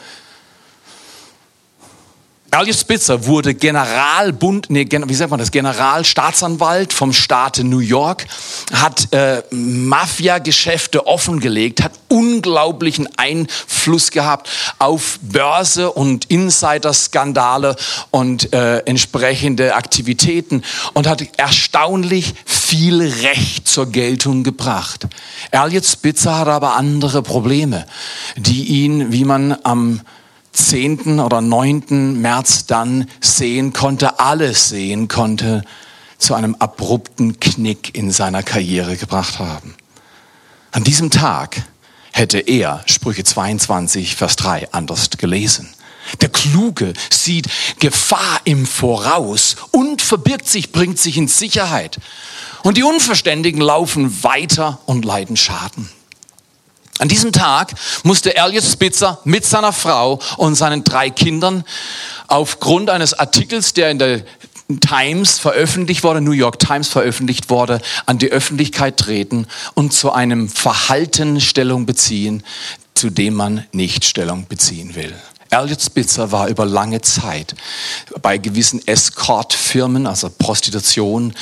Elliot 2.55 2.77
Spitzer 2.77 3.25
wurde 3.25 3.55
Generalbund, 3.55 4.69
nee, 4.69 4.87
wie 4.87 5.15
sagt 5.15 5.31
man 5.31 5.41
das, 5.41 5.51
Generalstaatsanwalt 5.51 6.93
vom 6.93 7.15
Staate 7.15 7.65
New 7.65 7.79
York, 7.79 8.27
hat 8.75 9.11
äh, 9.15 9.43
Mafia-Geschäfte 9.51 11.07
offengelegt, 11.07 11.83
hat 11.83 11.93
unglaublichen 12.09 13.09
Einfluss 13.17 14.11
gehabt 14.11 14.51
auf 14.79 15.19
Börse 15.23 15.93
und 15.93 16.27
Insider-Skandale 16.27 17.75
und 18.11 18.53
äh, 18.53 18.81
entsprechende 18.81 19.75
Aktivitäten 19.75 20.63
und 20.93 21.07
hat 21.07 21.27
erstaunlich 21.39 22.35
viel 22.45 23.01
Recht 23.01 23.67
zur 23.67 23.87
Geltung 23.87 24.43
gebracht. 24.43 25.09
Elliot 25.53 25.87
Spitzer 25.87 26.39
hat 26.39 26.49
aber 26.49 26.77
andere 26.77 27.23
Probleme, 27.23 27.87
die 28.37 28.65
ihn, 28.65 29.11
wie 29.11 29.25
man 29.25 29.57
am 29.63 30.03
10. 30.53 31.21
oder 31.21 31.41
9. 31.41 32.21
März 32.21 32.67
dann 32.67 33.09
sehen 33.21 33.73
konnte, 33.73 34.21
alles 34.21 34.69
sehen 34.69 35.09
konnte, 35.09 35.63
zu 36.19 36.35
einem 36.35 36.55
abrupten 36.57 37.41
Knick 37.41 37.97
in 37.97 38.11
seiner 38.11 38.43
Karriere 38.43 38.97
gebracht 38.97 39.39
haben. 39.39 39.75
An 40.71 40.85
diesem 40.85 41.11
Tag 41.11 41.63
hätte 42.13 42.39
er 42.39 42.83
Sprüche 42.87 43.25
22, 43.25 44.15
Vers 44.15 44.37
3 44.37 44.73
anders 44.73 45.11
gelesen. 45.11 45.69
Der 46.21 46.29
Kluge 46.29 46.93
sieht 47.11 47.49
Gefahr 47.79 48.41
im 48.45 48.67
Voraus 48.67 49.57
und 49.71 50.03
verbirgt 50.03 50.49
sich, 50.49 50.73
bringt 50.73 50.99
sich 50.99 51.17
in 51.17 51.29
Sicherheit. 51.29 51.99
Und 52.63 52.77
die 52.77 52.83
Unverständigen 52.83 53.61
laufen 53.61 54.23
weiter 54.23 54.81
und 54.87 55.05
leiden 55.05 55.37
Schaden. 55.37 55.89
An 56.99 57.09
diesem 57.09 57.33
Tag 57.33 57.73
musste 58.03 58.37
Elliot 58.37 58.65
Spitzer 58.65 59.19
mit 59.25 59.45
seiner 59.45 59.73
Frau 59.73 60.21
und 60.37 60.55
seinen 60.55 60.85
drei 60.85 61.11
Kindern 61.11 61.65
aufgrund 62.29 62.91
eines 62.91 63.15
Artikels, 63.15 63.73
der 63.73 63.91
in 63.91 63.99
der 63.99 64.23
Times 64.81 65.39
veröffentlicht 65.39 66.05
wurde, 66.05 66.21
New 66.21 66.33
York 66.33 66.59
Times 66.59 66.89
veröffentlicht 66.89 67.51
wurde, 67.51 67.81
an 68.07 68.19
die 68.19 68.31
Öffentlichkeit 68.31 68.97
treten 68.99 69.47
und 69.75 69.93
zu 69.93 70.13
einem 70.13 70.49
Verhalten 70.49 71.41
Stellung 71.41 71.87
beziehen, 71.87 72.43
zu 72.95 73.11
dem 73.11 73.35
man 73.35 73.67
nicht 73.73 74.05
Stellung 74.05 74.47
beziehen 74.47 74.95
will. 74.95 75.15
Elliot 75.53 75.83
Spitzer 75.83 76.33
war 76.33 76.49
über 76.49 76.65
lange 76.65 77.03
Zeit 77.03 77.55
bei 78.23 78.39
gewissen 78.39 78.87
Escort-Firmen, 78.87 80.07
also 80.07 80.31
Prostitution, 80.31 81.35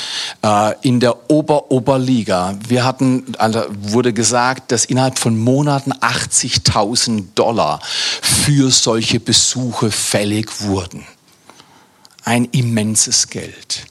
äh, 0.43 0.73
in 0.81 0.99
der 0.99 1.31
Ober-Oberliga. 1.31 2.57
Wir 2.67 2.83
hatten, 2.83 3.33
also 3.37 3.63
wurde 3.69 4.11
gesagt, 4.11 4.71
dass 4.73 4.83
innerhalb 4.83 5.17
von 5.17 5.37
Monaten 5.37 5.93
80.000 5.93 7.33
Dollar 7.35 7.79
für 7.83 8.69
solche 8.69 9.21
Besuche 9.21 9.91
fällig 9.91 10.61
wurden. 10.61 11.05
Ein 12.25 12.45
immenses 12.51 13.29
Geld. 13.29 13.85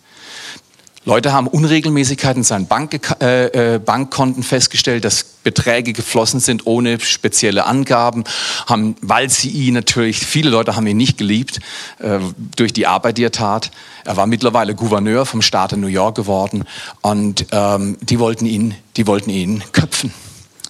Leute 1.07 1.32
haben 1.32 1.46
Unregelmäßigkeiten 1.46 2.40
in 2.40 2.44
seinen 2.44 2.66
Bank, 2.66 3.16
äh, 3.22 3.74
äh, 3.74 3.78
Bankkonten 3.78 4.42
festgestellt, 4.42 5.05
dass 5.07 5.24
Beträge 5.24 5.94
geflossen 5.94 6.40
sind 6.40 6.66
ohne 6.66 7.01
spezielle 7.01 7.64
Angaben, 7.64 8.24
haben, 8.66 8.96
weil 9.01 9.30
sie 9.30 9.48
ihn 9.48 9.72
natürlich, 9.72 10.18
viele 10.18 10.51
Leute 10.51 10.76
haben 10.76 10.86
ihn 10.86 10.98
nicht 10.98 11.16
geliebt 11.16 11.61
äh, 12.01 12.18
durch 12.55 12.74
die 12.74 12.86
Arbeit, 12.86 13.16
die 13.16 13.24
er 13.24 13.32
tat. 13.32 13.70
Er 14.05 14.18
war 14.18 14.26
mittlerweile 14.26 14.74
Gouverneur 14.74 15.24
vom 15.24 15.40
Staat 15.40 15.72
New 15.72 15.86
York 15.86 16.16
geworden 16.16 16.64
und 17.01 17.46
ähm, 17.51 17.96
die 18.03 18.18
wollten 18.18 18.44
ihn, 18.44 18.74
die 18.98 19.07
wollten 19.07 19.30
ihn 19.30 19.62
köpfen. 19.72 20.12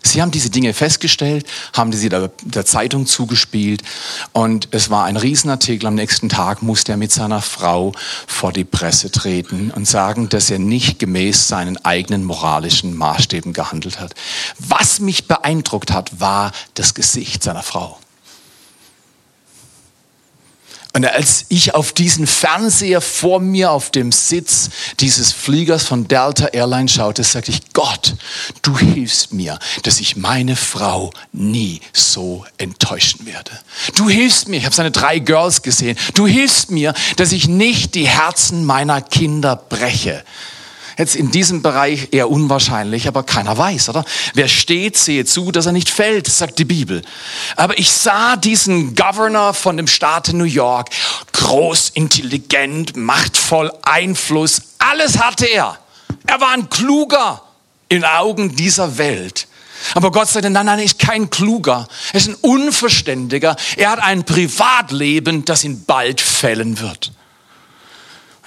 Sie 0.03 0.23
haben 0.23 0.31
diese 0.31 0.51
Dinge 0.51 0.73
festgestellt, 0.73 1.47
haben 1.73 1.93
sie 1.93 2.09
der, 2.09 2.31
der, 2.43 2.65
Zeitung 2.65 3.07
zugespielt 3.07 3.83
und 4.33 4.69
es 4.71 4.91
war 4.91 5.05
ein 5.05 5.17
Riesenartikel. 5.17 5.87
Am 5.87 5.95
nächsten 5.95 6.29
Tag 6.29 6.63
musste 6.63 6.93
er 6.93 6.99
mit 6.99 7.13
seiner 7.13 7.43
Frau 7.43 7.93
vor 8.27 8.53
die 8.53 8.65
Presse 8.65 9.11
treten 9.11 9.71
und 9.71 9.87
sagen, 9.87 10.29
dass 10.29 10.51
er 10.51 10.59
nicht 10.59 10.99
gemäß 10.99 11.49
seinen 11.49 11.77
eigenen 11.85 12.25
moralischen 12.25 12.97
Maßstäben 12.97 13.53
gehandelt 13.53 14.01
hat. 14.01 14.15
Was 14.59 15.01
mich 15.01 15.29
beeindruckt 15.29 15.93
hat, 15.93 16.21
war 16.21 16.53
das 16.75 16.95
Gesicht 16.95 17.43
seiner 17.43 17.63
Frau. 17.63 17.99
Und 20.93 21.07
als 21.07 21.45
ich 21.49 21.75
auf 21.75 21.93
diesen 21.93 22.27
Fernseher 22.27 23.01
vor 23.01 23.39
mir 23.39 23.71
auf 23.71 23.91
dem 23.91 24.11
Sitz 24.11 24.71
dieses 24.99 25.33
Fliegers 25.33 25.85
von 25.85 26.09
Delta 26.09 26.47
Airlines 26.47 26.93
schaute, 26.93 27.23
sagte 27.23 27.53
ich, 27.53 27.73
Gott, 27.73 28.15
du 28.63 28.77
hilfst 28.77 29.33
mir, 29.33 29.59
dass 29.85 30.01
ich 30.01 30.17
meine 30.17 30.57
Frau 30.57 31.13
nie 31.33 31.81
so 31.93 32.45
enttäuschen 32.59 33.25
werde. 33.25 33.53
Du 33.95 34.09
hilfst 34.09 34.49
mir, 34.49 34.57
ich 34.57 34.65
habe 34.65 34.75
seine 34.75 34.91
drei 34.91 35.21
Girls 35.21 35.63
gesehen, 35.63 35.97
du 36.15 36.27
hilfst 36.27 36.73
mir, 36.73 36.93
dass 37.17 37.31
ich 37.31 37.47
nicht 37.47 37.95
die 37.95 38.09
Herzen 38.09 38.65
meiner 38.65 39.01
Kinder 39.01 39.55
breche. 39.55 40.25
Jetzt 41.01 41.17
in 41.17 41.31
diesem 41.31 41.63
Bereich 41.63 42.09
eher 42.11 42.29
unwahrscheinlich, 42.29 43.09
aber 43.09 43.23
keiner 43.23 43.57
weiß, 43.57 43.89
oder? 43.89 44.05
Wer 44.35 44.49
steht, 44.49 44.99
sehe 44.99 45.25
zu, 45.25 45.51
dass 45.51 45.65
er 45.65 45.73
nicht 45.73 45.89
fällt, 45.89 46.27
sagt 46.27 46.59
die 46.59 46.67
Bibel. 46.67 47.01
Aber 47.57 47.79
ich 47.79 47.91
sah 47.91 48.37
diesen 48.37 48.95
Governor 48.95 49.55
von 49.55 49.79
dem 49.79 49.87
Staat 49.87 50.35
New 50.35 50.45
York, 50.45 50.91
groß, 51.33 51.93
intelligent, 51.95 52.99
machtvoll, 52.99 53.73
Einfluss, 53.81 54.61
alles 54.79 55.17
hatte 55.17 55.47
er. 55.47 55.79
Er 56.27 56.39
war 56.43 56.51
ein 56.51 56.69
Kluger 56.69 57.45
in 57.89 58.05
Augen 58.05 58.55
dieser 58.55 58.99
Welt. 58.99 59.49
Aber 59.95 60.13
Gott 60.13 60.29
sagte, 60.29 60.51
nein, 60.51 60.67
nein, 60.67 60.81
er 60.81 60.85
ist 60.85 60.99
kein 60.99 61.31
Kluger. 61.31 61.89
Er 62.13 62.19
ist 62.19 62.29
ein 62.29 62.37
Unverständiger. 62.43 63.57
Er 63.79 63.93
hat 63.93 64.03
ein 64.03 64.25
Privatleben, 64.25 65.47
das 65.47 65.65
ihn 65.65 65.83
bald 65.87 66.21
fällen 66.21 66.79
wird. 66.79 67.11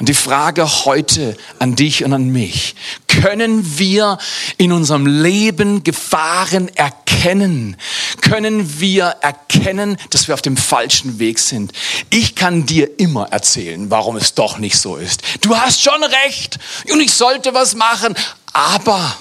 Und 0.03 0.09
die 0.09 0.15
Frage 0.15 0.83
heute 0.83 1.37
an 1.59 1.77
dich 1.77 2.03
und 2.03 2.11
an 2.11 2.27
mich, 2.27 2.75
können 3.07 3.79
wir 3.79 4.17
in 4.57 4.73
unserem 4.73 5.05
Leben 5.05 5.81
Gefahren 5.85 6.67
erkennen? 6.75 7.77
Können 8.19 8.81
wir 8.81 9.05
erkennen, 9.21 9.95
dass 10.09 10.27
wir 10.27 10.33
auf 10.33 10.41
dem 10.41 10.57
falschen 10.57 11.19
Weg 11.19 11.39
sind? 11.39 11.71
Ich 12.09 12.35
kann 12.35 12.65
dir 12.65 12.99
immer 12.99 13.29
erzählen, 13.31 13.89
warum 13.89 14.17
es 14.17 14.33
doch 14.33 14.57
nicht 14.57 14.77
so 14.77 14.97
ist. 14.97 15.21
Du 15.39 15.55
hast 15.55 15.81
schon 15.81 16.03
recht 16.25 16.59
und 16.91 16.99
ich 16.99 17.13
sollte 17.13 17.53
was 17.53 17.73
machen, 17.73 18.13
aber 18.51 19.15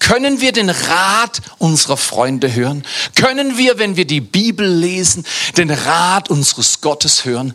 können 0.00 0.42
wir 0.42 0.52
den 0.52 0.68
Rat 0.68 1.40
unserer 1.56 1.96
Freunde 1.96 2.54
hören? 2.54 2.84
Können 3.14 3.56
wir, 3.56 3.78
wenn 3.78 3.96
wir 3.96 4.06
die 4.06 4.20
Bibel 4.20 4.68
lesen, 4.68 5.24
den 5.56 5.70
Rat 5.70 6.28
unseres 6.28 6.82
Gottes 6.82 7.24
hören? 7.24 7.54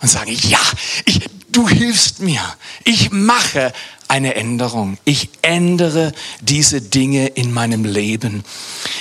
und 0.00 0.08
sagen, 0.08 0.36
ja, 0.48 0.60
ich, 1.04 1.20
du 1.56 1.68
hilfst 1.68 2.20
mir. 2.20 2.42
Ich 2.84 3.10
mache 3.12 3.72
eine 4.08 4.34
Änderung. 4.34 4.98
Ich 5.04 5.30
ändere 5.42 6.12
diese 6.40 6.80
Dinge 6.80 7.28
in 7.28 7.52
meinem 7.52 7.84
Leben. 7.84 8.44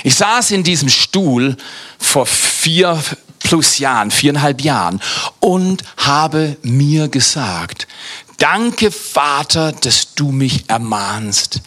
Ich 0.04 0.16
saß 0.16 0.52
in 0.52 0.64
diesem 0.64 0.90
Stuhl 0.90 1.58
vor 2.00 2.26
vier 2.26 3.04
plus 3.40 3.78
Jahren, 3.78 4.10
viereinhalb 4.10 4.62
Jahren 4.62 5.02
und 5.40 5.84
habe 5.98 6.58
mir 6.64 7.10
gesagt, 7.10 7.88
Danke, 8.38 8.92
Vater, 8.92 9.72
dass 9.72 10.14
du 10.14 10.34
mich 10.34 10.70
ermahnst. 10.70 11.62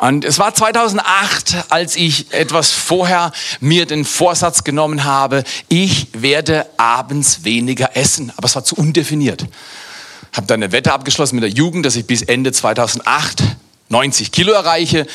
Und 0.00 0.26
es 0.26 0.38
war 0.38 0.52
2008, 0.52 1.70
als 1.70 1.96
ich 1.96 2.30
etwas 2.34 2.72
vorher 2.72 3.32
mir 3.60 3.86
den 3.86 4.04
Vorsatz 4.04 4.62
genommen 4.62 5.04
habe, 5.04 5.44
ich 5.68 6.08
werde 6.12 6.66
abends 6.76 7.44
weniger 7.44 7.96
essen. 7.96 8.34
Aber 8.36 8.44
es 8.44 8.54
war 8.54 8.64
zu 8.64 8.74
undefiniert. 8.74 9.46
Habe 10.32 10.46
dann 10.46 10.62
eine 10.62 10.72
Wette 10.72 10.92
abgeschlossen 10.92 11.36
mit 11.36 11.44
der 11.44 11.50
Jugend, 11.50 11.84
dass 11.86 11.96
ich 11.96 12.06
bis 12.06 12.22
Ende 12.22 12.52
2008 12.52 13.42
90 13.88 14.30
Kilo 14.32 14.52
erreiche. 14.52 15.06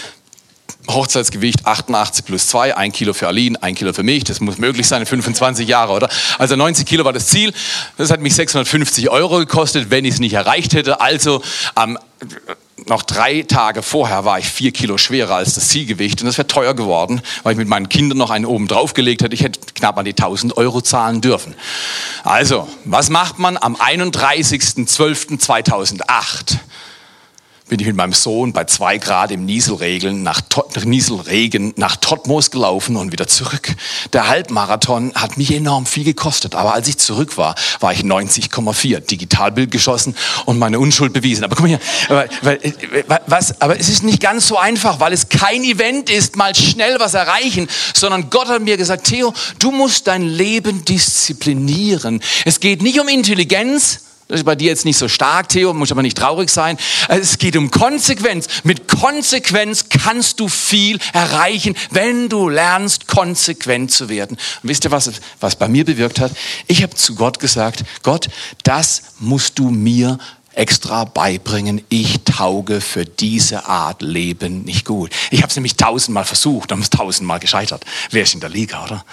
Hochzeitsgewicht 0.88 1.66
88 1.66 2.26
plus 2.26 2.47
2, 2.47 2.78
ein 2.78 2.91
Kilo 2.91 3.13
für 3.13 3.28
Aline, 3.28 3.61
ein 3.63 3.74
Kilo 3.76 3.93
für 3.93 4.03
mich. 4.03 4.24
Das 4.24 4.39
muss 4.39 4.57
möglich 4.57 4.88
sein 4.88 5.01
in 5.01 5.07
25 5.07 5.68
Jahre, 5.68 5.93
oder? 5.93 6.09
Also 6.38 6.55
90 6.55 6.86
Kilo 6.86 7.05
war 7.05 7.13
das 7.13 7.28
Ziel. 7.28 7.53
Das 7.97 8.11
hat 8.11 8.22
mich 8.22 8.36
650 8.36 9.09
Euro 9.09 9.39
gekostet, 9.39 9.89
wenn 9.89 10.05
ich 10.05 10.16
es 10.16 10.20
nicht 10.20 10.34
erreicht 10.34 10.74
hätte. 10.74 11.01
Also 11.01 11.41
ähm, 11.82 11.97
noch 12.88 13.03
drei 13.03 13.43
Tage 13.43 13.82
vorher 13.82 14.26
war 14.26 14.38
ich 14.39 14.47
vier 14.47 14.71
Kilo 14.71 14.97
schwerer 14.97 15.36
als 15.36 15.53
das 15.55 15.69
Zielgewicht 15.69 16.21
und 16.21 16.28
das 16.28 16.38
wäre 16.38 16.47
teuer 16.47 16.73
geworden, 16.73 17.21
weil 17.43 17.53
ich 17.53 17.57
mit 17.57 17.69
meinen 17.69 17.88
Kindern 17.89 18.17
noch 18.17 18.32
einen 18.32 18.45
oben 18.45 18.67
draufgelegt 18.67 19.23
hätte. 19.23 19.34
Ich 19.34 19.43
hätte 19.43 19.59
knapp 19.73 19.97
an 19.97 20.03
die 20.05 20.11
1000 20.11 20.55
Euro 20.57 20.82
zahlen 20.82 21.21
dürfen. 21.21 21.55
Also, 22.23 22.67
was 22.84 23.09
macht 23.09 23.39
man 23.39 23.57
am 23.57 23.76
31.12.2008? 23.76 26.57
Bin 27.68 27.80
ich 27.80 27.88
mit 27.88 27.95
meinem 27.95 28.13
Sohn 28.13 28.53
bei 28.53 28.66
zwei 28.66 28.99
Grad 28.99 29.32
im 29.32 29.45
Nieselregen 29.45 30.22
nach, 30.22 30.41
Nieselregen 30.84 31.74
nach 31.78 31.95
Totmos 31.95 32.51
gelaufen 32.51 32.95
und 32.95 33.11
wieder 33.11 33.28
zurück. 33.28 33.76
Der 34.13 34.28
Halbmarathon 34.28 35.13
hat 35.16 35.38
mich 35.38 35.51
enorm 35.51 35.88
viel 35.88 36.03
gekostet, 36.03 36.53
aber 36.53 36.76
als 36.76 36.88
ich 36.88 36.99
zurück 36.99 37.38
war, 37.38 37.55
war 37.80 37.91
ich 37.91 38.01
90,4, 38.01 38.99
Digitalbild 38.99 39.72
geschossen 39.72 40.16
und 40.45 40.59
meine 40.59 40.80
Unschuld 40.80 41.13
bewiesen. 41.13 41.43
Aber 41.43 41.55
guck 41.55 41.68
mal 41.68 41.80
hier, 41.80 41.80
weil, 42.43 42.59
was, 43.26 43.59
aber 43.61 43.80
es 43.80 43.89
ist 43.89 44.03
nicht 44.03 44.22
ganz 44.22 44.47
so 44.47 44.57
einfach, 44.57 44.99
weil 44.99 45.11
es 45.13 45.30
kein 45.30 45.63
Event 45.63 46.11
ist, 46.11 46.36
mal 46.36 46.53
schnell 46.53 46.99
was 46.99 47.16
erreichen, 47.16 47.68
sondern 47.95 48.30
Gott 48.30 48.47
hat 48.47 48.61
mir 48.61 48.78
gesagt, 48.78 49.07
Theo, 49.07 49.34
du 49.57 49.72
musst 49.72 50.05
dein 50.05 50.22
Leben 50.22 50.86
disziplinieren. 50.86 52.22
Es 52.45 52.59
geht 52.59 52.84
nicht 52.84 52.99
um 52.99 53.07
Intelligenz, 53.07 54.01
das 54.28 54.39
ist 54.39 54.45
bei 54.45 54.55
dir 54.55 54.69
jetzt 54.69 54.86
nicht 54.86 54.97
so 54.97 55.07
stark, 55.07 55.49
Theo, 55.49 55.73
muss 55.73 55.91
aber 55.91 56.01
nicht 56.01 56.17
traurig 56.17 56.49
sein. 56.49 56.78
Es 57.09 57.38
geht 57.38 57.55
um 57.55 57.69
Konsequenz. 57.69 58.47
Mit 58.63 58.88
Konsequenz 58.88 59.89
kannst 59.89 60.39
du 60.39 60.47
viel 60.47 60.97
erreichen, 61.13 61.76
wenn 61.91 62.28
du 62.28 62.49
lernst, 62.49 63.07
konsequent 63.07 63.91
zu 63.91 64.09
werden. 64.09 64.38
Und 64.63 64.69
wisst 64.69 64.84
ihr, 64.84 64.91
was, 64.91 65.11
was 65.39 65.55
bei 65.55 65.67
mir 65.67 65.86
bewirkt 65.86 66.19
hat? 66.19 66.32
Ich 66.65 66.82
habe 66.82 66.95
zu 66.95 67.13
Gott 67.13 67.39
gesagt, 67.39 67.84
Gott, 68.01 68.30
das 68.63 69.03
musst 69.19 69.59
du 69.59 69.69
mir 69.69 70.17
extra 70.53 71.03
beibringen, 71.03 71.84
ich 71.89 72.23
tauge 72.23 72.82
für 72.82 73.05
diese 73.05 73.65
Art 73.65 74.01
Leben 74.01 74.63
nicht 74.63 74.86
gut. 74.86 75.11
Ich 75.30 75.41
habe 75.41 75.49
es 75.49 75.55
nämlich 75.55 75.76
tausendmal 75.76 76.26
versucht 76.26 76.71
und 76.71 76.80
es 76.80 76.89
tausendmal 76.89 77.39
gescheitert. 77.39 77.86
Wer 78.09 78.23
ist 78.23 78.34
in 78.34 78.39
der 78.39 78.49
Liga, 78.49 78.84
oder? 78.86 79.05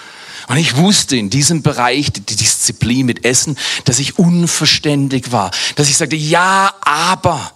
Und 0.48 0.56
ich 0.56 0.76
wusste 0.76 1.16
in 1.16 1.30
diesem 1.30 1.62
Bereich, 1.62 2.12
die 2.12 2.36
Disziplin 2.36 3.06
mit 3.06 3.24
Essen, 3.24 3.56
dass 3.84 3.98
ich 3.98 4.18
unverständig 4.18 5.32
war. 5.32 5.50
Dass 5.76 5.88
ich 5.88 5.96
sagte, 5.96 6.16
ja, 6.16 6.74
aber. 6.80 7.52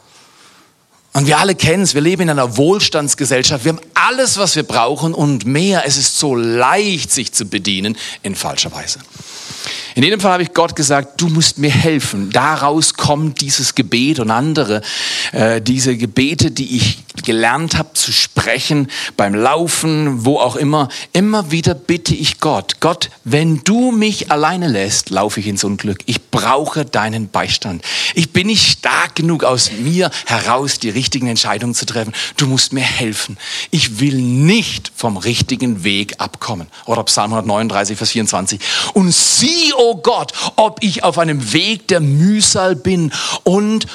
Und 1.12 1.26
wir 1.26 1.38
alle 1.38 1.54
kennen 1.54 1.82
es, 1.82 1.94
wir 1.94 2.02
leben 2.02 2.22
in 2.22 2.30
einer 2.30 2.58
Wohlstandsgesellschaft. 2.58 3.64
Wir 3.64 3.72
haben 3.72 3.80
alles, 3.94 4.36
was 4.36 4.54
wir 4.54 4.64
brauchen 4.64 5.14
und 5.14 5.46
mehr. 5.46 5.84
Es 5.86 5.96
ist 5.96 6.18
so 6.18 6.34
leicht, 6.34 7.10
sich 7.10 7.32
zu 7.32 7.46
bedienen 7.46 7.96
in 8.22 8.34
falscher 8.34 8.72
Weise. 8.72 8.98
In 9.96 10.02
jedem 10.02 10.20
Fall 10.20 10.32
habe 10.32 10.42
ich 10.42 10.52
Gott 10.52 10.76
gesagt, 10.76 11.22
du 11.22 11.28
musst 11.28 11.56
mir 11.56 11.70
helfen. 11.70 12.28
Daraus 12.28 12.92
kommt 12.92 13.40
dieses 13.40 13.74
Gebet 13.74 14.20
und 14.20 14.30
andere, 14.30 14.82
äh, 15.32 15.62
diese 15.62 15.96
Gebete, 15.96 16.50
die 16.50 16.76
ich 16.76 16.98
gelernt 17.24 17.78
habe 17.78 17.94
zu 17.94 18.12
sprechen, 18.12 18.88
beim 19.16 19.34
Laufen, 19.34 20.26
wo 20.26 20.38
auch 20.38 20.56
immer. 20.56 20.90
Immer 21.14 21.50
wieder 21.50 21.74
bitte 21.74 22.14
ich 22.14 22.40
Gott, 22.40 22.80
Gott, 22.80 23.08
wenn 23.24 23.64
du 23.64 23.90
mich 23.90 24.30
alleine 24.30 24.68
lässt, 24.68 25.08
laufe 25.08 25.40
ich 25.40 25.46
ins 25.46 25.64
Unglück. 25.64 26.00
Ich 26.04 26.30
brauche 26.30 26.84
deinen 26.84 27.30
Beistand. 27.30 27.82
Ich 28.14 28.32
bin 28.32 28.48
nicht 28.48 28.70
stark 28.70 29.14
genug 29.14 29.44
aus 29.44 29.70
mir 29.72 30.10
heraus, 30.26 30.78
die 30.78 30.90
richtigen 30.90 31.26
Entscheidungen 31.26 31.74
zu 31.74 31.86
treffen. 31.86 32.12
Du 32.36 32.46
musst 32.46 32.74
mir 32.74 32.84
helfen. 32.84 33.38
Ich 33.70 33.98
will 33.98 34.16
nicht 34.16 34.92
vom 34.94 35.16
richtigen 35.16 35.84
Weg 35.84 36.16
abkommen. 36.18 36.68
Oder 36.84 37.02
Psalm 37.04 37.32
139, 37.32 37.96
Vers 37.96 38.10
24. 38.10 38.60
Und 38.92 39.12
sieh, 39.12 39.72
oh 39.86 39.96
Gott, 39.96 40.32
ob 40.56 40.82
ich 40.82 41.04
auf 41.04 41.18
einem 41.18 41.52
Weg 41.52 41.88
der 41.88 42.00
Mühsal 42.00 42.74
bin 42.74 43.12
und 43.44 43.86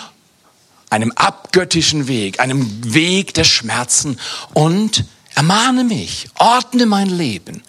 einem 0.90 1.12
abgöttischen 1.14 2.08
Weg, 2.08 2.40
einem 2.40 2.94
Weg 2.94 3.34
der 3.34 3.44
Schmerzen 3.44 4.18
und 4.54 5.06
ermahne 5.36 5.84
mich, 5.84 6.28
ordne 6.36 6.86
mein 6.86 7.10
Leben. 7.10 7.64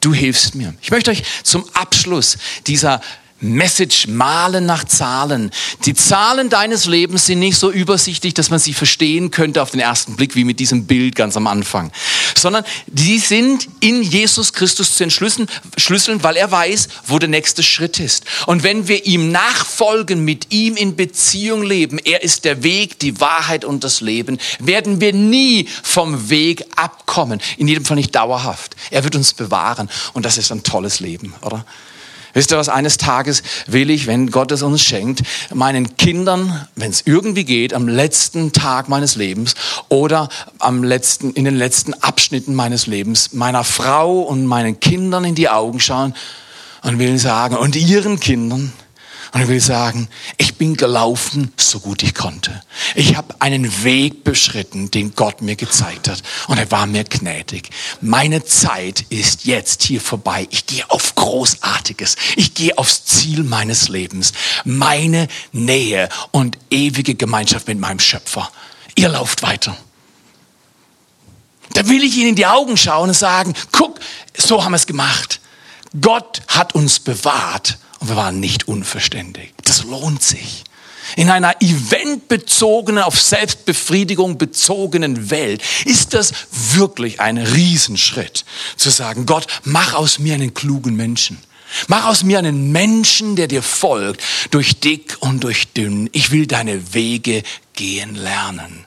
Du 0.00 0.14
hilfst 0.14 0.54
mir. 0.54 0.74
Ich 0.80 0.90
möchte 0.90 1.10
euch 1.10 1.22
zum 1.42 1.64
Abschluss 1.74 2.38
dieser 2.66 3.00
Message 3.40 4.08
malen 4.08 4.66
nach 4.66 4.84
Zahlen. 4.84 5.52
Die 5.84 5.94
Zahlen 5.94 6.48
deines 6.48 6.86
Lebens 6.86 7.26
sind 7.26 7.38
nicht 7.38 7.56
so 7.56 7.70
übersichtlich, 7.70 8.34
dass 8.34 8.50
man 8.50 8.58
sie 8.58 8.72
verstehen 8.72 9.30
könnte 9.30 9.62
auf 9.62 9.70
den 9.70 9.80
ersten 9.80 10.16
Blick, 10.16 10.34
wie 10.34 10.44
mit 10.44 10.58
diesem 10.58 10.86
Bild 10.86 11.14
ganz 11.14 11.36
am 11.36 11.46
Anfang, 11.46 11.92
sondern 12.36 12.64
die 12.88 13.18
sind 13.18 13.68
in 13.80 14.02
Jesus 14.02 14.52
Christus 14.52 14.96
zu 14.96 15.04
entschlüsseln, 15.04 15.48
schlüsseln, 15.76 16.22
weil 16.24 16.36
er 16.36 16.50
weiß, 16.50 16.88
wo 17.06 17.18
der 17.18 17.28
nächste 17.28 17.62
Schritt 17.62 18.00
ist. 18.00 18.24
Und 18.46 18.64
wenn 18.64 18.88
wir 18.88 19.06
ihm 19.06 19.30
nachfolgen, 19.30 20.24
mit 20.24 20.52
ihm 20.52 20.76
in 20.76 20.96
Beziehung 20.96 21.62
leben, 21.62 21.98
er 21.98 22.22
ist 22.22 22.44
der 22.44 22.64
Weg, 22.64 22.98
die 22.98 23.20
Wahrheit 23.20 23.64
und 23.64 23.84
das 23.84 24.00
Leben, 24.00 24.38
werden 24.58 25.00
wir 25.00 25.12
nie 25.12 25.68
vom 25.82 26.28
Weg 26.28 26.64
abkommen. 26.74 27.40
In 27.56 27.68
jedem 27.68 27.84
Fall 27.84 27.96
nicht 27.96 28.14
dauerhaft. 28.14 28.74
Er 28.90 29.04
wird 29.04 29.14
uns 29.14 29.32
bewahren 29.32 29.88
und 30.12 30.24
das 30.24 30.38
ist 30.38 30.50
ein 30.50 30.64
tolles 30.64 30.98
Leben, 30.98 31.34
oder? 31.42 31.64
Wisst 32.38 32.52
ihr 32.52 32.56
was, 32.56 32.68
eines 32.68 32.98
Tages 32.98 33.42
will 33.66 33.90
ich, 33.90 34.06
wenn 34.06 34.30
Gott 34.30 34.52
es 34.52 34.62
uns 34.62 34.80
schenkt, 34.80 35.22
meinen 35.52 35.96
Kindern, 35.96 36.68
wenn 36.76 36.88
es 36.88 37.02
irgendwie 37.04 37.42
geht, 37.42 37.74
am 37.74 37.88
letzten 37.88 38.52
Tag 38.52 38.88
meines 38.88 39.16
Lebens 39.16 39.56
oder 39.88 40.28
am 40.60 40.84
letzten, 40.84 41.32
in 41.32 41.44
den 41.44 41.56
letzten 41.56 41.94
Abschnitten 41.94 42.54
meines 42.54 42.86
Lebens, 42.86 43.32
meiner 43.32 43.64
Frau 43.64 44.20
und 44.20 44.46
meinen 44.46 44.78
Kindern 44.78 45.24
in 45.24 45.34
die 45.34 45.48
Augen 45.48 45.80
schauen 45.80 46.14
und 46.84 47.00
will 47.00 47.18
sagen, 47.18 47.56
und 47.56 47.74
ihren 47.74 48.20
Kindern, 48.20 48.72
und 49.32 49.42
ich 49.42 49.48
will 49.48 49.60
sagen, 49.60 50.08
ich 50.38 50.54
bin 50.54 50.76
gelaufen, 50.76 51.52
so 51.56 51.80
gut 51.80 52.02
ich 52.02 52.14
konnte. 52.14 52.62
Ich 52.94 53.16
habe 53.16 53.40
einen 53.40 53.84
Weg 53.84 54.24
beschritten, 54.24 54.90
den 54.90 55.14
Gott 55.14 55.42
mir 55.42 55.56
gezeigt 55.56 56.08
hat. 56.08 56.22
Und 56.46 56.58
er 56.58 56.70
war 56.70 56.86
mir 56.86 57.04
gnädig. 57.04 57.68
Meine 58.00 58.44
Zeit 58.44 59.04
ist 59.10 59.44
jetzt 59.44 59.82
hier 59.82 60.00
vorbei. 60.00 60.46
Ich 60.50 60.66
gehe 60.66 60.90
auf 60.90 61.14
Großartiges. 61.14 62.16
Ich 62.36 62.54
gehe 62.54 62.76
aufs 62.78 63.04
Ziel 63.04 63.42
meines 63.42 63.88
Lebens. 63.88 64.32
Meine 64.64 65.28
Nähe 65.52 66.08
und 66.30 66.56
ewige 66.70 67.14
Gemeinschaft 67.14 67.68
mit 67.68 67.78
meinem 67.78 68.00
Schöpfer. 68.00 68.50
Ihr 68.94 69.10
lauft 69.10 69.42
weiter. 69.42 69.76
Da 71.74 71.86
will 71.86 72.02
ich 72.02 72.16
Ihnen 72.16 72.30
in 72.30 72.36
die 72.36 72.46
Augen 72.46 72.76
schauen 72.78 73.10
und 73.10 73.14
sagen, 73.14 73.52
guck, 73.72 74.00
so 74.36 74.64
haben 74.64 74.72
wir 74.72 74.76
es 74.76 74.86
gemacht. 74.86 75.40
Gott 76.00 76.42
hat 76.48 76.74
uns 76.74 76.98
bewahrt 76.98 77.78
und 77.98 78.08
wir 78.08 78.16
waren 78.16 78.40
nicht 78.40 78.68
unverständig. 78.68 79.54
Das 79.64 79.84
lohnt 79.84 80.22
sich. 80.22 80.64
In 81.16 81.30
einer 81.30 81.56
eventbezogenen, 81.60 83.02
auf 83.02 83.20
Selbstbefriedigung 83.20 84.36
bezogenen 84.36 85.30
Welt 85.30 85.62
ist 85.84 86.12
das 86.12 86.32
wirklich 86.74 87.20
ein 87.20 87.38
Riesenschritt, 87.38 88.44
zu 88.76 88.90
sagen, 88.90 89.24
Gott, 89.24 89.46
mach 89.64 89.94
aus 89.94 90.18
mir 90.18 90.34
einen 90.34 90.52
klugen 90.52 90.96
Menschen. 90.96 91.38
Mach 91.86 92.06
aus 92.06 92.24
mir 92.24 92.38
einen 92.38 92.72
Menschen, 92.72 93.36
der 93.36 93.46
dir 93.46 93.62
folgt, 93.62 94.22
durch 94.50 94.80
dick 94.80 95.16
und 95.20 95.44
durch 95.44 95.68
dünn. 95.68 96.08
Ich 96.12 96.30
will 96.30 96.46
deine 96.46 96.94
Wege 96.94 97.42
gehen 97.74 98.14
lernen. 98.14 98.86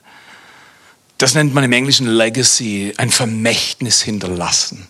Das 1.18 1.34
nennt 1.34 1.54
man 1.54 1.64
im 1.64 1.72
Englischen 1.72 2.06
Legacy, 2.06 2.94
ein 2.96 3.10
Vermächtnis 3.10 4.02
hinterlassen. 4.02 4.88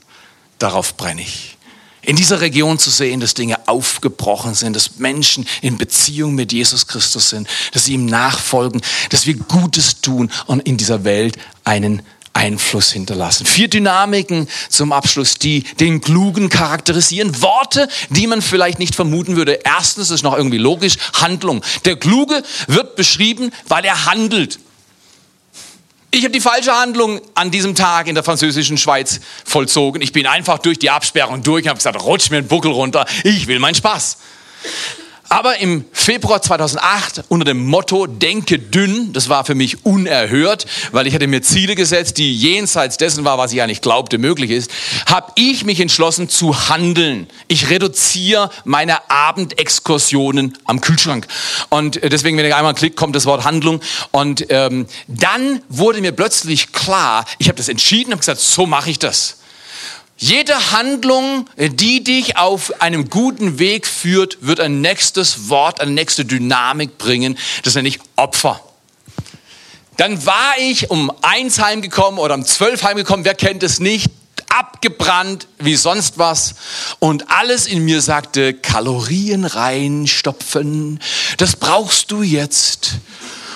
Darauf 0.58 0.96
brenne 0.96 1.22
ich 1.22 1.56
in 2.02 2.16
dieser 2.16 2.40
Region 2.40 2.78
zu 2.78 2.90
sehen, 2.90 3.20
dass 3.20 3.34
Dinge 3.34 3.56
aufgebrochen 3.66 4.54
sind, 4.54 4.74
dass 4.74 4.98
Menschen 4.98 5.46
in 5.60 5.78
Beziehung 5.78 6.34
mit 6.34 6.52
Jesus 6.52 6.86
Christus 6.86 7.30
sind, 7.30 7.48
dass 7.72 7.84
sie 7.84 7.94
ihm 7.94 8.06
nachfolgen, 8.06 8.82
dass 9.10 9.26
wir 9.26 9.34
Gutes 9.34 10.00
tun 10.00 10.30
und 10.46 10.60
in 10.60 10.76
dieser 10.76 11.04
Welt 11.04 11.36
einen 11.64 12.02
Einfluss 12.34 12.90
hinterlassen. 12.92 13.46
Vier 13.46 13.68
Dynamiken 13.68 14.48
zum 14.68 14.92
Abschluss, 14.92 15.34
die 15.34 15.62
den 15.80 16.00
Klugen 16.00 16.48
charakterisieren. 16.48 17.42
Worte, 17.42 17.88
die 18.10 18.26
man 18.26 18.42
vielleicht 18.42 18.78
nicht 18.78 18.94
vermuten 18.94 19.36
würde. 19.36 19.60
Erstens 19.64 20.10
ist 20.10 20.22
noch 20.22 20.36
irgendwie 20.36 20.58
logisch, 20.58 20.96
Handlung. 21.12 21.62
Der 21.84 21.96
Kluge 21.96 22.42
wird 22.68 22.96
beschrieben, 22.96 23.52
weil 23.68 23.84
er 23.84 24.06
handelt. 24.06 24.58
Ich 26.14 26.24
habe 26.24 26.32
die 26.32 26.42
falsche 26.42 26.76
Handlung 26.76 27.22
an 27.34 27.50
diesem 27.50 27.74
Tag 27.74 28.06
in 28.06 28.14
der 28.14 28.22
französischen 28.22 28.76
Schweiz 28.76 29.20
vollzogen. 29.46 30.02
Ich 30.02 30.12
bin 30.12 30.26
einfach 30.26 30.58
durch 30.58 30.78
die 30.78 30.90
Absperrung 30.90 31.42
durch 31.42 31.64
und 31.64 31.70
habe 31.70 31.78
gesagt, 31.78 32.02
rutsch 32.04 32.30
mir 32.30 32.42
den 32.42 32.48
Buckel 32.48 32.70
runter, 32.70 33.06
ich 33.24 33.46
will 33.46 33.58
meinen 33.58 33.74
Spaß. 33.74 34.18
Aber 35.32 35.56
im 35.60 35.86
Februar 35.92 36.42
2008 36.42 37.24
unter 37.28 37.46
dem 37.46 37.64
Motto 37.64 38.06
Denke 38.06 38.58
dünn, 38.58 39.14
das 39.14 39.30
war 39.30 39.46
für 39.46 39.54
mich 39.54 39.86
unerhört, 39.86 40.66
weil 40.90 41.06
ich 41.06 41.14
hatte 41.14 41.26
mir 41.26 41.40
Ziele 41.40 41.74
gesetzt, 41.74 42.18
die 42.18 42.36
jenseits 42.36 42.98
dessen 42.98 43.24
war, 43.24 43.38
was 43.38 43.50
ich 43.50 43.62
eigentlich 43.62 43.80
glaubte 43.80 44.18
möglich 44.18 44.50
ist, 44.50 44.70
habe 45.06 45.32
ich 45.36 45.64
mich 45.64 45.80
entschlossen 45.80 46.28
zu 46.28 46.68
handeln. 46.68 47.28
Ich 47.48 47.70
reduziere 47.70 48.50
meine 48.64 49.08
Abendexkursionen 49.10 50.58
am 50.66 50.82
Kühlschrank. 50.82 51.26
Und 51.70 52.02
deswegen, 52.02 52.36
wenn 52.36 52.44
ich 52.44 52.54
einmal 52.54 52.74
klickt, 52.74 52.96
kommt 52.96 53.16
das 53.16 53.24
Wort 53.24 53.44
Handlung. 53.44 53.80
Und 54.10 54.44
ähm, 54.50 54.86
dann 55.08 55.62
wurde 55.70 56.02
mir 56.02 56.12
plötzlich 56.12 56.72
klar, 56.72 57.24
ich 57.38 57.48
habe 57.48 57.56
das 57.56 57.70
entschieden, 57.70 58.10
habe 58.10 58.20
gesagt, 58.20 58.42
so 58.42 58.66
mache 58.66 58.90
ich 58.90 58.98
das. 58.98 59.38
Jede 60.22 60.70
Handlung, 60.70 61.50
die 61.56 62.04
dich 62.04 62.36
auf 62.36 62.80
einem 62.80 63.10
guten 63.10 63.58
Weg 63.58 63.88
führt, 63.88 64.38
wird 64.40 64.60
ein 64.60 64.80
nächstes 64.80 65.48
Wort, 65.48 65.80
eine 65.80 65.90
nächste 65.90 66.24
Dynamik 66.24 66.96
bringen. 66.96 67.36
Das 67.64 67.74
nenne 67.74 67.88
ich 67.88 67.98
Opfer. 68.14 68.60
Dann 69.96 70.24
war 70.24 70.54
ich 70.60 70.90
um 70.90 71.10
eins 71.22 71.58
heimgekommen 71.58 72.20
oder 72.20 72.34
um 72.34 72.44
zwölf 72.44 72.84
heimgekommen, 72.84 73.24
wer 73.24 73.34
kennt 73.34 73.64
es 73.64 73.80
nicht, 73.80 74.12
abgebrannt 74.48 75.48
wie 75.58 75.74
sonst 75.74 76.18
was. 76.18 76.54
Und 77.00 77.28
alles 77.32 77.66
in 77.66 77.84
mir 77.84 78.00
sagte, 78.00 78.54
Kalorien 78.54 79.44
reinstopfen, 79.44 81.00
das 81.38 81.56
brauchst 81.56 82.12
du 82.12 82.22
jetzt. 82.22 82.92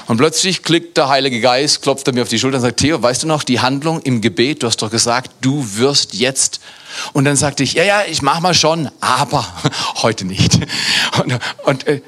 Und 0.07 0.19
plötzlich 0.19 0.63
klickt 0.63 0.97
der 0.97 1.09
Heilige 1.09 1.41
Geist, 1.41 1.83
klopft 1.83 2.07
er 2.07 2.15
mir 2.15 2.23
auf 2.23 2.29
die 2.29 2.39
Schulter 2.39 2.59
und 2.59 2.63
sagt, 2.63 2.79
Theo, 2.79 3.03
weißt 3.03 3.25
du 3.25 3.27
noch, 3.27 3.43
die 3.43 3.61
Handlung 3.61 4.01
im 4.03 4.21
Gebet, 4.21 4.63
du 4.63 4.69
hast 4.69 4.81
doch 4.83 4.91
gesagt, 4.91 5.33
du 5.41 5.77
wirst 5.77 6.15
jetzt. 6.15 6.61
Und 7.13 7.25
dann 7.25 7.37
sagte 7.37 7.63
ich, 7.63 7.75
ja, 7.75 7.83
ja, 7.83 8.03
ich 8.09 8.23
mach 8.23 8.41
mal 8.41 8.55
schon, 8.55 8.89
aber 9.01 9.47
heute 10.03 10.25
nicht. 10.25 10.61
Und, 11.23 11.39
und, 11.65 11.87
äh, 11.87 12.03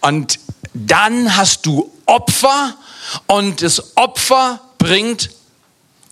und 0.00 0.38
dann 0.74 1.36
hast 1.36 1.64
du 1.66 1.90
Opfer 2.06 2.74
und 3.26 3.62
das 3.62 3.96
Opfer 3.96 4.60
bringt 4.78 5.30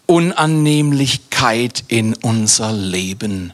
Unannehmlichkeit 0.07 1.85
in 1.89 2.15
unser 2.15 2.73
Leben 2.73 3.53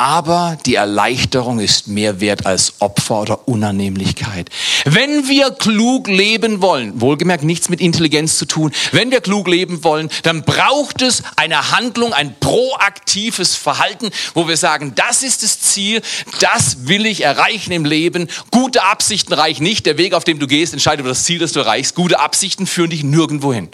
aber 0.00 0.56
die 0.64 0.76
Erleichterung 0.76 1.60
ist 1.60 1.86
mehr 1.86 2.22
wert 2.22 2.46
als 2.46 2.72
Opfer 2.78 3.20
oder 3.20 3.46
Unannehmlichkeit. 3.46 4.48
Wenn 4.86 5.28
wir 5.28 5.50
klug 5.50 6.08
leben 6.08 6.62
wollen, 6.62 7.02
wohlgemerkt 7.02 7.44
nichts 7.44 7.68
mit 7.68 7.82
Intelligenz 7.82 8.38
zu 8.38 8.46
tun, 8.46 8.72
wenn 8.92 9.10
wir 9.10 9.20
klug 9.20 9.46
leben 9.46 9.84
wollen, 9.84 10.08
dann 10.22 10.42
braucht 10.42 11.02
es 11.02 11.22
eine 11.36 11.72
Handlung, 11.72 12.14
ein 12.14 12.34
proaktives 12.40 13.56
Verhalten, 13.56 14.08
wo 14.32 14.48
wir 14.48 14.56
sagen, 14.56 14.94
das 14.94 15.22
ist 15.22 15.42
das 15.42 15.60
Ziel, 15.60 16.00
das 16.40 16.88
will 16.88 17.04
ich 17.04 17.22
erreichen 17.22 17.72
im 17.72 17.84
Leben. 17.84 18.28
Gute 18.50 18.82
Absichten 18.84 19.34
reichen 19.34 19.64
nicht, 19.64 19.84
der 19.84 19.98
Weg, 19.98 20.14
auf 20.14 20.24
dem 20.24 20.38
du 20.38 20.46
gehst, 20.46 20.72
entscheidet 20.72 21.00
über 21.00 21.10
das 21.10 21.24
Ziel, 21.24 21.40
das 21.40 21.52
du 21.52 21.60
erreichst. 21.60 21.94
Gute 21.94 22.20
Absichten 22.20 22.66
führen 22.66 22.88
dich 22.88 23.04
nirgendwo 23.04 23.52
hin. 23.52 23.68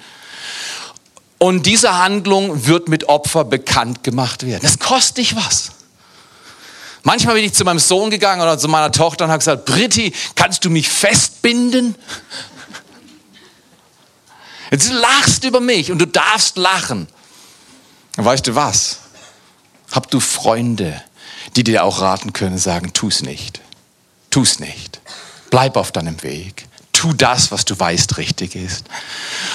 Und 1.39 1.67
diese 1.67 1.97
Handlung 1.99 2.67
wird 2.67 2.89
mit 2.89 3.09
Opfer 3.09 3.45
bekannt 3.45 4.03
gemacht 4.03 4.45
werden. 4.45 4.63
Das 4.65 4.81
kostet 4.81 5.19
dich 5.19 5.37
was. 5.37 5.76
Manchmal 7.07 7.37
bin 7.37 7.45
ich 7.45 7.55
zu 7.55 7.63
meinem 7.63 7.79
Sohn 7.79 8.11
gegangen 8.11 8.43
oder 8.43 8.59
zu 8.59 8.67
meiner 8.67 8.91
Tochter 8.91 9.27
und 9.27 9.31
habe 9.31 9.39
gesagt, 9.39 9.65
Britti, 9.65 10.13
kannst 10.35 10.65
du 10.65 10.71
mich 10.71 10.89
festbinden? 10.89 11.95
Jetzt 14.73 14.91
lachst 14.91 15.45
du 15.45 15.49
über 15.49 15.61
mich 15.61 15.93
und 15.93 16.01
du 16.01 16.09
darfst 16.09 16.57
lachen. 16.57 17.07
weißt 18.17 18.49
du 18.49 18.57
was? 18.57 18.99
Hab 19.93 20.11
du 20.11 20.19
Freunde, 20.19 21.01
die 21.55 21.63
dir 21.63 21.85
auch 21.85 22.01
raten 22.01 22.33
können, 22.33 22.59
sagen, 22.59 22.93
tu's 22.93 23.23
nicht. 23.23 23.61
Tu's 24.31 24.59
nicht. 24.59 25.01
Bleib 25.51 25.77
auf 25.77 25.93
deinem 25.93 26.21
Weg. 26.25 26.67
Tu 26.91 27.13
das, 27.13 27.53
was 27.53 27.65
du 27.65 27.79
weißt 27.79 28.19
richtig 28.19 28.57
ist. 28.57 28.87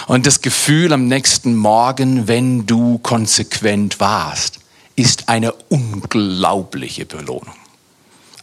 Und 0.07 0.25
das 0.25 0.39
Gefühl 0.39 0.93
am 0.93 1.09
nächsten 1.09 1.55
Morgen, 1.55 2.29
wenn 2.29 2.65
du 2.65 2.97
konsequent 2.99 3.99
warst, 3.99 4.60
ist 5.01 5.29
eine 5.29 5.51
unglaubliche 5.69 7.07
Belohnung. 7.07 7.55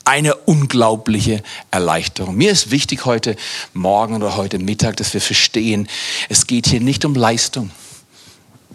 Eine 0.05 0.35
unglaubliche 0.35 1.45
Erleichterung. 1.71 2.35
Mir 2.35 2.51
ist 2.51 2.73
wichtig 2.73 3.05
heute 3.05 3.37
Morgen 3.75 4.17
oder 4.17 4.37
heute 4.37 4.59
Mittag, 4.59 4.97
dass 4.97 5.15
wir 5.15 5.21
verstehen, 5.21 5.87
es 6.29 6.49
geht 6.49 6.67
hier 6.67 6.81
nicht 6.81 7.05
um 7.05 7.15
Leistung. 7.15 7.71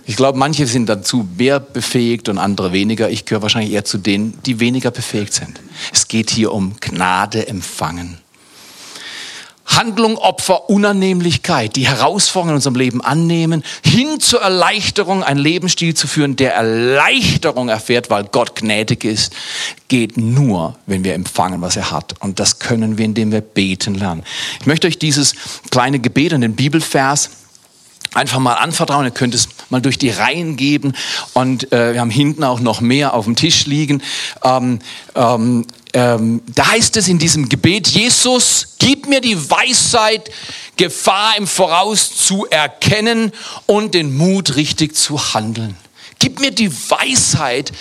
Ich 0.05 0.15
glaube, 0.15 0.37
manche 0.37 0.65
sind 0.65 0.87
dazu 0.87 1.27
mehr 1.37 1.59
befähigt 1.59 2.29
und 2.29 2.37
andere 2.37 2.71
weniger. 2.71 3.09
Ich 3.09 3.25
gehöre 3.25 3.41
wahrscheinlich 3.41 3.73
eher 3.73 3.83
zu 3.83 3.97
denen, 3.97 4.41
die 4.45 4.61
weniger 4.61 4.91
befähigt 4.91 5.33
sind. 5.33 5.59
Es 5.91 6.07
geht 6.07 6.29
hier 6.29 6.53
um 6.53 6.77
Gnade 6.79 7.49
empfangen. 7.49 8.22
Handlung, 9.65 10.17
Opfer, 10.17 10.69
Unannehmlichkeit, 10.69 11.75
die 11.75 11.87
Herausforderungen 11.87 12.51
in 12.51 12.55
unserem 12.55 12.75
Leben 12.75 13.01
annehmen, 13.01 13.63
hin 13.83 14.19
zur 14.19 14.41
Erleichterung, 14.41 15.23
einen 15.23 15.39
Lebensstil 15.39 15.93
zu 15.93 16.07
führen, 16.07 16.35
der 16.35 16.53
Erleichterung 16.53 17.69
erfährt, 17.69 18.09
weil 18.09 18.25
Gott 18.25 18.55
gnädig 18.55 19.03
ist, 19.03 19.33
geht 19.87 20.17
nur, 20.17 20.77
wenn 20.85 21.03
wir 21.03 21.13
empfangen, 21.13 21.61
was 21.61 21.77
er 21.77 21.91
hat. 21.91 22.15
Und 22.19 22.39
das 22.39 22.59
können 22.59 22.97
wir, 22.97 23.05
indem 23.05 23.31
wir 23.31 23.41
beten 23.41 23.95
lernen. 23.95 24.23
Ich 24.59 24.65
möchte 24.65 24.87
euch 24.87 24.99
dieses 24.99 25.33
kleine 25.71 25.99
Gebet 25.99 26.33
und 26.33 26.41
den 26.41 26.55
Bibelvers 26.55 27.29
einfach 28.13 28.39
mal 28.39 28.55
anvertrauen. 28.55 29.05
Ihr 29.05 29.11
könnt 29.11 29.33
es 29.33 29.49
mal 29.69 29.81
durch 29.81 29.97
die 29.97 30.09
Reihen 30.09 30.55
geben. 30.55 30.93
Und 31.33 31.71
äh, 31.71 31.93
wir 31.93 32.01
haben 32.01 32.09
hinten 32.09 32.43
auch 32.43 32.59
noch 32.59 32.81
mehr 32.81 33.13
auf 33.13 33.25
dem 33.25 33.35
Tisch 33.35 33.65
liegen. 33.65 34.01
Ähm, 34.43 34.79
ähm, 35.15 35.65
ähm, 35.93 36.41
da 36.53 36.71
heißt 36.71 36.97
es 36.97 37.07
in 37.07 37.19
diesem 37.19 37.49
Gebet, 37.49 37.87
Jesus, 37.87 38.75
gib 38.79 39.07
mir 39.07 39.21
die 39.21 39.49
Weisheit, 39.49 40.31
Gefahr 40.75 41.37
im 41.37 41.45
Voraus 41.45 42.15
zu 42.15 42.47
erkennen 42.49 43.31
und 43.67 43.93
den 43.93 44.15
Mut, 44.17 44.55
richtig 44.55 44.95
zu 44.95 45.33
handeln. 45.33 45.77
Gib 46.17 46.39
mir 46.39 46.51
die 46.51 46.71
Weisheit, 46.71 47.71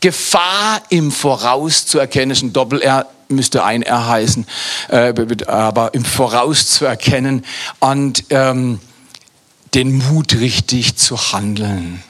Gefahr 0.00 0.82
im 0.88 1.12
Voraus 1.12 1.86
zu 1.86 1.98
erkennen. 1.98 2.30
Das 2.30 2.38
ist 2.38 2.44
ein 2.44 2.52
Doppel-R, 2.52 3.06
müsste 3.28 3.64
ein 3.64 3.82
R 3.82 4.08
heißen, 4.08 4.46
äh, 4.88 5.14
aber 5.46 5.92
im 5.94 6.04
Voraus 6.04 6.68
zu 6.68 6.86
erkennen. 6.86 7.44
Und 7.80 8.24
ähm, 8.30 8.80
den 9.74 9.98
Mut 9.98 10.34
richtig 10.34 10.96
zu 10.96 11.32
handeln. 11.32 12.02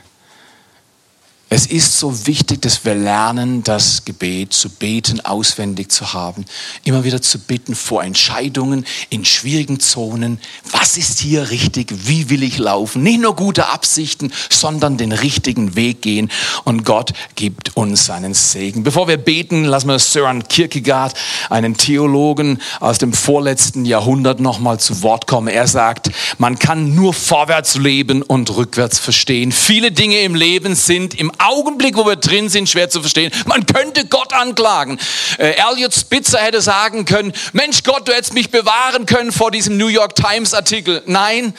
Es 1.55 1.66
ist 1.66 1.98
so 1.98 2.26
wichtig, 2.26 2.62
dass 2.62 2.86
wir 2.86 2.94
lernen, 2.94 3.62
das 3.62 4.07
Gebet 4.07 4.55
zu 4.55 4.70
beten, 4.70 5.20
auswendig 5.20 5.92
zu 5.92 6.14
haben, 6.14 6.46
immer 6.84 7.05
wieder 7.05 7.20
zu 7.20 7.38
bitten 7.38 7.74
vor 7.74 8.03
Entscheidungen 8.03 8.86
in 9.11 9.26
schwierigen 9.26 9.78
Zonen. 9.78 10.40
Was 10.70 10.96
ist 10.96 11.18
hier 11.18 11.50
richtig? 11.50 11.92
Wie 12.07 12.30
will 12.30 12.42
ich 12.42 12.57
laufen? 12.57 13.03
Nicht 13.03 13.20
nur 13.20 13.36
gute 13.36 13.68
Absichten, 13.68 14.32
sondern 14.48 14.96
den 14.96 15.12
richtigen 15.12 15.76
Weg 15.76 16.00
gehen. 16.00 16.30
Und 16.64 16.86
Gott 16.86 17.12
gibt 17.34 17.76
uns 17.76 18.07
seinen 18.07 18.32
Segen. 18.32 18.82
Bevor 18.82 19.07
wir 19.07 19.18
beten, 19.18 19.66
lassen 19.66 19.88
wir 19.88 19.98
Søren 19.98 20.48
Kierkegaard, 20.48 21.12
einen 21.50 21.76
Theologen 21.76 22.62
aus 22.80 22.96
dem 22.96 23.12
vorletzten 23.12 23.84
Jahrhundert, 23.84 24.40
nochmal 24.40 24.80
zu 24.80 25.03
Wort 25.03 25.26
kommen. 25.26 25.48
Er 25.48 25.66
sagt, 25.66 26.12
man 26.38 26.59
kann 26.59 26.94
nur 26.94 27.12
vorwärts 27.12 27.76
leben 27.76 28.22
und 28.22 28.57
rückwärts 28.57 28.98
verstehen. 28.98 29.53
Viele 29.53 29.92
Dinge 29.92 30.20
im 30.20 30.34
Leben 30.34 30.74
sind 30.74 31.14
im 31.14 31.30
Augenblick, 31.43 31.97
wo 31.97 32.07
wir 32.07 32.16
drin 32.16 32.49
sind, 32.49 32.68
schwer 32.68 32.88
zu 32.90 33.01
verstehen. 33.01 33.32
Man 33.47 33.66
könnte 33.66 34.07
Gott 34.07 34.32
anklagen. 34.32 34.99
Äh, 35.38 35.55
Elliot 35.70 35.95
Spitzer 35.95 36.38
hätte 36.38 36.61
sagen 36.61 37.05
können, 37.05 37.32
Mensch 37.53 37.82
Gott, 37.82 38.09
du 38.09 38.12
hättest 38.12 38.34
mich 38.34 38.51
bewahren 38.51 39.07
können 39.07 39.32
vor 39.32 39.51
diesem 39.51 39.76
New 39.76 39.88
York 39.88 40.14
Times 40.14 40.55
Artikel. 40.55 41.03
Nein, 41.07 41.55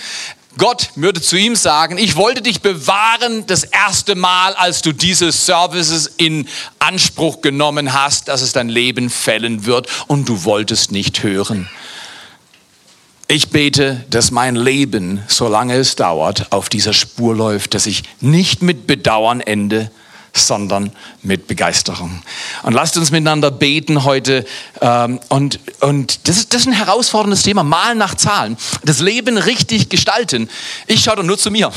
Gott 0.57 0.89
würde 0.95 1.19
zu 1.19 1.35
ihm 1.35 1.55
sagen, 1.55 1.97
ich 1.97 2.15
wollte 2.15 2.41
dich 2.43 2.61
bewahren 2.61 3.47
das 3.47 3.63
erste 3.63 4.13
Mal, 4.13 4.53
als 4.53 4.83
du 4.83 4.91
diese 4.91 5.31
Services 5.31 6.11
in 6.17 6.47
Anspruch 6.77 7.41
genommen 7.41 7.93
hast, 7.93 8.27
dass 8.27 8.41
es 8.41 8.53
dein 8.53 8.69
Leben 8.69 9.09
fällen 9.09 9.65
wird 9.65 9.87
und 10.07 10.29
du 10.29 10.43
wolltest 10.43 10.91
nicht 10.91 11.23
hören. 11.23 11.69
Ich 13.33 13.49
bete, 13.49 14.05
dass 14.11 14.29
mein 14.29 14.55
Leben, 14.55 15.23
solange 15.27 15.73
es 15.73 15.95
dauert, 15.95 16.51
auf 16.51 16.69
dieser 16.69 16.93
Spur 16.93 17.35
läuft, 17.35 17.73
dass 17.73 17.87
ich 17.87 18.03
nicht 18.21 18.61
mit 18.61 18.85
Bedauern 18.85 19.41
ende, 19.41 19.89
sondern 20.33 20.91
mit 21.21 21.47
Begeisterung. 21.47 22.23
Und 22.63 22.73
lasst 22.73 22.97
uns 22.97 23.11
miteinander 23.11 23.51
beten 23.51 24.03
heute. 24.03 24.45
Ähm, 24.81 25.19
und 25.29 25.59
und 25.79 26.27
das, 26.27 26.37
ist, 26.37 26.53
das 26.53 26.61
ist 26.61 26.67
ein 26.67 26.73
herausforderndes 26.73 27.43
Thema, 27.43 27.63
Malen 27.63 27.97
nach 27.97 28.15
Zahlen. 28.15 28.57
Das 28.83 28.99
Leben 28.99 29.37
richtig 29.37 29.89
gestalten. 29.89 30.49
Ich 30.87 31.03
schaue 31.03 31.17
doch 31.17 31.23
nur 31.23 31.37
zu 31.37 31.51
mir. 31.51 31.71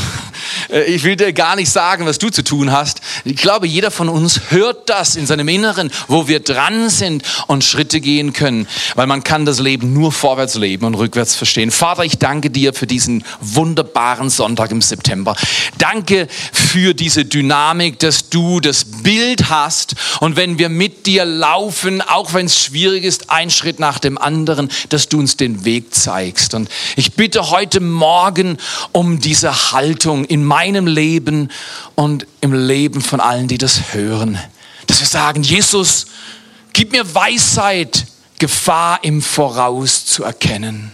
Äh, 0.70 0.84
ich 0.84 1.04
will 1.04 1.16
dir 1.16 1.32
gar 1.32 1.56
nicht 1.56 1.70
sagen, 1.70 2.06
was 2.06 2.18
du 2.18 2.30
zu 2.30 2.42
tun 2.42 2.72
hast. 2.72 3.00
Ich 3.24 3.36
glaube, 3.36 3.66
jeder 3.66 3.90
von 3.90 4.08
uns 4.08 4.40
hört 4.50 4.88
das 4.88 5.16
in 5.16 5.26
seinem 5.26 5.48
Inneren, 5.48 5.90
wo 6.08 6.28
wir 6.28 6.40
dran 6.40 6.88
sind 6.88 7.24
und 7.46 7.64
Schritte 7.64 8.00
gehen 8.00 8.32
können. 8.32 8.66
Weil 8.94 9.06
man 9.06 9.24
kann 9.24 9.44
das 9.44 9.58
Leben 9.58 9.92
nur 9.92 10.12
vorwärts 10.12 10.54
leben 10.54 10.86
und 10.86 10.94
rückwärts 10.94 11.34
verstehen. 11.34 11.70
Vater, 11.70 12.04
ich 12.04 12.18
danke 12.18 12.50
dir 12.50 12.72
für 12.72 12.86
diesen 12.86 13.24
wunderbaren 13.40 14.30
Sonntag 14.30 14.70
im 14.70 14.82
September. 14.82 15.36
Danke 15.78 16.28
für 16.52 16.94
diese 16.94 17.24
Dynamik, 17.24 17.98
dass 17.98 18.30
das 18.60 18.84
Bild 18.84 19.50
hast 19.50 19.94
und 20.20 20.36
wenn 20.36 20.58
wir 20.58 20.68
mit 20.68 21.06
dir 21.06 21.24
laufen, 21.24 22.00
auch 22.00 22.32
wenn 22.32 22.46
es 22.46 22.58
schwierig 22.58 23.04
ist, 23.04 23.30
ein 23.30 23.50
Schritt 23.50 23.78
nach 23.78 23.98
dem 23.98 24.18
anderen, 24.18 24.70
dass 24.88 25.08
du 25.08 25.18
uns 25.18 25.36
den 25.36 25.64
Weg 25.64 25.94
zeigst. 25.94 26.54
Und 26.54 26.68
ich 26.96 27.12
bitte 27.12 27.50
heute 27.50 27.80
Morgen 27.80 28.58
um 28.92 29.20
diese 29.20 29.72
Haltung 29.72 30.24
in 30.24 30.44
meinem 30.44 30.86
Leben 30.86 31.50
und 31.94 32.26
im 32.40 32.52
Leben 32.52 33.00
von 33.00 33.20
allen, 33.20 33.48
die 33.48 33.58
das 33.58 33.92
hören, 33.92 34.38
dass 34.86 35.00
wir 35.00 35.06
sagen, 35.06 35.42
Jesus, 35.42 36.06
gib 36.72 36.92
mir 36.92 37.14
Weisheit, 37.14 38.06
Gefahr 38.38 39.00
im 39.02 39.22
Voraus 39.22 40.04
zu 40.06 40.24
erkennen. 40.24 40.92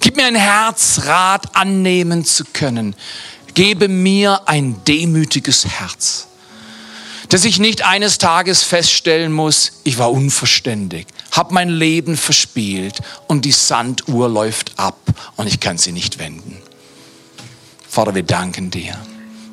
Gib 0.00 0.16
mir 0.16 0.26
ein 0.26 0.34
Herz, 0.34 1.00
Rat 1.04 1.56
annehmen 1.56 2.24
zu 2.24 2.44
können. 2.52 2.94
Gebe 3.54 3.88
mir 3.88 4.42
ein 4.46 4.84
demütiges 4.84 5.66
Herz 5.66 6.27
dass 7.28 7.44
ich 7.44 7.58
nicht 7.58 7.84
eines 7.84 8.18
Tages 8.18 8.62
feststellen 8.62 9.32
muss, 9.32 9.80
ich 9.84 9.98
war 9.98 10.10
unverständig, 10.10 11.06
habe 11.30 11.54
mein 11.54 11.68
Leben 11.68 12.16
verspielt 12.16 13.00
und 13.26 13.44
die 13.44 13.52
Sanduhr 13.52 14.28
läuft 14.28 14.78
ab 14.78 14.98
und 15.36 15.46
ich 15.46 15.60
kann 15.60 15.78
sie 15.78 15.92
nicht 15.92 16.18
wenden. 16.18 16.56
Vater, 17.88 18.14
wir 18.14 18.22
danken 18.22 18.70
dir. 18.70 18.94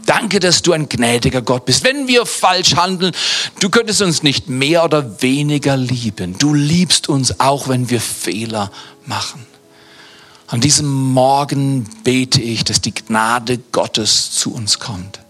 Danke, 0.06 0.40
dass 0.40 0.62
du 0.62 0.72
ein 0.72 0.88
gnädiger 0.88 1.42
Gott 1.42 1.66
bist. 1.66 1.84
Wenn 1.84 2.08
wir 2.08 2.26
falsch 2.28 2.76
handeln, 2.76 3.12
du 3.60 3.70
könntest 3.70 4.04
uns 4.04 4.22
nicht 4.22 4.50
mehr 4.50 4.84
oder 4.84 5.22
weniger 5.22 5.76
lieben. 5.78 6.38
Du 6.38 6.54
liebst 6.54 7.10
uns 7.10 7.40
auch, 7.40 7.68
wenn 7.68 7.90
wir 7.90 8.00
Fehler 8.00 8.72
machen. 9.06 9.46
An 10.48 10.62
diesem 10.62 10.88
Morgen 10.88 11.90
bete 12.04 12.40
ich, 12.40 12.64
dass 12.64 12.82
die 12.82 12.94
Gnade 12.94 13.58
Gottes 13.72 14.32
zu 14.32 14.54
uns 14.54 14.78
kommt 14.78 15.25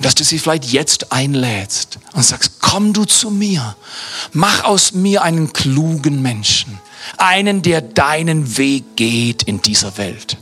dass 0.00 0.14
du 0.14 0.24
sie 0.24 0.38
vielleicht 0.38 0.64
jetzt 0.64 1.12
einlädst 1.12 1.98
und 2.14 2.24
sagst, 2.24 2.60
komm 2.60 2.92
du 2.92 3.04
zu 3.04 3.30
mir, 3.30 3.76
mach 4.32 4.64
aus 4.64 4.92
mir 4.92 5.22
einen 5.22 5.52
klugen 5.52 6.22
Menschen, 6.22 6.78
einen, 7.16 7.62
der 7.62 7.82
deinen 7.82 8.56
Weg 8.56 8.96
geht 8.96 9.42
in 9.42 9.62
dieser 9.62 9.96
Welt. 9.98 10.38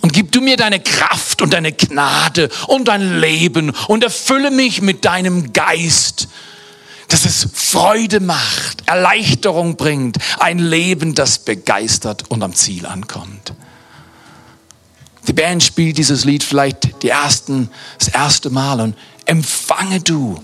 Und 0.00 0.12
gib 0.12 0.32
du 0.32 0.40
mir 0.40 0.56
deine 0.56 0.80
Kraft 0.80 1.42
und 1.42 1.52
deine 1.52 1.72
Gnade 1.72 2.48
und 2.66 2.88
dein 2.88 3.20
Leben 3.20 3.70
und 3.86 4.02
erfülle 4.02 4.50
mich 4.50 4.80
mit 4.80 5.04
deinem 5.04 5.52
Geist, 5.52 6.28
dass 7.08 7.24
es 7.24 7.48
Freude 7.52 8.20
macht, 8.20 8.84
Erleichterung 8.86 9.76
bringt, 9.76 10.16
ein 10.38 10.58
Leben, 10.58 11.14
das 11.14 11.40
begeistert 11.40 12.30
und 12.30 12.42
am 12.42 12.54
Ziel 12.54 12.86
ankommt. 12.86 13.52
Die 15.26 15.32
Band 15.32 15.62
spielt 15.62 15.98
dieses 15.98 16.24
Lied 16.24 16.42
vielleicht 16.42 17.02
die 17.02 17.08
ersten, 17.08 17.70
das 17.98 18.08
erste 18.08 18.50
Mal 18.50 18.80
und 18.80 18.96
empfange 19.26 20.00
du, 20.00 20.42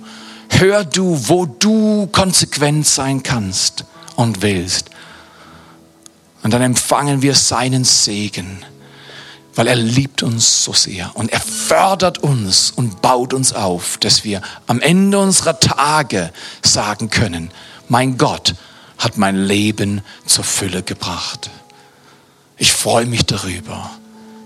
hör 0.51 0.85
du, 0.85 1.29
wo 1.29 1.47
du 1.47 2.07
konsequent 2.09 2.87
sein 2.87 3.23
kannst 3.23 3.85
und 4.17 4.43
willst. 4.43 4.91
Und 6.43 6.53
dann 6.53 6.63
empfangen 6.63 7.23
wir 7.23 7.35
seinen 7.35 7.85
Segen, 7.85 8.65
weil 9.55 9.67
er 9.67 9.75
liebt 9.75 10.23
uns 10.23 10.63
so 10.63 10.73
sehr 10.73 11.11
und 11.15 11.33
er 11.33 11.41
fördert 11.41 12.19
uns 12.19 12.71
und 12.71 13.01
baut 13.03 13.33
uns 13.33 13.53
auf, 13.53 13.97
dass 13.99 14.23
wir 14.23 14.43
am 14.67 14.81
Ende 14.81 15.19
unserer 15.19 15.59
Tage 15.59 16.31
sagen 16.63 17.11
können, 17.11 17.51
mein 17.89 18.19
Gott 18.19 18.55
hat 18.99 19.17
mein 19.17 19.37
Leben 19.37 20.03
zur 20.27 20.45
Fülle 20.45 20.83
gebracht. 20.83 21.51
Ich 22.59 22.73
freue 22.73 23.07
mich 23.07 23.25
darüber 23.25 23.91